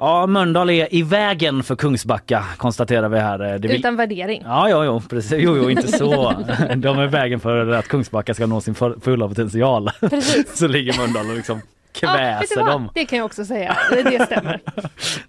[0.00, 3.52] Ja, Mölndal är i vägen för Kungsbacka konstaterar vi här.
[3.54, 4.42] Eh, vill- Utan värdering.
[4.44, 5.32] Ja, ja, jo, precis.
[5.38, 6.32] Jo, jo, inte så.
[6.76, 9.90] De är i vägen för att Kungsbacka ska nå sin fulla potential.
[10.00, 10.44] Precis.
[10.58, 11.60] så ligger Mölndal och liksom
[11.92, 12.66] kväser vad?
[12.66, 12.90] dem.
[12.94, 13.76] Det kan jag också säga.
[13.90, 14.60] Det, stämmer.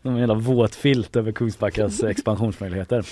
[0.03, 3.03] En jävla våt filt över Kungsbackas expansionsmöjligheter.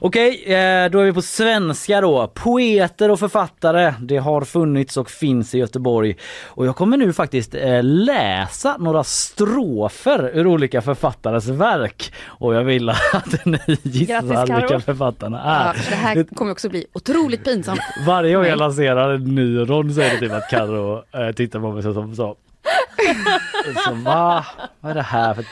[0.00, 2.26] Okej, eh, då är vi på svenska då.
[2.34, 6.16] Poeter och författare, det har funnits och finns i Göteborg.
[6.44, 12.12] Och jag kommer nu faktiskt eh, läsa några strofer ur olika författares verk.
[12.26, 15.90] Och jag vill att ni gissar Grattis, vilka författarna Ja, är.
[15.90, 17.80] det här kommer också bli otroligt pinsamt.
[18.06, 21.60] Varje gång jag lanserar en ny rond så är det typ att Carro eh, tittar
[21.60, 22.36] på mig som så.
[23.86, 24.44] Så va?
[24.80, 25.44] Vad är det här för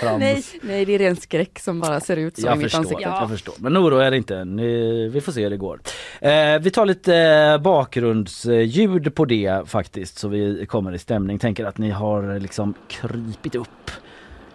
[0.00, 0.18] trams?
[0.20, 2.78] Nej, nej, det är ren skräck som bara ser ut som i Jag mitt förstår,
[2.78, 3.02] ansikte.
[3.02, 3.54] jag förstår.
[3.58, 4.44] Men oro är det inte.
[4.44, 5.80] Ni, vi får se hur det går.
[6.20, 11.38] Eh, vi tar lite eh, bakgrundsljud på det faktiskt så vi kommer i stämning.
[11.38, 13.90] Tänker att ni har liksom krypit upp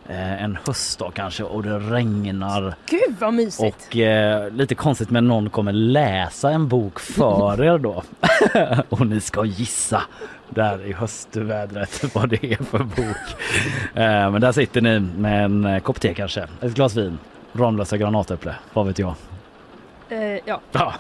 [0.10, 3.88] eh, en höstdag kanske och det regnar Gud vad mysigt.
[3.89, 8.03] och eh, lite konstigt men någon kommer läsa en bok för er då.
[8.89, 10.01] och ni ska gissa
[10.49, 13.36] där i höstvädret vad det är för bok.
[13.93, 17.20] Eh, men där sitter ni med en eh, kopp te kanske, ett glas vin,
[17.53, 19.14] Ramlösa granatäpple, vad vet jag.
[20.10, 20.62] Eh, ja.
[20.72, 20.93] Ja.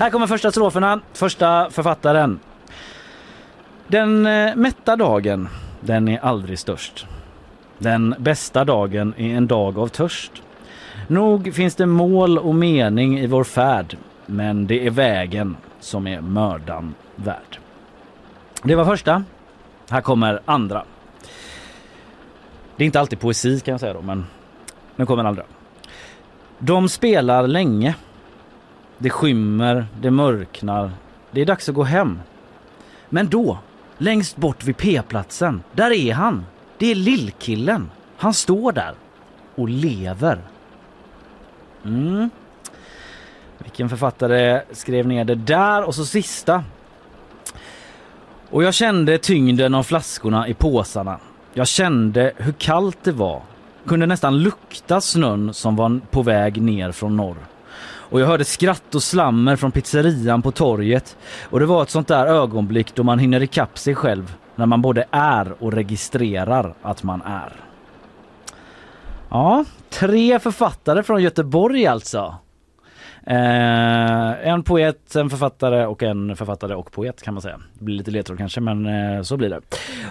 [0.00, 2.40] Här kommer första stroferna, första författaren.
[3.86, 5.48] Den eh, mätta dagen,
[5.80, 7.06] den är aldrig störst.
[7.82, 10.32] Den bästa dagen är en dag av törst.
[11.08, 16.20] Nog finns det mål och mening i vår färd, men det är vägen som är
[16.20, 17.58] mördan värd.
[18.62, 19.24] Det var första.
[19.88, 20.84] Här kommer andra.
[22.76, 24.26] Det är inte alltid poesi kan jag säga då, men
[24.96, 25.42] nu kommer andra.
[26.58, 27.94] De spelar länge.
[28.98, 30.90] Det skymmer, det mörknar.
[31.30, 32.20] Det är dags att gå hem.
[33.08, 33.58] Men då,
[33.98, 36.44] längst bort vid P-platsen, där är han.
[36.82, 37.90] Det är lillkillen.
[38.16, 38.94] Han står där
[39.54, 40.38] och lever.
[41.84, 42.30] Mm.
[43.58, 45.82] Vilken författare skrev ner det där?
[45.82, 46.64] Och så sista.
[48.50, 51.18] Och jag kände tyngden av flaskorna i påsarna.
[51.54, 53.42] Jag kände hur kallt det var.
[53.86, 57.36] Kunde nästan lukta snön som var på väg ner från norr.
[57.84, 61.16] Och jag hörde skratt och slammer från pizzerian på torget.
[61.42, 64.82] Och det var ett sånt där ögonblick då man hinner ikapp sig själv när man
[64.82, 67.52] både är och registrerar att man är.
[69.28, 72.36] Ja, tre författare från Göteborg alltså.
[73.26, 77.60] Eh, en poet, en författare och en författare och poet kan man säga.
[77.78, 79.60] Det blir lite ledtråd kanske men eh, så blir det.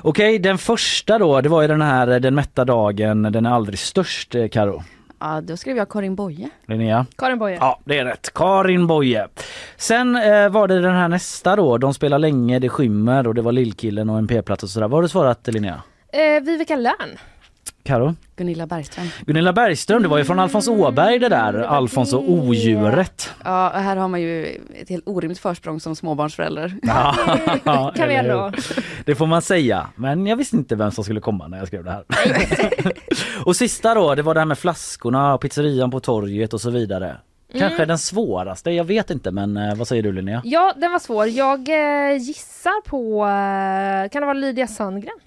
[0.02, 3.52] Okej, den första då, det var ju den här eh, Den mätta dagen, den är
[3.52, 4.84] aldrig störst, eh, Karo.
[5.22, 6.50] Ja, då skrev jag Karin Boye.
[6.66, 7.06] Linnea?
[7.16, 7.58] Karin Boye.
[7.60, 8.34] Ja, det är rätt.
[8.34, 9.28] Karin Boye.
[9.78, 13.42] Sen eh, var det den här nästa då, De spelar länge, Det skymmer och det
[13.42, 14.88] var Lillkillen och en p-plats och sådär.
[14.88, 15.82] Vad har du svarat Linnea?
[16.14, 17.18] Eh, Vivica Lärn.
[17.84, 18.16] Karo?
[18.36, 19.08] Gunilla Bergström.
[19.26, 23.30] Gunilla Bergström, det var ju från Alfons Åberg det där, Alfons och odjuret.
[23.44, 24.46] Ja, här har man ju
[24.82, 26.76] ett helt orimligt försprång som småbarnsförälder.
[27.64, 28.52] Ja, Kan vi ändå.
[29.06, 31.84] Det får man säga, men jag visste inte vem som skulle komma när jag skrev
[31.84, 32.04] det här.
[33.46, 36.70] och sista då, det var det här med flaskorna och pizzerian på torget och så
[36.70, 37.18] vidare.
[37.60, 40.42] Kanske den svåraste, jag vet inte men eh, vad säger du Linnea?
[40.46, 41.28] Ja, den var svår.
[41.28, 45.20] Jag eh, gissar på, eh, kan det vara Lydia Sandgren?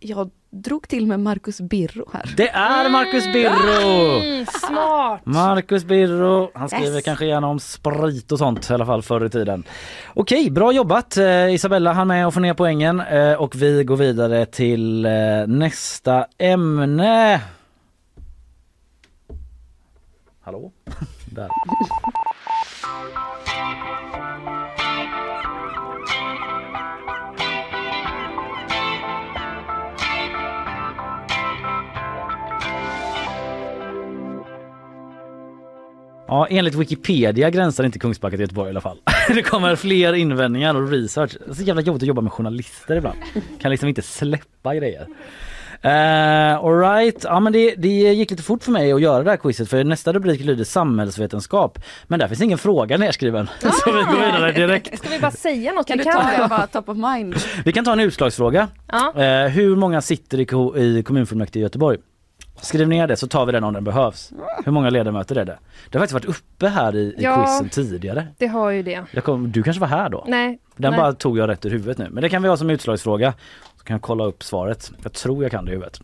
[0.00, 2.34] Jag drog till med Marcus Birro här.
[2.36, 4.20] Det är Marcus Birro!
[4.20, 5.20] Mm, smart!
[5.24, 7.04] Marcus Birro, han skriver Yes.
[7.04, 9.64] kanske gärna om sprit och sånt i alla fall förr i tiden.
[10.14, 13.96] Okej, bra jobbat eh, Isabella han med att få ner poängen eh, och vi går
[13.96, 15.12] vidare till eh,
[15.46, 17.40] nästa ämne.
[20.40, 20.72] Hallå?
[21.32, 21.48] Där.
[36.28, 38.98] Ja, enligt Wikipedia gränsar inte Kungsbacka till Göteborg i alla fall.
[39.28, 41.36] Det kommer fler invändningar och research.
[41.46, 43.18] Det är så jävla jobbigt att jobba med journalister ibland.
[43.60, 45.06] Kan liksom inte släppa grejer.
[45.84, 49.36] Uh, Alright, ja men det, det gick lite fort för mig att göra det här
[49.36, 51.78] quizet för nästa rubrik lyder samhällsvetenskap.
[52.06, 53.50] Men där finns ingen fråga nedskriven.
[53.60, 54.98] Så vi går vidare direkt.
[54.98, 55.86] Ska vi bara säga något?
[55.86, 57.34] Kan vi du ta kan det bara top of mind?
[57.64, 58.68] Vi kan ta en utslagsfråga.
[58.86, 59.22] Ja.
[59.22, 61.98] Eh, hur många sitter i, i kommunfullmäktige i Göteborg?
[62.62, 64.32] Skriv ner det så tar vi den om den behövs.
[64.64, 65.58] Hur många ledamöter är det?
[65.90, 67.44] Det har faktiskt varit uppe här i, i Ja.
[67.44, 68.26] quizen tidigare.
[68.38, 69.20] Det har ju det.
[69.24, 70.24] Kom, du kanske var här då?
[70.28, 70.58] Nej.
[70.76, 71.00] Den nej.
[71.00, 72.08] bara tog jag rätt ur huvudet nu.
[72.10, 73.34] Men det kan vi ha som utslagsfråga.
[73.78, 74.92] Så kan jag kolla upp svaret.
[75.02, 76.00] Jag tror jag kan det i huvudet.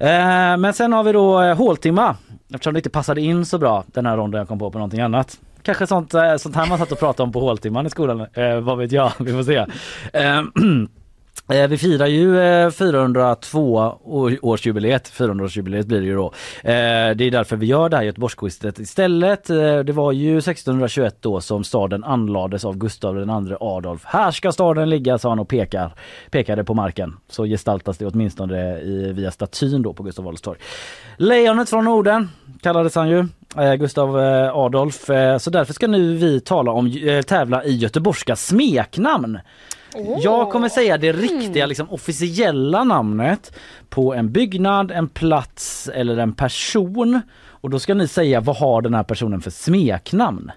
[0.00, 2.16] Eh, men sen har vi då eh, håltimma.
[2.54, 5.00] Eftersom det inte passade in så bra den här ronden jag kom på på någonting
[5.00, 5.38] annat.
[5.62, 8.26] Kanske sånt, eh, sånt här man satt och pratade om på håltimman i skolan.
[8.32, 9.66] Eh, vad vet jag, vi får se.
[11.52, 16.26] Eh, vi firar ju eh, 402-årsjubileet, 400-årsjubileet blir det ju då.
[16.62, 19.44] Eh, det är därför vi gör det här Göteborgsquizet istället.
[19.86, 23.26] Det var ju 1621 då som staden anlades av Gustav II
[23.60, 24.02] Adolf.
[24.04, 25.94] Här ska staden ligga sa han och pekar,
[26.30, 27.16] pekade på marken.
[27.28, 30.58] Så gestaltas det åtminstone i, via statyn då på Gustav Adolfs torg.
[31.16, 32.28] Lejonet från Norden
[32.62, 33.26] kallades han ju.
[33.78, 34.16] Gustav
[34.54, 35.04] Adolf.
[35.38, 36.92] Så därför ska nu vi tala om,
[37.26, 39.38] tävla i göteborgska smeknamn.
[40.22, 43.52] Jag kommer säga det riktiga liksom, officiella namnet
[43.88, 47.20] på en byggnad, en plats eller en person.
[47.44, 50.50] Och då ska ni säga vad har den här personen för smeknamn.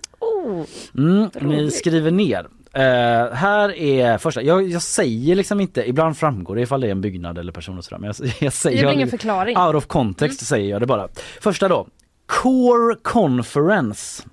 [0.98, 2.48] Mm, ni skriver ner.
[2.74, 6.92] Eh, här är första, jag, jag säger liksom inte, ibland framgår det ifall det är
[6.92, 7.98] en byggnad eller person och sådär.
[7.98, 9.58] Men jag, jag säger, Det jag, ingen förklaring.
[9.58, 11.08] Out of context säger jag det bara.
[11.42, 11.88] Första då,
[12.26, 14.24] Core Conference.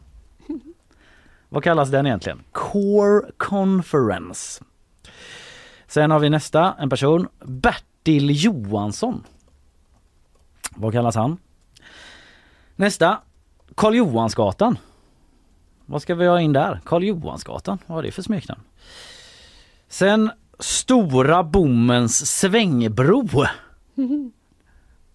[1.49, 2.41] Vad kallas den egentligen?
[2.53, 4.65] Core Conference.
[5.93, 9.25] Sen har vi nästa, en person, Bertil Johansson.
[10.71, 11.39] Vad kallas han?
[12.77, 13.21] Nästa,
[13.75, 14.79] Karl Johansgatan.
[15.87, 16.81] Vad ska vi ha in där?
[16.85, 18.61] Karl Johansgatan, vad är det för smeknamn?
[19.89, 23.29] Sen Stora Bommens svängbro.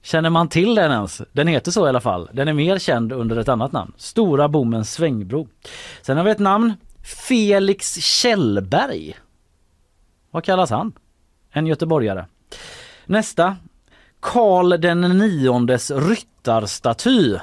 [0.01, 1.21] Känner man till den ens?
[1.32, 2.30] Den heter så i alla fall.
[2.34, 3.93] Den är mer känd under ett annat namn.
[3.97, 5.47] Stora Bommens svängbro.
[6.01, 6.73] Sen har vi ett namn.
[7.28, 9.15] Felix Kjellberg.
[10.38, 10.93] Vad kallas han?
[11.51, 12.25] En göteborgare.
[13.05, 13.55] Nästa.
[14.19, 17.38] Karl den niondes ryttarstaty.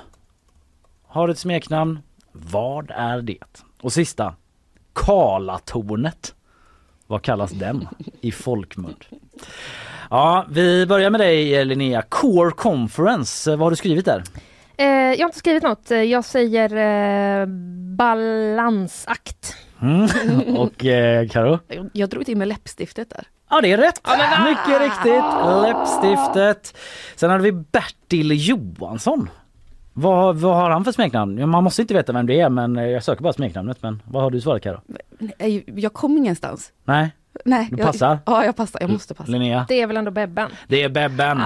[1.07, 1.99] Har ett smeknamn.
[2.33, 3.63] Vad är det?
[3.81, 4.35] Och sista.
[4.93, 6.35] Karlatornet.
[7.07, 7.89] Vad kallas den
[8.21, 8.97] i folkmun?
[10.11, 12.03] Ja, vi börjar med dig Linnea.
[12.03, 14.23] Core Conference, vad har du skrivit där?
[14.77, 15.91] Eh, jag har inte skrivit något.
[15.91, 16.77] Jag säger
[17.41, 17.47] eh,
[17.97, 19.57] balansakt.
[19.85, 20.57] Mm.
[20.57, 21.59] Och eh, Karo?
[21.69, 23.25] Jag, jag drog till med läppstiftet där.
[23.51, 24.01] Ja det är rätt!
[24.45, 25.25] Mycket riktigt!
[25.63, 26.77] Läppstiftet.
[27.17, 29.31] Sen hade vi Bertil Johansson.
[29.93, 31.39] Vad, vad har han för smeknamn?
[31.39, 33.83] Ja, Man måste inte veta vem det är men eh, jag söker bara smeknamnet.
[33.83, 34.81] Men vad har du svarat Karo?
[35.39, 36.73] Nej, Jag kom ingenstans.
[36.85, 37.11] Nej,
[37.45, 38.19] Nej, Du jag, passar?
[38.27, 38.81] Ja, jag passar.
[38.81, 39.31] Jag måste passa.
[39.33, 39.65] Linnea?
[39.69, 40.51] Det är väl ändå Bebben?
[40.69, 41.41] Det är Bebben.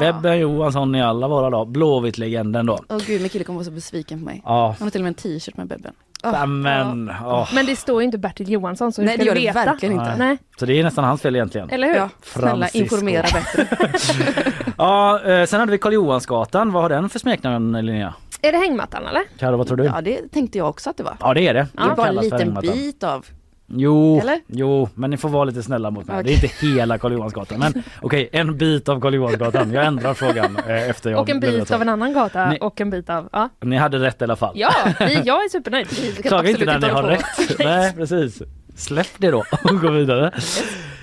[0.00, 1.64] Bebben Johansson i alla våra dagar.
[1.70, 2.78] Blåvitt-legenden då.
[2.88, 4.42] Åh gud, min kille kommer vara så besviken på mig.
[4.44, 5.92] Ja, Han har till och med en t-shirt med Bebben.
[6.24, 7.12] Åh, ja, men...
[7.26, 7.48] åh.
[7.54, 9.46] Men det står ju inte Bertil Johansson så hur Nej, ska det gör du det
[9.46, 9.64] veta?
[9.64, 10.16] verkligen inte.
[10.16, 11.70] Nej, Så det är nästan hans fel egentligen.
[11.70, 11.94] eller hur?
[11.96, 12.78] Ja, snälla Francisco.
[12.78, 13.66] informera bättre.
[14.78, 16.72] Ja, eh, sen hade vi Karl Johansgatan.
[16.72, 18.14] Vad har den för smeknamn Linnea?
[18.42, 19.22] Är det hängmattan eller?
[19.38, 19.84] Karo, vad tror du?
[19.84, 21.16] Ja, det tänkte jag också att det var.
[21.20, 21.66] Ja det är det.
[21.72, 23.26] Det är bara en liten bit av.
[23.66, 24.40] Jo, Eller?
[24.46, 26.20] jo, men ni får vara lite snälla mot mig.
[26.20, 26.24] Okej.
[26.24, 27.58] Det är inte hela Karl Johansgatan.
[27.58, 29.72] Men okej, en bit av Karl Johansgatan.
[29.72, 32.58] Jag ändrar frågan eh, efter jag Och en bit av en annan gata Nej.
[32.58, 33.28] och en bit av...
[33.32, 34.52] Ja, Ni hade rätt i alla fall.
[34.56, 35.88] ja vi, jag är supernöjd.
[36.24, 37.24] Klaga inte när ni har hålla rätt.
[37.58, 38.42] Nej, precis.
[38.76, 40.32] Släpp det då och gå vidare.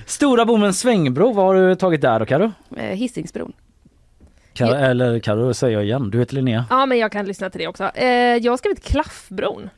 [0.05, 2.51] Stora Bommens svängbro, vad har du tagit där då Karo?
[2.77, 3.51] Eh, Hisingsbron.
[4.53, 6.65] Karo eller Karo säger jag igen, du heter Linnea.
[6.69, 7.83] Ja men jag kan lyssna till det också.
[7.95, 8.07] Eh,
[8.37, 9.69] jag har skrivit Klaffbron.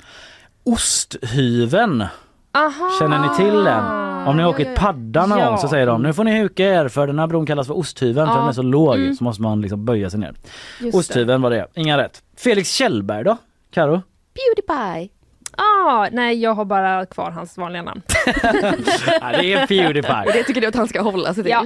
[0.63, 2.05] Osthyveln,
[2.53, 2.89] Aha!
[2.99, 3.85] känner ni till den?
[4.27, 4.75] Om ni har åkt ja, ja.
[4.81, 5.49] padda någon Ja.
[5.49, 7.77] gång så säger de nu får ni huka er för den här bron kallas för
[7.77, 8.39] osthyveln för Ja.
[8.39, 9.15] den är så låg Mm.
[9.15, 10.33] så måste man liksom böja sig ner.
[10.79, 10.97] Just det.
[10.97, 12.21] Osthyveln var det, inga rätt.
[12.37, 13.37] Felix Kjellberg då?
[13.73, 14.01] Karo?
[14.35, 15.09] Pewdiepie.
[15.57, 18.01] Ah, nej jag har bara kvar hans vanliga namn.
[19.21, 20.23] Ja, det är Pewdiepie.
[20.33, 21.51] Det tycker du att han ska hålla sig till?
[21.51, 21.65] Ja.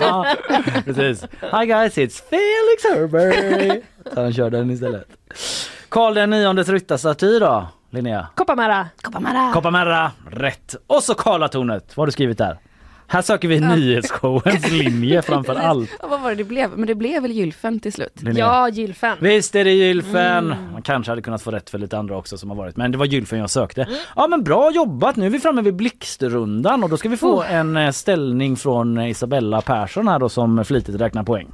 [0.00, 0.26] Ja,
[0.84, 1.22] Precis.
[1.40, 3.82] Hi guys, it's Felix Herberg.
[4.14, 5.06] Så han kör den istället.
[5.88, 8.26] Karl den niondes ryttarstaty då, Linnea?
[8.34, 8.86] Kopparmära.
[9.02, 9.52] Kopparmära.
[9.52, 10.74] Kopparmära, rätt.
[10.86, 12.58] Och så Karlatornet, vad har du skrivit där?
[13.06, 15.90] Här söker vi nyhetsshowens linje framför allt.
[16.00, 16.70] Ja, vad var det det blev?
[16.78, 18.22] Men det blev väl Gylfen till slut?
[18.22, 18.38] Linnea.
[18.38, 19.16] Ja, Gylfen.
[19.20, 20.54] Visst är det Gylfen.
[20.72, 22.76] Man kanske hade kunnat få rätt för lite andra också som har varit.
[22.76, 23.86] Men det var Gylfen jag sökte.
[24.16, 25.16] Ja men bra jobbat.
[25.16, 28.98] Nu är vi framme vid blixtrundan och då ska vi få en eh, ställning från
[28.98, 31.48] eh, Isabella Persson här då som flitigt räknar poäng.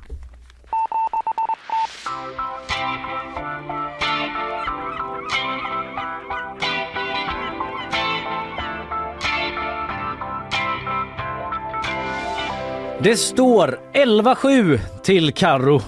[13.03, 15.83] Det står 11-7 till Karro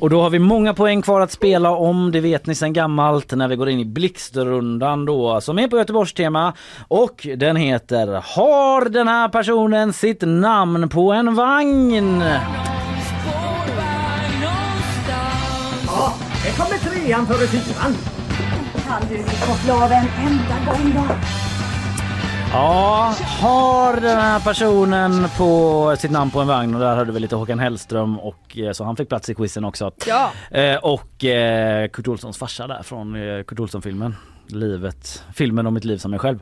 [0.00, 2.12] och då har vi många poäng kvar att spela om.
[2.12, 5.78] Det vet ni sedan gammalt när vi går in i blixtrundan då som är på
[5.78, 6.54] Göteborgs tema
[6.88, 12.20] och den heter Har den här personen sitt namn på en vagn?
[15.86, 17.96] Ja, det kommer trean före fyran.
[18.86, 21.14] Kan du koppla av en enda gång då?
[22.52, 27.20] Ja, har den här personen på sitt namn på en vagn och där hade vi
[27.20, 29.90] lite Håkan Hellström och eh, så han fick plats i quizen också.
[30.06, 30.30] Ja.
[30.50, 34.16] Eh, och eh, Kurt Olssons farsa där från eh, Kurt Olsson-filmen.
[34.46, 36.38] livet, filmen om mitt liv som mig själv.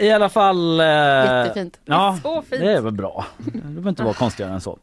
[0.00, 0.78] I alla fall.
[0.78, 1.78] Jättefint.
[1.84, 2.62] Ja, Så fint.
[2.62, 3.24] det är väl bra.
[3.36, 4.78] Det behöver inte vara konstigare än så.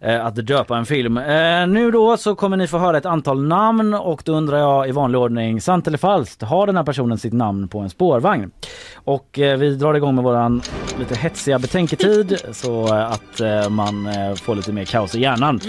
[0.00, 1.18] Eh, att döpa en film.
[1.18, 4.88] Eh, nu då så kommer ni få höra ett antal namn och då undrar jag
[4.88, 8.50] i vanlig ordning, sant eller falskt, har den här personen sitt namn på en spårvagn?
[8.94, 10.62] Och eh, vi drar igång med våran
[10.98, 13.40] lite hetsiga betänketid så att
[13.70, 15.60] man får lite mer kaos i hjärnan.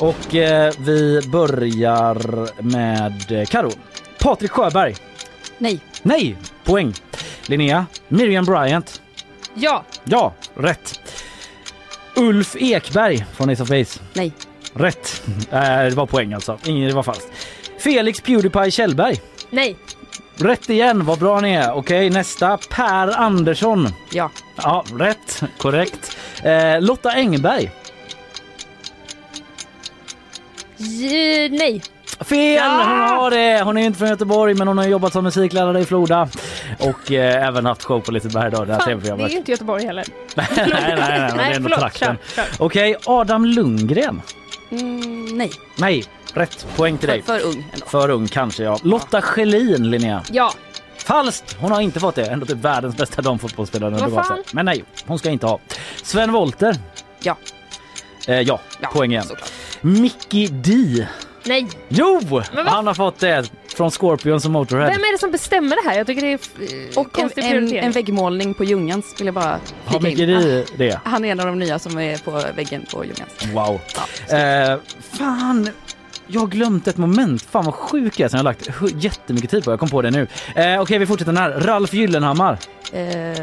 [0.00, 3.70] Och eh, vi börjar med Karo.
[4.20, 4.94] Patrik Sjöberg.
[5.58, 5.80] Nej.
[6.02, 6.92] Nej, poäng.
[7.46, 7.86] Linnea.
[8.08, 9.02] Miriam Bryant.
[9.54, 9.84] Ja.
[10.04, 11.00] Ja, rätt.
[12.16, 14.00] Ulf Ekberg från Ace of Base.
[14.12, 14.32] Nej.
[14.74, 15.22] Rätt.
[15.50, 16.58] Äh, det var poäng alltså.
[16.64, 17.28] Ingen, det var falskt.
[17.78, 19.20] Felix Pewdiepie Kjellberg.
[19.50, 19.76] Nej.
[20.36, 21.72] Rätt igen, vad bra ni är.
[21.72, 22.58] Okej, nästa.
[22.70, 23.88] Per Andersson.
[24.12, 24.30] Ja.
[24.56, 25.42] Ja, rätt.
[25.58, 26.16] Korrekt.
[26.42, 27.70] Eh, Lotta Engberg.
[30.76, 31.82] J- nej.
[32.20, 32.62] Fel!
[32.70, 33.62] Hon har det!
[33.62, 36.28] Hon är inte från Göteborg men hon har jobbat som musiklärare i Floda
[36.80, 39.50] och eh, även haft show på Liseberg då, det här Fan, det är ju inte
[39.50, 40.04] Göteborg heller.
[40.34, 41.80] nej, nej, nej, men det är ändå förlåt.
[41.80, 42.16] trakten.
[42.58, 44.22] Okej, Adam Lundgren.
[44.70, 45.50] Mm, nej.
[45.78, 46.04] Nej,
[46.34, 46.66] rätt.
[46.76, 47.22] Poäng till För, dig.
[47.22, 47.86] för ung ändå.
[47.86, 48.78] För ung kanske ja.
[48.82, 50.22] Lotta Schelin, Linnea.
[50.32, 50.52] Ja.
[50.96, 51.56] Falskt!
[51.60, 52.26] Hon har inte fått det.
[52.26, 54.42] Ändå typ världens bästa damfotbollsspelare.
[54.52, 55.58] Men nej, hon ska inte ha.
[56.02, 56.76] Sven Wollter.
[57.20, 57.36] Ja.
[58.28, 59.26] Eh, ja, Ja, poäng igen.
[59.80, 61.06] Mickey D.
[61.44, 61.66] Nej.
[61.88, 62.42] Jo!
[62.66, 64.90] Han har fått det från Scorpions och Motorhead.
[64.90, 65.98] Vem är det som bestämmer det här?
[65.98, 66.38] Jag tycker det är
[66.92, 70.16] eh, Och en, en, en väggmålning på Ljungans vill jag bara Har in.
[70.16, 71.00] D det?
[71.04, 73.46] Han är en av de nya som är på väggen på Ljungans.
[73.54, 73.80] Wow.
[74.28, 74.78] Ja, Eh,
[75.18, 75.68] fan,
[76.26, 77.42] jag har glömt ett moment.
[77.42, 79.70] Fan vad sjuk jag är som jag har lagt jättemycket tid på.
[79.70, 80.26] Jag kom på det nu.
[80.56, 81.50] Eh, Okej, vi fortsätter den här.
[81.50, 82.58] Ralf Gyllenhammar.
[82.92, 83.42] Eh,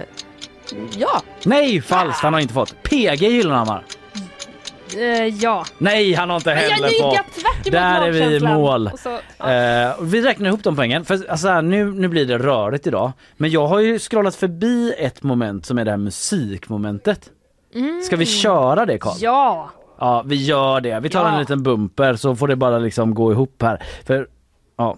[0.97, 1.21] ja.
[1.43, 2.21] Nej, falskt.
[2.23, 2.83] Han har inte fått.
[2.83, 3.83] PG Gyllenhammar.
[4.97, 5.65] Eh, ja.
[5.77, 7.71] Nej, han har inte jag heller fått.
[7.71, 8.91] Där är vi i mål.
[9.03, 9.51] Så, ja.
[9.51, 11.05] Eh, vi räknar ihop de poängen.
[11.05, 13.11] För alltså, nu, nu blir det rörigt idag.
[13.37, 17.29] Men jag har ju scrollat förbi ett moment som är det här musikmomentet.
[18.05, 19.15] Ska vi köra det Karl?
[19.19, 19.69] Ja.
[19.99, 20.99] Ja, vi gör det.
[20.99, 21.31] Vi tar Ja.
[21.33, 23.83] en liten bumper så får det bara liksom gå ihop här.
[24.05, 24.27] För,
[24.77, 24.97] ja.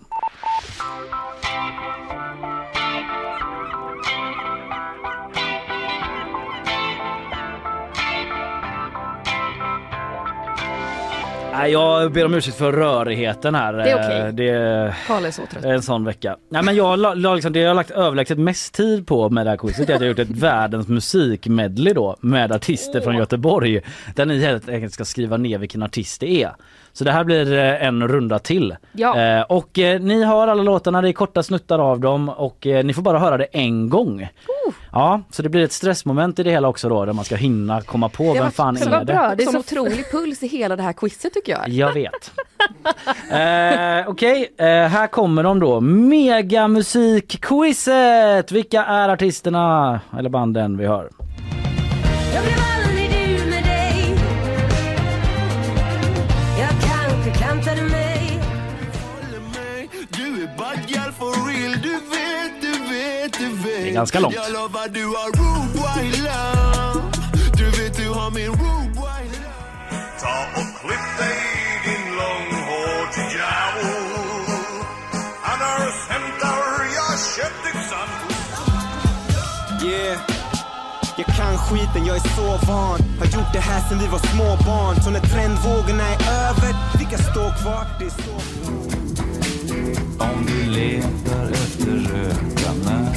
[11.57, 13.73] Nej, jag ber om ursäkt för rörigheten här.
[13.73, 14.19] Det är okej.
[14.19, 15.65] Eh, Det Karl är så trött.
[15.65, 16.37] en sån vecka.
[16.49, 19.45] Nej, men jag la, la liksom, det jag har lagt överlägset mest tid på med
[19.45, 23.15] det här quizet är att jag har gjort ett världens musikmedley då med artister från
[23.17, 23.81] Göteborg.
[24.15, 26.51] Där ni helt enkelt ska skriva ner vilken artist det är.
[26.93, 28.75] Så det här blir eh, en runda till.
[28.91, 29.19] Ja.
[29.19, 32.93] Eh, och eh, ni hör alla låtarna, det är korta snuttar av dem och ni
[32.93, 34.27] får bara höra det en gång.
[34.91, 37.81] Ja, så det blir ett stressmoment i det hela också då där man ska hinna
[37.81, 39.05] komma på vem fan så är det.
[39.05, 39.33] bra.
[39.37, 41.69] Det är så otrolig puls i hela det här quizet tycker jag.
[41.69, 42.31] Jag vet.
[43.31, 45.81] eh, Okej, eh, här kommer de då.
[45.81, 48.51] Megamusikquizet!
[48.51, 51.09] Vilka är artisterna eller banden vi hör?
[68.95, 69.73] Boy love
[70.21, 71.39] Ta och klipp dig
[71.85, 73.89] din långhårdsjao
[75.51, 76.59] Annars hämtar
[76.95, 78.09] jag köttyxan
[79.83, 80.19] Yeah.
[81.17, 82.99] Jag kan skiten, jag är så van.
[83.19, 84.95] Har gjort det här sen vi var små barn.
[85.03, 87.85] Så när trendvågorna är över, vilka står kvar?
[87.99, 88.33] Det är så
[90.23, 92.62] Om du letar efter röka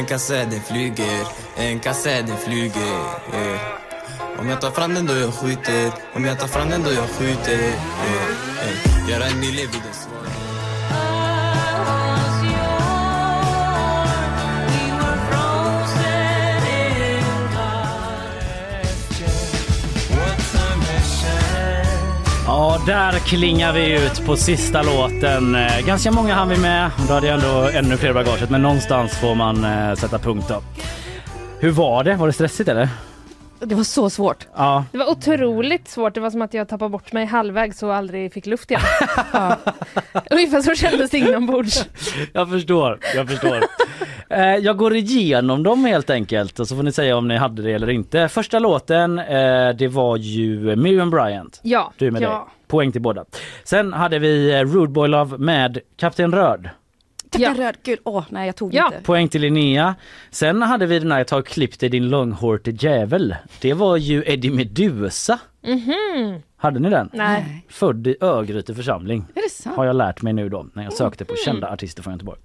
[0.00, 1.26] En kasse den flyger,
[1.56, 2.80] en kasse den flyger
[3.34, 4.40] yeah.
[4.40, 7.08] Om jag tar fram den då jag skjuter, om jag tar fram den då jag
[7.08, 7.74] skjuter yeah.
[8.64, 9.10] yeah.
[9.10, 10.09] Göra en ny vid i svar
[22.50, 25.54] Ja där klingar vi ut på sista låten.
[25.54, 26.90] Eh, Ganska många hann vi med.
[27.08, 30.62] Då hade jag ändå ännu fler bagaget, men någonstans får man eh, sätta punkt då.
[31.58, 32.14] Hur var det?
[32.14, 32.88] Var det stressigt eller?
[33.60, 34.46] Det var så svårt.
[34.56, 34.84] Ja.
[34.92, 36.14] Det var otroligt svårt.
[36.14, 38.82] Det var som att jag tappade bort mig halvvägs och aldrig fick luft igen.
[39.32, 39.56] ja.
[40.30, 41.84] Ungefär så kändes det inombords.
[42.32, 43.60] Jag förstår, jag förstår.
[44.30, 47.62] Eh, jag går igenom dem helt enkelt och så får ni säga om ni hade
[47.62, 48.28] det eller inte.
[48.28, 51.60] Första låten, eh, det var ju Miriam Bryant.
[51.62, 51.92] Ja.
[51.96, 52.28] Du med ja.
[52.28, 52.38] dig.
[52.68, 53.24] Poäng till båda.
[53.64, 56.68] Sen hade vi eh, Rude Boy Love med Kapten Röd.
[57.30, 58.86] Kapten Röd, gud, åh nej jag tog Ja.
[58.86, 58.98] inte.
[59.02, 59.94] Poäng till Linnea.
[60.30, 63.36] Sen hade vi den här Jag tar klipp dig din långhårte djävul.
[63.60, 65.38] Det var ju Eddie Meduza.
[65.62, 66.42] Mhm.
[66.56, 67.10] Hade ni den?
[67.12, 67.66] Nej.
[67.68, 69.24] Född i Örgryte församling.
[69.34, 69.76] Är det sant?
[69.76, 72.38] Har jag lärt mig nu då när jag sökte på kända artister från Göteborg.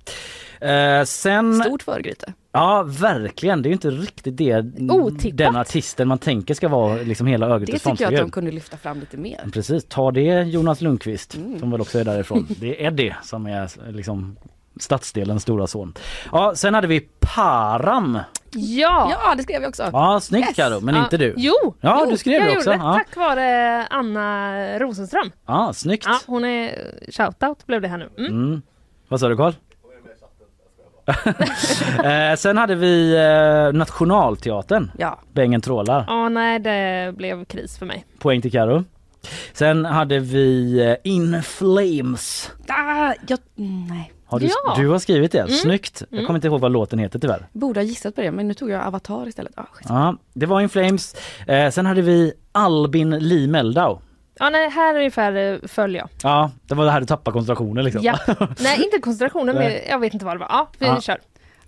[0.62, 1.54] Eh, sen...
[1.56, 2.34] Stort för Örgryte.
[2.52, 5.38] Ja verkligen, det är ju inte riktigt det Otippat.
[5.38, 8.52] den artisten man tänker ska vara liksom hela Det Örgrytes tycker jag att de kunde
[8.52, 9.50] lyfta fram lite mer.
[9.54, 11.60] Precis, ta det Jonas Lundqvist Mm.
[11.60, 12.48] som väl också är därifrån.
[12.60, 14.38] Det är Eddie som är liksom
[14.80, 15.94] stadsdelens stora son.
[16.32, 18.20] Ja, sen hade vi Param.
[18.52, 19.12] Ja.
[19.24, 19.90] Ja, det skrev jag också.
[19.94, 20.56] Ja, snyggt Yes.
[20.56, 21.04] Karo, men Ja.
[21.04, 21.34] inte du.
[21.38, 22.72] Jo, Ja, jo, du skrev jag det också.
[22.72, 22.84] Gjorde.
[22.84, 22.94] Ja.
[22.94, 25.32] Tack vare Anna Rosenström.
[25.48, 26.06] Ja, snyggt.
[26.08, 26.72] Ja, hon är
[27.12, 28.10] shoutout blev det här nu.
[28.18, 28.32] Mm.
[28.32, 28.62] Mm.
[29.08, 29.54] Vad sa du Karl?
[32.04, 34.92] eh, sen hade vi eh, Nationalteatern.
[34.98, 35.20] Ja.
[35.34, 36.06] Bängen trålar.
[36.08, 38.06] Ja, nej, det blev kris för mig.
[38.20, 38.84] Poäng till Karo.
[39.54, 42.52] Sen hade vi eh, In Flames.
[42.68, 43.40] Ah, jag,
[43.90, 44.12] nej.
[44.28, 44.76] Har du, Ja.
[44.78, 45.52] du har skrivit det, Mm.
[45.52, 46.04] snyggt.
[46.10, 46.26] Jag Mm.
[46.28, 47.48] kommer inte ihåg vad låten heter tyvärr.
[47.54, 49.54] Borde ha gissat på det men nu tog jag Avatar istället.
[49.56, 49.64] Ah.
[49.90, 51.16] Ja, det var In Flames.
[51.48, 54.00] Eh, sen hade vi Albin Lee Meldau.
[54.40, 56.10] Ja, nej, här ungefär eh, föll jag.
[56.24, 58.02] Ja, det var det här du tappade koncentrationen liksom.
[58.04, 58.18] Ja.
[58.60, 60.48] Nej, inte koncentrationen, men jag vet inte vad det var.
[60.50, 61.02] Ja, vi Ja.
[61.02, 61.18] kör.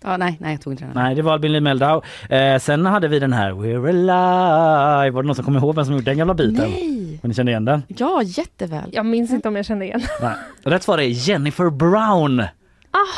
[0.03, 0.93] Ja, nej, nej jag tog inte den.
[0.95, 2.01] Nej, det var Albin Lee Meldau.
[2.30, 5.11] Eh, sen hade vi den här We're Alive.
[5.15, 6.70] Var det någon som kommer ihåg vem som gjorde den gamla biten?
[6.70, 7.20] Nej!
[7.22, 7.84] Men ni känner igen den?
[7.88, 8.89] Ja, jätteväl.
[8.91, 10.01] Jag minns inte om jag kände igen.
[10.22, 10.34] Nej.
[10.63, 12.43] Rätt svar är Jennifer Brown.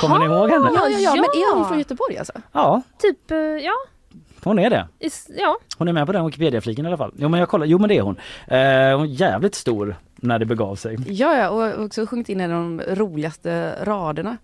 [0.02, 0.70] Kommer ni ihåg henne?
[0.76, 2.34] Ja, ja, ja, men är hon från Göteborg alltså?
[2.52, 3.74] Ja, Typ, eh, ja.
[4.44, 4.88] Hon är det.
[5.00, 5.58] Is, ja.
[5.78, 7.12] Hon är med på den Wikipedia-fliken i alla fall.
[7.18, 8.16] Jo men jag kollar, jo men det är hon.
[8.48, 10.98] Eh, hon är jävligt stor när det begav sig.
[11.08, 14.38] Ja, ja, och också sjungit in en av de roligaste raderna.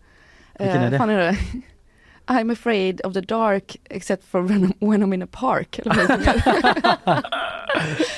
[0.60, 0.98] Vilken är det?
[0.98, 1.38] fan är det?
[2.34, 5.80] I'm afraid of the dark except for when I'm, when I'm in a park.
[5.80, 6.02] Eller det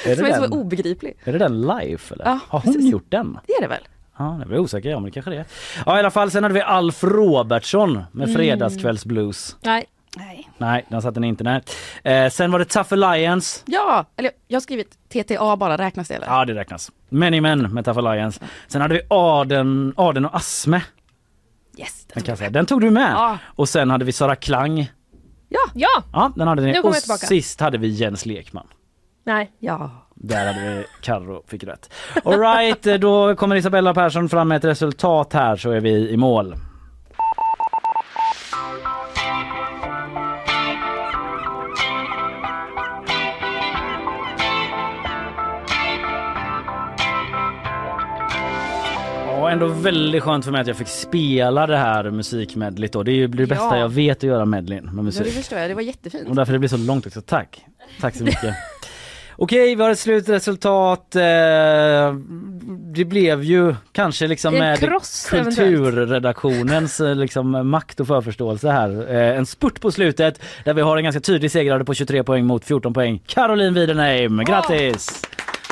[0.05, 0.11] är.
[0.11, 0.51] Är Som är så den?
[0.53, 1.17] obegriplig.
[1.23, 2.25] Är det den live eller?
[2.25, 2.91] Ja, Har hon precis.
[2.91, 3.39] gjort den?
[3.47, 3.88] Det är det väl?
[4.17, 5.45] Ja, det jag osäker om, det kanske det är.
[5.86, 8.36] Ja i alla fall, sen hade vi Alf Robertsson med Mm.
[8.36, 9.55] Fredagskvällsblues.
[9.63, 9.86] Nej.
[10.18, 10.49] Nej.
[10.58, 11.62] Nej, den satte ni inte nej.
[12.03, 13.64] Eh, sen var det Tough Alliance.
[13.66, 16.28] Ja, eller jag har skrivit TTA bara, räknas det eller?
[16.28, 16.91] Ja det räknas.
[17.10, 18.39] Many Men med Tough Alliance.
[18.68, 20.82] Sen hade vi Aden, Aden och Asme.
[21.78, 22.49] Yes, Den, kan jag säga.
[22.49, 23.12] den tog du med.
[23.12, 23.38] Ja.
[23.45, 24.91] Och sen hade vi Sara Klang.
[25.49, 26.03] Ja, Ja.
[26.14, 26.74] Ja, den hade Nu ni.
[26.74, 28.68] kommer Och jag sist hade vi Jens Lekman.
[29.24, 29.51] Nej.
[29.60, 29.91] ja.
[30.16, 31.93] Där hade vi Karro fick rätt.
[32.26, 36.55] Alright, då kommer Isabella Persson fram med ett resultat här så är vi i mål.
[49.48, 53.04] Ja, ändå väldigt skönt för mig att jag fick spela det här musikmedlet då.
[53.04, 53.78] Det är ju det bästa Ja.
[53.78, 55.28] jag vet att göra medlin med ja, det musik.
[55.34, 55.70] förstår jag.
[55.70, 56.30] Det var jättefint.
[56.30, 57.22] Och därför det blir så långt också.
[57.22, 57.66] Tack.
[58.02, 58.56] Tack så mycket.
[59.39, 61.16] Okej, vi har ett slutresultat.
[61.16, 61.22] Eh,
[62.95, 69.12] Det blev ju kanske liksom med kross, kulturredaktionens eh, liksom makt och förförståelse här.
[69.16, 72.45] Eh, En spurt på slutet där vi har en ganska tydlig segrare på 23 poäng
[72.45, 73.22] mot 14 poäng.
[73.26, 75.22] Caroline Widenheim, grattis!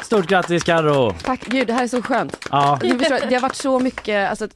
[0.06, 1.14] Stort grattis Karo!
[1.24, 2.48] Tack, gud det här är så skönt.
[2.52, 2.80] Ja.
[2.82, 4.48] Du förstår, det har varit så mycket, alltså,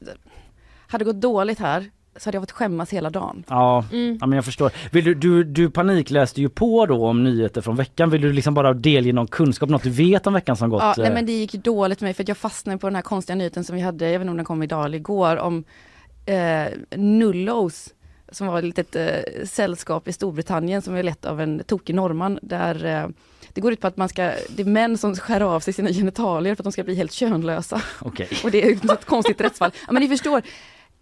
[0.87, 3.43] hade det gått dåligt här så hade jag fått skämmas hela dagen.
[3.47, 4.17] Ja, Mm.
[4.21, 4.71] ja men jag förstår.
[4.91, 8.09] Vill du, du, du panikläste ju på då om nyheter från veckan.
[8.09, 10.81] Vill du liksom bara delge någon kunskap, något du vet om veckan som gått?
[10.81, 11.13] Ja, nej eh?
[11.13, 13.75] men det gick dåligt för mig för jag fastnade på den här konstiga nyheten som
[13.75, 15.63] vi hade, jag vet inte om den kom idag eller igår, om
[16.25, 17.89] eh, Nullos
[18.31, 22.39] som var ett litet eh, sällskap i Storbritannien som är lett av en tokig norrman
[22.41, 23.07] där eh,
[23.53, 25.89] det går ut på att man ska, det är män som skär av sig sina
[25.89, 27.81] genitalier för att de ska bli helt könlösa.
[27.99, 28.29] Okej.
[28.43, 29.71] Och det är ett konstigt rättsfall.
[29.87, 30.41] Ja, men ni förstår,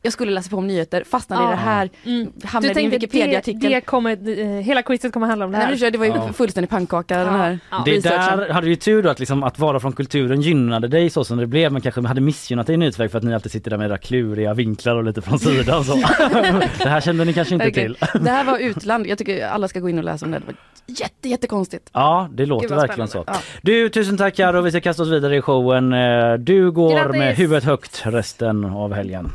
[0.08, 1.50] jag skulle läsa på om nyheter, fastnade i Ja.
[1.50, 2.32] det här, Mm.
[2.44, 3.72] hamnade Du i en tänkte det, Wikipedia-artikel.
[3.72, 5.74] det kommer, eh, hela quizet kommer handla om det Nej, här.
[5.74, 6.34] förstår, det var ju Ja.
[6.34, 7.82] fullständig pannkaka den här Ja.
[7.86, 11.24] Det där hade du tur då att, liksom, att vara från kulturen gynnade dig så
[11.24, 13.70] som det blev men kanske hade missgynnat dig i nyhetsväg för att ni alltid sitter
[13.72, 15.94] där med era kluriga vinklar och lite från sidan så.
[16.84, 17.94] det här kände ni kanske inte Verkligen.
[17.94, 18.24] till.
[18.24, 20.40] Det här var utland, jag tycker alla ska gå in och läsa om det.
[20.40, 20.56] Det var
[20.88, 21.90] jätte, jättekonstigt.
[21.94, 23.26] Ja det låter verkligen så.
[23.62, 25.94] Du tusen tack Karo, vi ska kasta oss vidare i showen.
[25.94, 27.20] Eh, Du går Grattis!
[27.20, 29.32] med huvudet högt resten av helgen.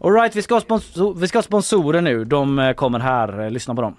[0.00, 2.24] Alright, vi ska, ha sponsor, vi ska ha sponsorer nu.
[2.24, 3.40] De eh, kommer här.
[3.40, 3.96] Eh, lyssna på dem.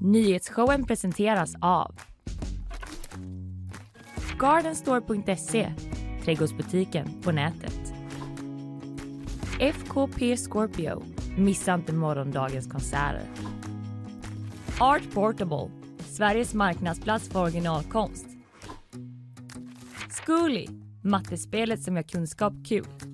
[0.00, 1.94] Nyhetsshowen presenteras av
[4.38, 5.72] Gardenstore.se
[6.24, 7.94] Trädgårdsbutiken på nätet.
[9.60, 11.02] FKP Scorpio.
[11.36, 13.22] Missa inte morgondagens konserter.
[14.80, 15.70] Art Portable.
[15.98, 18.26] Sveriges marknadsplats för originalkonst.
[20.10, 20.66] Zcooly.
[21.02, 23.13] Mattespelet som gör kunskap kul.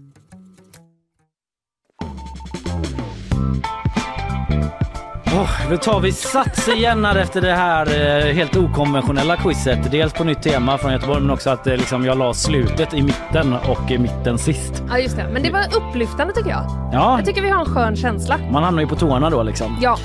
[5.35, 9.91] Oh, då tar vi sats igen efter det här eh, helt okonventionella quizet.
[9.91, 13.03] Dels på nytt tema från Göteborg men också att eh, liksom, jag la slutet i
[13.03, 14.83] mitten och i mitten sist.
[14.89, 16.65] Ja just det, men det var upplyftande tycker jag.
[16.93, 17.17] Ja.
[17.19, 18.39] Jag tycker vi har en skön känsla.
[18.51, 19.79] Man hamnar ju på tårna då liksom.
[19.83, 19.99] Ja.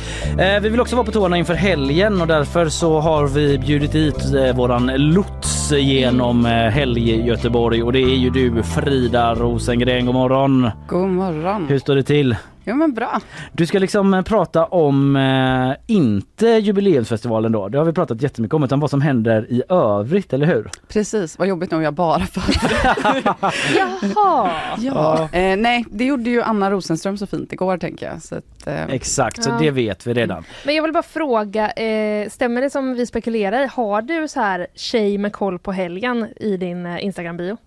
[0.44, 3.96] Eh, vi vill också vara på tårna inför helgen och därför så har vi bjudit
[3.96, 10.06] hit eh, våran lots genom eh, helg Göteborg och det är ju du Frida Rosengren.
[10.06, 10.70] God morgon!
[10.88, 11.66] God morgon!
[11.70, 12.36] Hur står det till?
[12.68, 13.20] Jo men bra.
[13.52, 18.54] Du ska liksom eh, prata om, eh, inte jubileumsfestivalen då, det har vi pratat jättemycket
[18.54, 20.70] om, utan vad som händer i övrigt, eller hur?
[20.88, 23.36] Precis, vad jobbigt om jag bara förbereder.
[24.16, 24.52] Jaha!
[24.78, 25.30] ja.
[25.32, 28.22] Eh, nej, det gjorde ju Anna Rosenström så fint igår tänker jag.
[28.22, 29.58] Så att, eh, Exakt, så Ja.
[29.60, 30.44] det vet vi redan.
[30.66, 33.68] Men jag vill bara fråga, eh, stämmer det som vi spekulerar i?
[33.68, 37.58] Har du så här tjej med koll på helgen i din eh, Instagram-bio?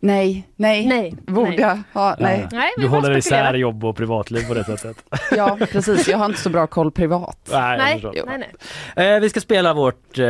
[0.00, 1.14] Nej, nej, nej.
[1.26, 1.60] borde nej.
[1.60, 2.16] jag ha?
[2.18, 2.48] Nej.
[2.52, 4.96] Nej, Du håller isär jobb och privatliv på det sättet.
[5.36, 7.48] Ja precis, jag har inte så bra koll privat.
[7.52, 8.50] Nej, Nej, nej,
[8.96, 9.14] nej.
[9.14, 10.26] Eh, vi ska spela vårt, eh,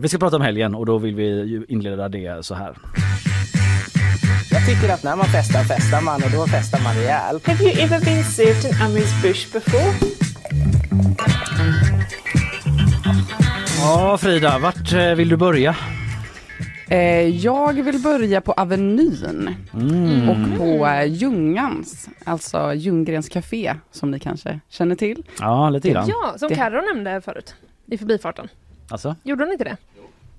[0.00, 2.76] vi ska prata om helgen och då vill vi inleda det så här.
[4.50, 7.46] Jag tycker att när man festar festar man och då festar man rejält.
[7.46, 9.92] Have you ever been served an amuse bush before?
[13.80, 15.76] Ja Frida, vart eh, vill du börja?
[16.88, 20.28] Eh, jag vill börja på Avenyn Mm.
[20.28, 25.24] och på eh, Ljungans, alltså Ljunggrens café som ni kanske känner till.
[25.40, 26.08] Ja, lite grann.
[26.08, 27.54] Ja, som Carro nämnde förut
[27.86, 28.48] i förbifarten.
[28.88, 29.76] Alltså, Gjorde hon inte det?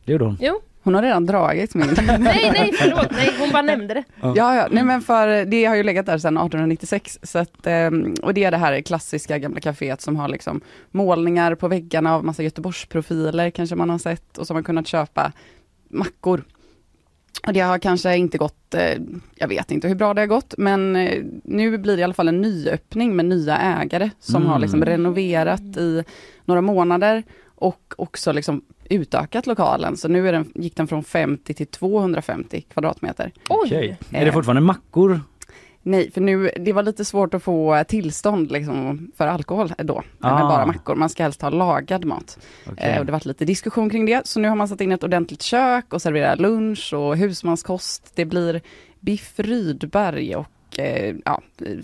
[0.05, 0.37] det gjorde hon.
[0.41, 0.61] Jo.
[0.83, 1.87] Hon har redan dragit min.
[2.19, 3.11] Nej, nej, förlåt.
[3.11, 4.03] Nej, hon bara nämnde det.
[4.21, 8.13] Ja, ja, nej men för det har ju legat där sedan 1896 så att, ehm,
[8.23, 10.61] och det är det här klassiska gamla kaféet som har liksom
[10.91, 15.31] målningar på väggarna av massa Göteborgsprofiler kanske man har sett och har man kunnat köpa
[15.89, 16.43] mackor.
[17.47, 18.97] Och det har kanske inte gått, eh,
[19.35, 22.13] jag vet inte hur bra det har gått, men eh, nu blir det i alla
[22.13, 24.49] fall en nyöppning med nya ägare som Mm.
[24.49, 26.03] har liksom renoverat i
[26.45, 27.23] några månader
[27.55, 29.97] och också liksom utökat lokalen.
[29.97, 33.31] Så nu är den, gick den från 50 till 250 kvadratmeter.
[33.49, 33.97] Okej.
[34.11, 35.21] Är det fortfarande mackor?
[35.87, 40.31] Nej, för nu, det var lite svårt att få tillstånd liksom, för alkohol då, med
[40.33, 40.49] Ah.
[40.49, 40.95] bara mackor.
[40.95, 42.39] Man ska helst ha lagad mat.
[42.71, 42.89] Okej.
[42.93, 45.03] Eh, och det varit lite diskussion kring det, så nu har man satt in ett
[45.03, 48.11] ordentligt kök och serverar lunch och husmanskost.
[48.15, 48.61] Det blir
[48.99, 50.47] biff Rydberg och
[50.79, 51.41] eh, ja,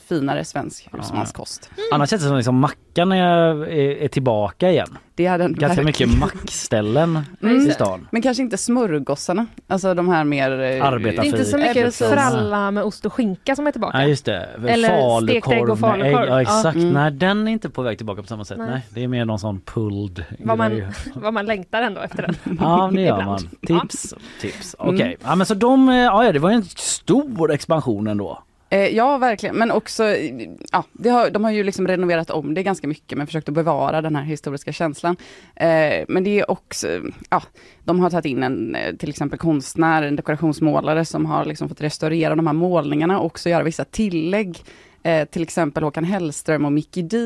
[0.08, 1.70] finare svensk husmanskost.
[1.94, 4.98] Annars känns det som liksom mackan är, är, är tillbaka igen.
[5.16, 6.10] Det är den Ganska verkligen.
[6.10, 7.68] mycket mackställen Mm.
[7.68, 8.08] i stan.
[8.12, 10.52] Men kanske inte smörgåsarna, alltså de här mer...
[10.52, 13.98] eh, Det är inte så mycket fralla med ost och skinka som är tillbaka.
[13.98, 14.50] Nej just det.
[14.68, 16.30] Eller stekt ägg och Falukorv falukorv.
[16.30, 16.64] Ja exakt.
[16.76, 16.82] Ja.
[16.82, 16.94] Mm.
[16.94, 18.58] Nej den är inte på väg tillbaka på samma sätt.
[18.58, 18.70] Nej.
[18.70, 18.82] Nej.
[18.90, 20.82] det är mer någon sån pulled Vad man,
[21.16, 22.58] vad man längtar ändå efter den.
[22.62, 23.40] Ja det gör man.
[23.68, 24.14] Tips.
[24.42, 24.76] Tips.
[24.80, 25.02] Okej.
[25.02, 25.18] Mm.
[25.24, 28.44] Ja men så de, eh, ja ja, det var ju en stor expansion ändå.
[28.72, 29.56] Eh, ja, verkligen.
[29.56, 33.18] Men också, eh, ja, det har, de har ju liksom renoverat om det ganska mycket,
[33.18, 35.16] men försökt att bevara den här historiska känslan.
[35.56, 36.88] Eh, men det är också,
[37.30, 37.44] ja,
[37.84, 41.82] de har tagit in en, eh, till exempel konstnär, en dekorationsmålare som har liksom fått
[41.82, 44.64] restaurera de här målningarna och också göra vissa tillägg.
[45.04, 47.18] Eh, till exempel Håkan Hellström och Mickey D.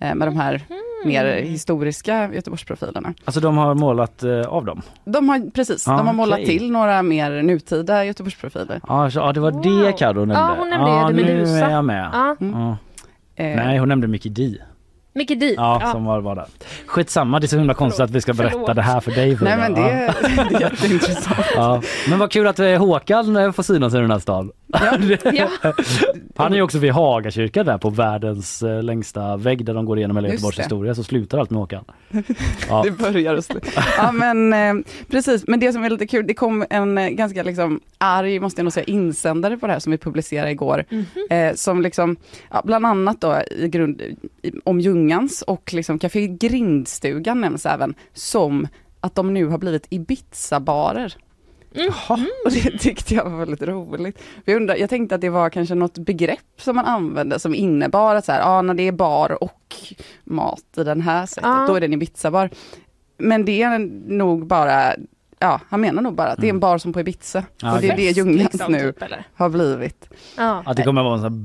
[0.00, 3.14] Eh, med de här mm mer historiska Göteborgsprofilerna.
[3.24, 4.82] Alltså de har målat eh, av dem.
[5.04, 6.58] De har, precis, Ah, de har målat okej.
[6.58, 8.80] till några mer nutida Göteborgsprofiler.
[8.88, 10.34] Ja, så, ja det var det Carro nämnde.
[10.34, 11.66] Ja, hon nämnde ja, det, nu Medusa.
[11.66, 12.10] är jag med.
[12.12, 12.36] Ja.
[12.40, 12.76] Ja.
[13.44, 14.54] Eh, Nej hon nämnde Mickey D.
[15.12, 15.54] Micke D.
[15.56, 16.46] Ja, som var, var där.
[16.86, 18.74] Skitsamma, det är så himla konstigt att vi ska berätta Förlåt.
[18.76, 19.36] det här för dig.
[19.36, 19.56] Frida.
[19.56, 20.28] Nej men det, Ja.
[20.50, 21.36] det är jätteintressant.
[21.54, 21.82] Ja.
[22.08, 24.50] Men vad kul att eh, Håkan eh, får synas i den här stan.
[25.32, 25.48] Ja.
[26.36, 29.98] Han är ju också vid Hagakyrkan där på världens eh, längsta vägg där de går
[29.98, 31.84] igenom hela Göteborgs historia så slutar allt med Håkan.
[32.68, 32.82] Ja.
[32.84, 33.84] Det börjar och slutar.
[33.96, 37.42] Ja men eh, precis, men det som är lite kul, det kom en eh, ganska
[37.42, 40.84] liksom arg, måste jag nog säga, insändare på det här som vi publicerade igår.
[41.30, 42.16] Eh, som liksom,
[42.50, 47.94] ja, bland annat då i grund, i, om Ljungans och liksom Café Grindstugan nämns även
[48.14, 48.68] som
[49.00, 51.14] att de nu har blivit Ibiza-barer.
[52.44, 54.22] Och det tyckte jag var väldigt roligt.
[54.44, 58.14] Jag, undrar, jag tänkte att det var kanske något begrepp som man använde som innebar
[58.14, 59.76] att så här, ah, när det är bar och
[60.24, 61.64] mat i den här sättet, Ja.
[61.68, 62.50] då är det en Ibiza-bar.
[63.18, 63.78] Men det är
[64.12, 64.94] nog bara
[65.38, 67.44] ja, han menar nog bara att det är en bar som på Ibiza.
[67.62, 70.08] Ja, och det är det Ljunghans liksom, nu typ, har blivit.
[70.36, 70.62] Ja.
[70.66, 71.42] Att det kommer vara en sån här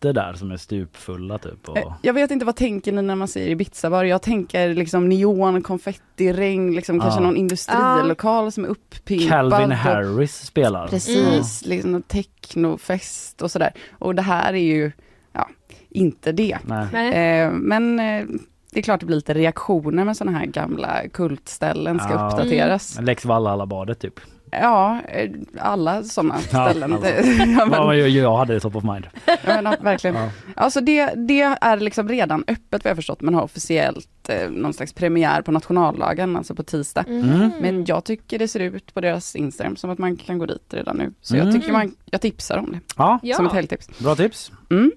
[0.00, 1.68] britter där som är stupfulla typ.
[1.68, 1.78] Och...
[1.78, 4.04] Eh, Jag vet inte vad tänker ni när man säger Ibiza-bar?
[4.04, 7.24] Jag tänker liksom neon, konfettiregn, liksom kanske Ja.
[7.26, 9.28] någon industrilokal som är uppimpad.
[9.28, 10.88] Calvin och- Harris spelar.
[10.88, 13.72] Precis, liksom och technofest och sådär.
[13.98, 14.92] Och det här är ju,
[15.32, 15.48] ja,
[15.90, 16.58] inte det.
[16.64, 17.40] Nej.
[17.40, 18.24] Eh, men eh,
[18.72, 22.26] det är klart det blir lite reaktioner med sådana här gamla kultställen ska Ja.
[22.28, 22.98] uppdateras.
[23.00, 24.20] Lex Valhalla-badet typ.
[24.60, 26.92] Ja, eh, alla sådana ställen.
[26.92, 27.08] alltså.
[27.38, 29.06] Ja, men- Ja, jag, jag hade det top of mind.
[29.26, 30.16] Ja, men, ja, verkligen.
[30.16, 30.30] Ja.
[30.56, 33.20] Alltså det, det är liksom redan öppet vad jag förstått.
[33.20, 37.04] Man har officiellt eh, någon slags premiär på nationaldagen, alltså på tisdag.
[37.08, 37.50] Mm.
[37.60, 40.64] Men jag tycker det ser ut på deras Instagram som att man kan gå dit
[40.74, 41.12] redan nu.
[41.20, 41.46] Så Mm.
[41.46, 42.80] jag tycker man, jag tipsar om det.
[42.96, 43.98] Ja, Som ett helgtips.
[43.98, 44.52] bra tips.
[44.70, 44.92] Mm.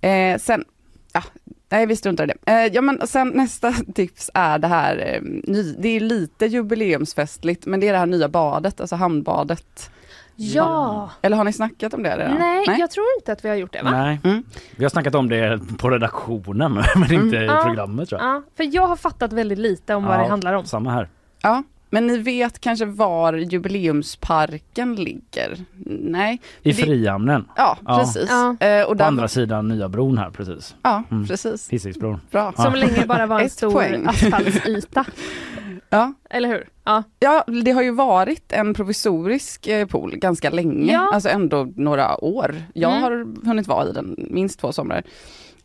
[0.00, 0.64] Eh, sen,
[1.12, 1.22] ja,
[1.70, 2.52] nej vi struntar i det.
[2.52, 5.20] Eh, ja men sen nästa tips är det här, eh,
[5.52, 9.90] ny, det är lite jubileumsfestligt men det är det här nya badet, alltså hamnbadet.
[10.36, 11.10] Ja.
[11.22, 12.34] Eller har ni snackat om det redan?
[12.38, 13.90] Nej, jag tror inte att vi har gjort det va?
[13.90, 14.20] Nej.
[14.24, 14.42] Mm.
[14.76, 17.62] Vi har snackat om det på redaktionen men inte i Ja.
[17.66, 18.30] programmet tror jag.
[18.30, 20.64] Ja, för jag har fattat väldigt lite om vad Ja, det handlar om.
[20.64, 21.08] Samma här.
[21.42, 21.62] Ja,
[21.94, 25.56] men ni vet kanske var jubileumsparken ligger?
[26.00, 26.40] Nej?
[26.62, 27.48] I Det- Frihamnen.
[27.56, 28.26] Ja, precis.
[28.30, 28.56] Ja.
[28.66, 30.74] Eh, och På där, andra sidan nya bron här precis.
[30.82, 31.26] Ja, Mm.
[31.26, 31.68] precis.
[31.70, 32.20] Hisingsbron.
[32.30, 32.52] Bra.
[32.56, 32.62] Ja.
[32.64, 34.06] Som länge bara var en stor poäng.
[34.08, 35.04] asfaltsyta.
[35.90, 36.12] Ja.
[36.30, 36.68] Eller hur?
[36.84, 37.02] Ja.
[37.20, 41.10] Ja, det har ju varit en provisorisk eh, pool ganska länge, Ja.
[41.14, 42.54] alltså ändå några år.
[42.74, 43.02] Jag Mm.
[43.02, 45.02] har hunnit vara i den minst två somrar.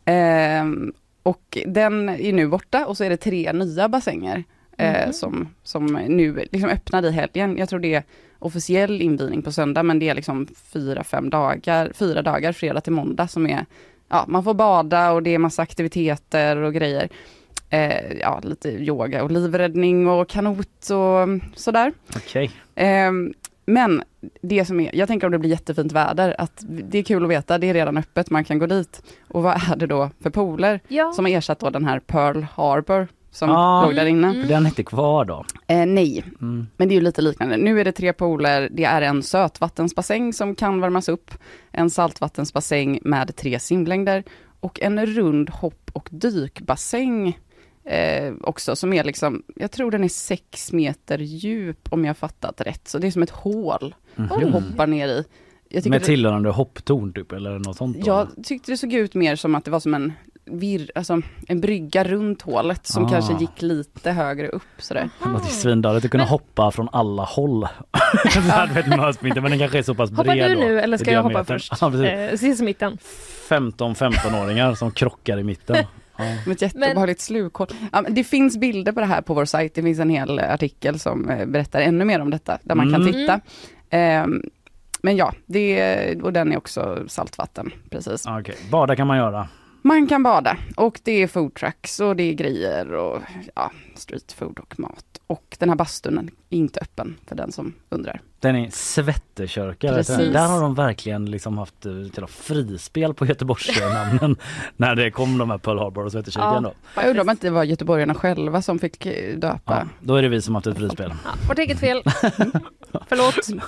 [0.05, 0.93] Ehm,
[1.23, 4.43] och den är nu borta och så är det tre nya bassänger
[4.79, 5.13] eh, Mhm.
[5.13, 7.57] som, som nu liksom öppnade i helgen.
[7.57, 8.03] Jag tror det är
[8.39, 12.93] officiell invigning på söndag men det är liksom fyra, fem dagar, fyra dagar fredag till
[12.93, 13.65] måndag som är,
[14.09, 17.09] ja man får bada och det är massa aktiviteter och grejer.
[17.69, 21.27] Eh, ja, lite yoga och livräddning och kanot och
[21.59, 21.93] sådär.
[22.15, 22.51] Okej.
[22.75, 23.33] Ehm,
[23.65, 24.03] men
[24.41, 27.29] det som är, jag tänker om det blir jättefint väder, att det är kul att
[27.29, 29.01] veta, det är redan öppet, man kan gå dit.
[29.27, 31.11] Och vad är det då för pooler Ja.
[31.13, 33.85] som har ersatt då den här Pearl Harbor som Ah.
[33.85, 34.33] låg där inne?
[34.33, 35.45] För Den är inte kvar då.
[35.67, 36.67] Eh, nej, Mm.
[36.77, 37.57] men det är ju lite liknande.
[37.57, 41.31] Nu är det tre pooler, det är en sötvattensbassäng som kan värmas upp,
[41.71, 44.23] en saltvattensbassäng med tre simlängder
[44.59, 47.37] och en rund hopp och dykbassäng
[47.85, 52.61] eh, också som är liksom, jag tror den är sex meter djup om jag fattat
[52.61, 52.87] rätt.
[52.87, 54.53] Så det är som ett hål du Mhm.
[54.53, 55.25] hoppar ner i.
[55.71, 57.97] Med det- tillhörande hopptorn typ eller något sånt?
[57.97, 58.07] då?
[58.07, 60.13] jag tyckte det såg ut mer som att det var som en
[60.51, 63.09] vir, alltså en brygga runt hålet som Ah.
[63.09, 65.09] kanske gick lite högre upp sådär.
[65.23, 67.67] Det låter svindåligt att kunna hoppa från alla håll.
[68.97, 71.23] Mösminter, men den kanske är så pass bred Hoppar du då, nu eller ska jag
[71.23, 71.73] hoppa först?
[71.81, 72.43] Ja, precis.
[72.43, 72.97] Eh, i mitten.
[73.49, 75.75] 15-15-åringar som krockar i mitten.
[76.21, 76.25] Ja.
[76.45, 77.67] Med ett jätteobehagligt slukhål.
[77.91, 79.75] Ja, men det finns bilder på det här på vår sajt.
[79.75, 82.91] Det finns en hel eh, artikel som eh, berättar ännu mer om detta, där man
[82.93, 83.13] kan Mm.
[83.13, 83.39] titta.
[83.89, 84.41] Ehm,
[85.01, 88.25] men ja, det, och den är också saltvatten, precis.
[88.39, 89.47] Okej, Bada kan man göra.
[89.81, 93.21] Man kan bada och det är foodtrucks och det är grejer och
[93.55, 95.05] ja, street food och mat.
[95.27, 98.21] Och den här bastun är inte öppen för den som undrar.
[98.39, 99.91] Den är svettekörka.
[99.91, 104.35] Där har de verkligen liksom haft eh, till och frispel på Göteborgsnamnen
[104.77, 106.73] när det kom de här Pearl Harbor och svettekyrkan då.
[106.95, 109.61] Jag undrar om inte det var göteborgarna själva som fick eh, döpa.
[109.65, 111.13] Ja, då är det vi som haft ett frispel.
[111.47, 112.03] Vårt eget fel.
[113.07, 113.63] Förlåt.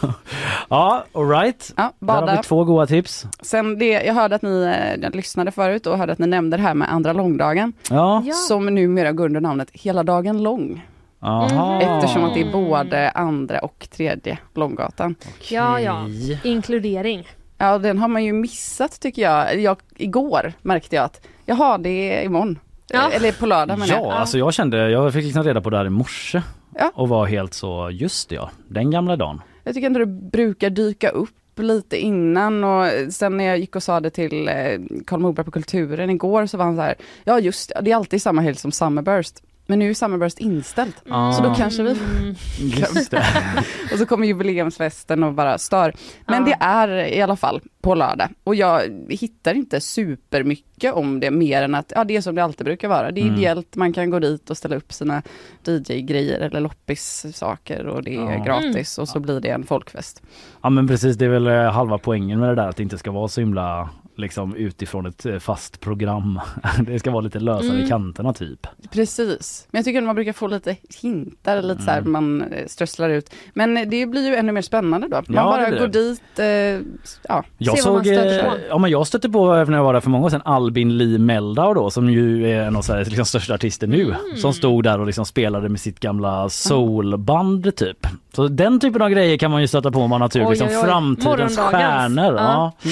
[0.70, 1.74] Ja, alright.
[1.78, 3.26] Ja, Där har vi två goda tips.
[3.42, 6.58] Sen det, jag hörde att ni eh, jag lyssnade förut och hörde att ni nämnde
[6.58, 7.74] det här med andra långdagen.
[7.90, 8.24] Ja.
[8.48, 10.86] Som numera går under namnet Hela dagen lång.
[11.20, 11.82] Aha.
[11.82, 15.16] Eftersom att det är både andra och tredje Långgatan.
[15.50, 16.08] Ja, ja.
[16.44, 17.28] Inkludering.
[17.58, 19.60] Ja, den har man ju missat tycker jag.
[19.60, 22.60] jag igår märkte jag att, jaha det är imorgon.
[22.88, 23.12] Ja.
[23.12, 24.06] Eller på lördag menar jag.
[24.06, 26.42] Ja, alltså jag kände, jag fick liksom reda på det här i morse.
[26.76, 26.92] Ja.
[26.96, 29.42] Och var helt så, just det ja, den gamla dagen.
[29.64, 33.84] Jag tycker ändå det brukar dyka upp lite innan och sen när jag gick och
[33.84, 34.54] sa det till eh,
[35.06, 37.96] Karl Moberg på Kulturen igår så var han så här, ja just det, det är
[37.96, 39.44] alltid samma helg som Summerburst.
[39.72, 40.96] Men nu är Summerburst inställt.
[41.10, 41.32] Ah.
[41.32, 41.96] Så då kanske vi
[42.60, 43.24] Just det.
[43.94, 45.94] och så kommer jubileumsfesten och bara stör.
[46.28, 48.30] Men det är i alla fall på lördag.
[48.44, 52.44] Och jag hittar inte supermycket om det mer än att ja, det är som det
[52.44, 53.12] alltid brukar vara.
[53.12, 53.36] Det är Mm.
[53.36, 55.22] ideellt, man kan gå dit och ställa upp sina
[55.68, 58.44] DJ-grejer eller loppis-saker och det är Ja.
[58.44, 60.22] gratis och så blir det en folkfest.
[60.62, 62.98] Ja men precis, det är väl eh, halva poängen med det där att det inte
[62.98, 66.40] ska vara så himla liksom utifrån ett eh, fast program.
[66.88, 67.90] Det ska vara lite lösare i Mm.
[67.90, 68.68] kanterna typ.
[68.92, 72.12] Precis, men jag tycker att man brukar få lite hintar, lite så här Mm.
[72.12, 73.30] man eh, strösslar ut.
[73.54, 75.16] Men eh, det blir ju ännu mer spännande då.
[75.16, 76.46] Man Ja, bara går dit, eh,
[77.30, 78.56] ja, Jag ser vad man såg, stöter på.
[78.70, 81.20] ja, men jag stötte på när jag var där för många år sedan Albin Lee
[81.20, 84.38] Meldau då som ju är en av Sveriges liksom, största artister nu Mm.
[84.38, 88.08] som stod där och liksom spelade med sitt gamla soulband typ.
[88.36, 90.50] Så den typen av grejer kan man ju stöta på om man har tur.
[90.50, 90.84] Liksom oj, oj.
[90.86, 92.36] framtidens stjärnor.
[92.36, 92.74] Ja.
[92.84, 92.90] Ja.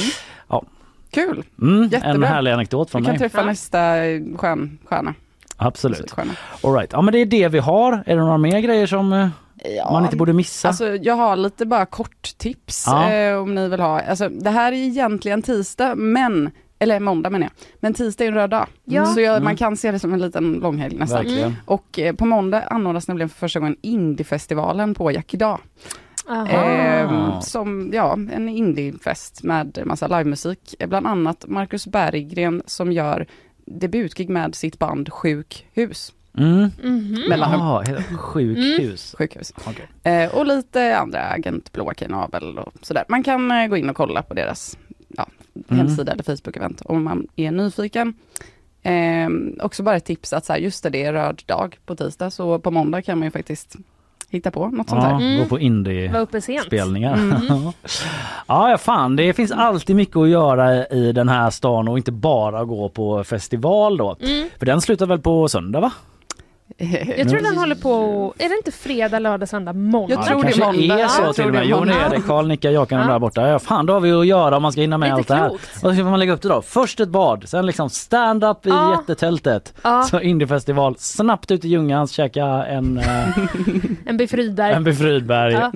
[1.28, 1.34] Ja.
[1.34, 1.44] Kul!
[1.62, 2.28] Mm, en Jättebra.
[2.28, 3.20] härlig anekdot Vi från kan mig.
[3.20, 5.14] träffa nästa eh, stjärn, stjärna.
[5.58, 6.12] Absolut.
[6.12, 6.32] Stjärna.
[6.64, 6.90] All right.
[6.94, 7.94] Ja men det är det vi har.
[8.06, 9.28] Är det några mer grejer som eh,
[9.91, 10.68] man inte borde missa?
[10.68, 13.12] Alltså jag har lite bara kort tips Ja.
[13.12, 14.00] eh, om ni vill ha.
[14.02, 16.50] Alltså det här är egentligen tisdag men
[16.82, 17.52] eller måndag menar jag.
[17.80, 18.68] Men tisdag är en röd dag.
[18.86, 19.06] Ja.
[19.06, 19.44] Så jag, Mm.
[19.44, 21.18] man kan se det som en liten långhelg nästan.
[21.24, 21.56] Verkligen.
[21.66, 25.60] Och eh, på måndag anordnas nämligen för första gången Indiefestivalen på Jack idag.
[26.30, 30.76] Ehm, som ja, en indiefest med massa livemusik.
[30.80, 33.26] Eh, Bland annat Marcus Berggren som gör
[33.66, 36.14] debutgig med sitt band Sjukhus.
[36.38, 36.70] Mm.
[36.84, 37.30] Mhm.
[37.30, 37.60] Mellanrum.
[37.60, 39.16] Jaha, he- sjukhus.
[39.18, 39.54] Sjukhus.
[39.68, 39.88] Okej.
[40.14, 43.04] Eh, och lite andra Agent Blåa Navel och sådär.
[43.08, 44.78] Man kan eh, gå in och kolla på deras
[45.08, 45.28] ja,
[45.70, 45.80] Mm.
[45.80, 48.14] hemsida eller Facebook-event om man är nyfiken.
[48.82, 49.30] Eh,
[49.66, 52.32] också bara ett tips att så här, just det, det är röd dag på tisdag
[52.32, 53.76] så på måndag kan man ju faktiskt
[54.32, 55.38] hitta på något sånt Ja, där.
[55.38, 56.64] gå på Var indie uppe sent.
[56.66, 57.14] spelningar.
[57.14, 57.38] Mm.
[58.48, 62.12] ja, ja, fan, det finns alltid mycket att göra i den här stan och inte
[62.12, 64.16] bara gå på festival då.
[64.22, 64.50] Mm.
[64.60, 65.92] För den slutar väl på söndag va?
[67.18, 70.14] Jag tror den håller på, är det inte fredag, lördag, söndag, måndag?
[70.14, 71.00] Jag tror det är kanske måndag.
[71.04, 71.62] är så Jag till tror och med.
[71.62, 72.10] det är Jo, det är måndag.
[72.10, 72.22] det.
[72.22, 73.08] Karl nickar, jag kan Ja.
[73.08, 73.48] där borta.
[73.48, 75.50] Ja, fan, då har vi att göra om man ska hinna med allt det här.
[75.52, 76.62] Och så får man lägga upp det då.
[76.62, 78.92] Först ett bad, sen liksom stand-up i Ja.
[79.00, 79.74] jättetältet.
[79.82, 80.04] Ja.
[80.04, 83.06] Så indiefestival, snabbt ut i Ljungans, käka en, eh,
[84.06, 84.74] En befrydberg.
[84.74, 85.72] en befrydberg Ja.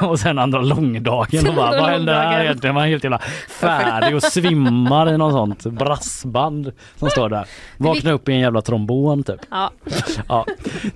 [0.08, 1.40] och sen andra långdagen.
[1.40, 2.74] Sen Och bara, vad händer här egentligen?
[2.74, 3.18] Man är helt jävla
[3.48, 7.46] färdig och svimmar i något sånt brassband som står där.
[7.76, 9.40] Vakna upp i en jävla trombon typ.
[9.50, 10.35] Ja.
[10.46, 10.46] Ja.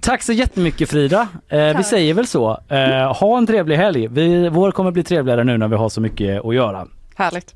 [0.01, 1.29] Tack så jättemycket Frida.
[1.49, 2.61] Eh, vi säger väl så.
[2.69, 4.09] Eh, ha en trevlig helg.
[4.09, 6.87] Vi, vår kommer bli trevligare nu när vi har så mycket att göra.
[7.15, 7.55] Härligt.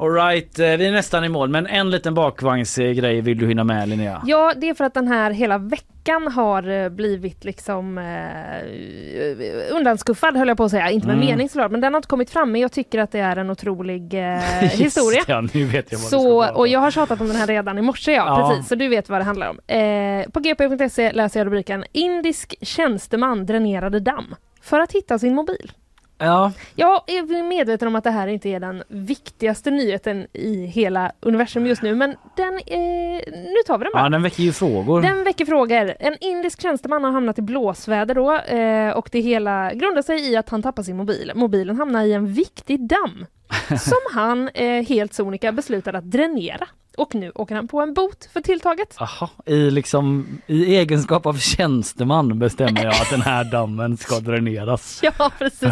[0.00, 3.88] Alright, eh, vi är nästan i mål men en liten bakvagnsgrej vill du hinna med
[3.88, 4.22] Linnea?
[4.26, 10.36] Ja, det är för att den här hela veckan har eh, blivit liksom eh, undanskuffad
[10.36, 10.90] höll jag på att säga.
[10.90, 11.26] Inte med Mm.
[11.26, 12.52] mening såklart, men den har inte kommit fram.
[12.52, 15.22] Men jag tycker att det är en otrolig eh, historia.
[15.26, 17.82] Ja, nu vet jag vad Så, och jag har tjatat om den här redan i
[17.82, 18.48] morse, ja, Ja.
[18.50, 19.58] precis, så du vet vad det handlar om.
[19.66, 25.72] Eh, på gp.se läser jag rubriken Indisk tjänsteman dränerade damm för att hitta sin mobil.
[26.20, 31.12] Ja, Jag är medveten om att det här inte är den viktigaste nyheten i hela
[31.20, 34.02] universum just nu, men den, eh, nu tar vi den bara.
[34.02, 35.02] ja, den väcker ju frågor.
[35.02, 35.94] Den väcker frågor.
[36.00, 40.36] En indisk tjänsteman har hamnat i blåsväder då eh, och det hela grundar sig i
[40.36, 41.32] att han tappar sin mobil.
[41.34, 43.26] Mobilen hamnar i en viktig damm
[43.80, 46.66] som han eh, helt sonika beslutade att dränera.
[46.96, 48.96] Och nu åker han på en bot för tilltaget.
[49.00, 55.00] Aha, i, liksom, I egenskap av tjänsteman bestämmer jag att den här dammen ska dräneras.
[55.18, 55.68] Ja, precis.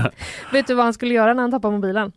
[0.53, 2.13] Vet du vad han skulle göra när han tappade mobilen?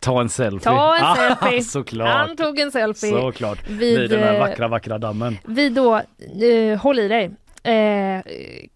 [0.00, 0.60] Ta en selfie.
[0.64, 1.62] Ta en Ah, selfie.
[1.64, 2.08] Såklart.
[2.08, 3.10] Han tog en selfie.
[3.10, 3.68] Såklart.
[3.70, 5.38] vid, Vid den här eh, vackra, vackra dammen.
[5.44, 7.24] vid då, eh, håll i dig,
[7.62, 8.22] eh,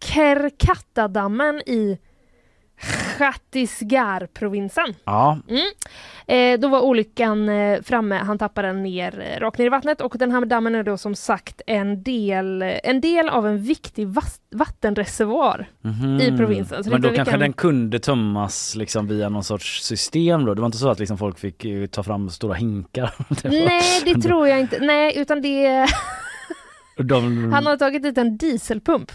[0.01, 1.99] Kerkattadammen i
[3.19, 4.95] Chhattisgarh-provinsen.
[5.05, 5.61] Ja, Mm.
[6.27, 10.01] Eh, då var olyckan eh, framme, han tappade den ner, eh, rakt ner i vattnet
[10.01, 14.09] och den här dammen är då som sagt en del, en del av en viktig
[14.09, 16.21] vas- vattenreservoar Mhm.
[16.21, 16.85] i provinsen.
[16.85, 20.55] Så Men då är kanske vilken- den kunde tömmas liksom via någon sorts system då?
[20.55, 23.15] Det var inte så att liksom folk fick eh, ta fram stora hinkar?
[23.29, 24.79] Det var- Nej, det tror jag inte.
[24.81, 25.87] Nej, utan det...
[26.97, 27.53] De...
[27.55, 29.13] Han har tagit dit en dieselpump.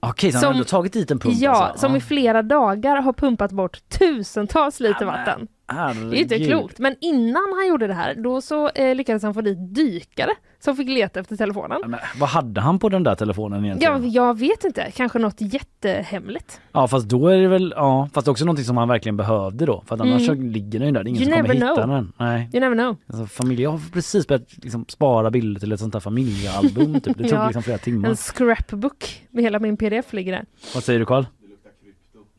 [0.00, 1.86] Okej, så han har ändå tagit dit en pump Ja, alltså.
[1.86, 5.48] som i flera dagar har pumpat bort tusentals liter vatten.
[5.66, 6.48] Det är inte Herregud.
[6.48, 6.78] klokt.
[6.78, 10.76] Men innan han gjorde det här, då så eh, lyckades han få dit dykare som
[10.76, 11.80] fick leta efter telefonen.
[11.86, 14.02] Men, vad hade han på den där telefonen egentligen?
[14.02, 15.36] Ja, jag vet inte, kanske något
[15.84, 16.60] jättehemligt.
[16.72, 19.82] Ja fast då är det väl, ja fast också någonting som han verkligen behövde då
[19.86, 20.36] för att annars Mm.
[20.36, 21.88] så ligger den ju där, det är ingen You som kommer never hitta know.
[21.96, 22.12] den.
[22.16, 22.50] Nej.
[22.52, 22.96] You never know.
[23.06, 27.18] Alltså, familj, jag har precis börjat liksom, spara bilder till ett sånt här familjealbum typ.
[27.18, 28.08] Det tog Ja, liksom flera timmar.
[28.08, 30.44] En scrapbook med hela min pdf ligger där.
[30.74, 31.24] Vad säger du Karl?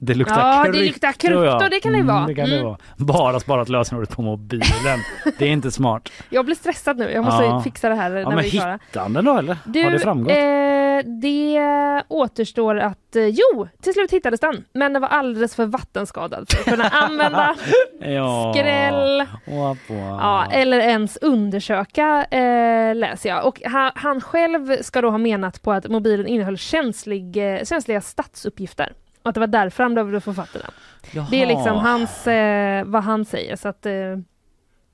[0.04, 0.80] Det luktar Ja, krypto.
[0.80, 2.18] det luktar krypto, det kan det vara.
[2.18, 2.66] Mm, det kan det Mm.
[2.68, 2.78] vara.
[2.98, 5.00] Bara sparat lösenordet på mobilen.
[5.38, 6.10] det är inte smart.
[6.30, 7.62] Jag blir stressad nu, jag måste Ja.
[7.62, 9.14] fixa det här Ja, när men vi är klara.
[9.14, 9.58] den då eller?
[9.66, 10.32] Du, har det framgått?
[10.32, 15.66] eh, det återstår att, eh, jo, till slut hittades den, men den var alldeles för
[15.66, 17.56] vattenskadad för att kunna använda
[18.00, 18.54] Ja.
[18.56, 19.26] skräll.
[19.58, 19.78] Wap.
[20.20, 23.46] Ja, eller ens undersöka eh, läser jag.
[23.46, 28.02] Och han, han själv ska då ha menat på att mobilen innehöll känslig, eh, känsliga
[28.02, 28.94] statsuppgifter.
[29.24, 31.26] Och att det var därför han fatt i den.
[31.32, 31.80] Det är liksom Jaha.
[31.80, 33.56] hans, eh, vad han säger.
[33.56, 33.92] Så att, eh,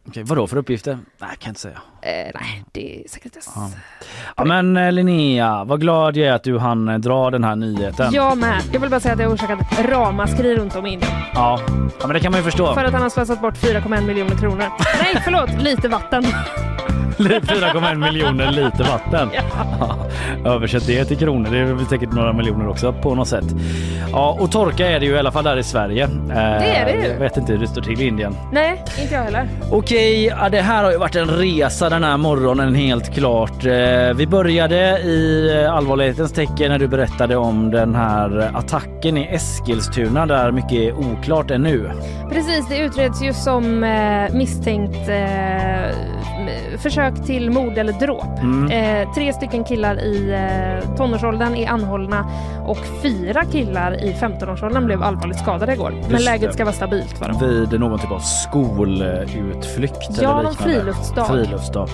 [0.07, 0.93] Okej, vadå för uppgifter?
[0.93, 1.81] Nej, jag kan inte säga.
[2.01, 3.49] eh, nej, det är sekretess.
[3.55, 3.69] Ja.
[4.37, 7.55] Ja, men eh, Linnea, vad glad jag är att du hann eh, dra den här
[7.55, 8.13] nyheten.
[8.13, 8.61] Jag med.
[8.73, 11.11] Jag vill bara säga att det har orsakat ramaskri runt om i Indien.
[11.33, 11.59] Ja.
[11.99, 12.73] ja, men det kan man ju förstå.
[12.73, 14.65] För att han har slösat bort 4,1 miljoner kronor.
[15.03, 16.23] Nej, förlåt, lite vatten.
[17.17, 19.29] 4,1 miljoner liter vatten.
[19.33, 19.95] Ja.
[20.51, 23.45] Översätt det till kronor, det är väl säkert några miljoner också på något sätt.
[24.11, 26.07] Ja, och torka är det ju i alla fall där i Sverige.
[26.27, 27.07] Det är det ju.
[27.13, 28.35] Jag vet inte hur det står till i Indien.
[28.51, 29.47] Nej, inte jag heller.
[29.71, 33.65] Okej, ja, det här har ju varit en resa den här morgonen helt klart.
[33.65, 39.27] Eh, Vi började i eh, allvarlighetens tecken när du berättade om den här attacken i
[39.31, 41.91] Eskilstuna där mycket är oklart ännu.
[42.31, 45.95] Precis, det utreds ju som eh, misstänkt eh,
[46.77, 48.39] försök till mord eller dråp.
[48.39, 48.71] Mm.
[49.01, 50.33] Eh, tre stycken killar i
[50.83, 52.25] eh, tonårsåldern är anhållna
[52.65, 55.91] och fyra killar i 15-årsåldern blev allvarligt skadade igår.
[56.01, 57.67] Men Just läget ska vara stabilt för dem.
[57.69, 60.73] Vid någon typ av skolutflykt Ja, eller liknande.
[60.73, 61.27] friluftsdag.
[61.27, 61.89] friluftsdag.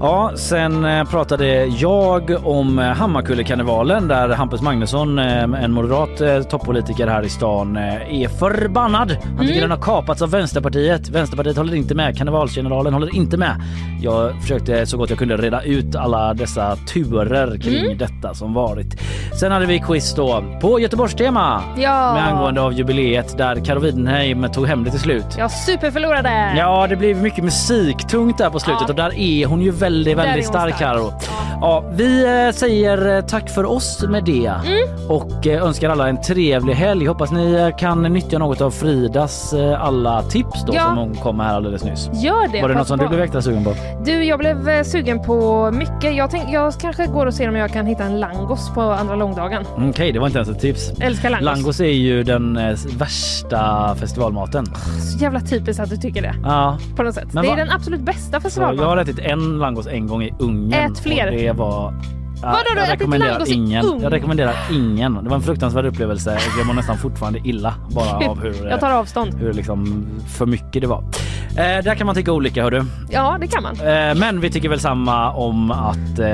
[0.00, 7.06] Ja, sen eh, pratade jag om eh, Hammarkullekarnevalen där Hampus Magnusson, eh, en moderat toppolitiker
[7.06, 9.16] här i stan, är förbannad.
[9.22, 9.60] Han tycker Mm.
[9.60, 11.08] den har kapats av Vänsterpartiet.
[11.08, 12.16] Vänsterpartiet håller inte med.
[12.18, 13.62] Karnevalsgeneralen håller inte med.
[14.02, 17.98] Jag försökte så gott jag kunde reda ut alla dessa turer kring Mm.
[17.98, 19.00] detta som varit.
[19.40, 22.12] Sen hade vi quiz då på Göteborgstema Ja.
[22.14, 25.24] med angående av jubileet där Karo Widenheim tog hem det till slut.
[25.38, 26.54] Jag superförlorade!
[26.56, 28.88] Ja, det blev mycket musiktungt där på slutet Ja.
[28.88, 30.78] och där är hon ju väldigt, väldigt stark stark.
[30.78, 31.12] Karo.
[31.60, 35.08] Ja, vi eh, säger eh, tack för oss med det Mm.
[35.08, 37.06] och eh, önskar alla en trevlig helg.
[37.06, 40.82] Hoppas ni kan nyttja något av Fridas alla tips då Ja.
[40.84, 42.10] som hon kom med här alldeles nyss.
[42.14, 42.62] Gör det!
[42.62, 43.04] Var det något som på.
[43.04, 43.74] du blev extra sugen på?
[44.04, 46.16] Du, jag blev eh, sugen på mycket.
[46.16, 49.14] Jag, tänk, jag kanske går och ser om jag kan hitta en langos på andra
[49.16, 49.64] långdagen.
[49.76, 50.92] Mm, Okej, det var inte ens ett tips.
[51.00, 51.44] Älskar langos.
[51.44, 54.66] Langos är ju den eh, värsta festivalmaten.
[55.12, 56.34] Så jävla typiskt att du tycker det.
[56.44, 56.78] Ja.
[56.96, 57.32] På något sätt.
[57.32, 58.82] Men det är vad- den absolut bästa Så festivalmaten.
[58.82, 60.92] jag har ätit en langos en gång i Ungern.
[60.92, 61.30] Ät fler.
[61.30, 61.94] Det var...
[62.42, 64.00] Vadå, du har jag rekommenderar ingen.
[64.02, 65.14] Jag rekommenderar ingen.
[65.24, 68.80] Det var en fruktansvärd upplevelse och jag mår nästan fortfarande illa bara av hur, Jag
[68.80, 69.34] tar avstånd.
[69.34, 71.04] hur liksom för mycket det var.
[71.50, 72.82] Eh, där kan man tycka olika hördu.
[73.10, 73.72] Ja, det kan man.
[73.74, 76.28] Eh, men vi tycker väl samma om att eh,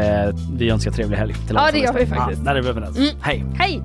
[0.56, 2.40] vi önskar trevlig helg till Ja, det gör vi faktiskt.
[2.44, 2.98] Ja, där är vi överens.
[2.98, 3.10] Mm.
[3.20, 3.44] Hej!
[3.58, 3.82] Hej!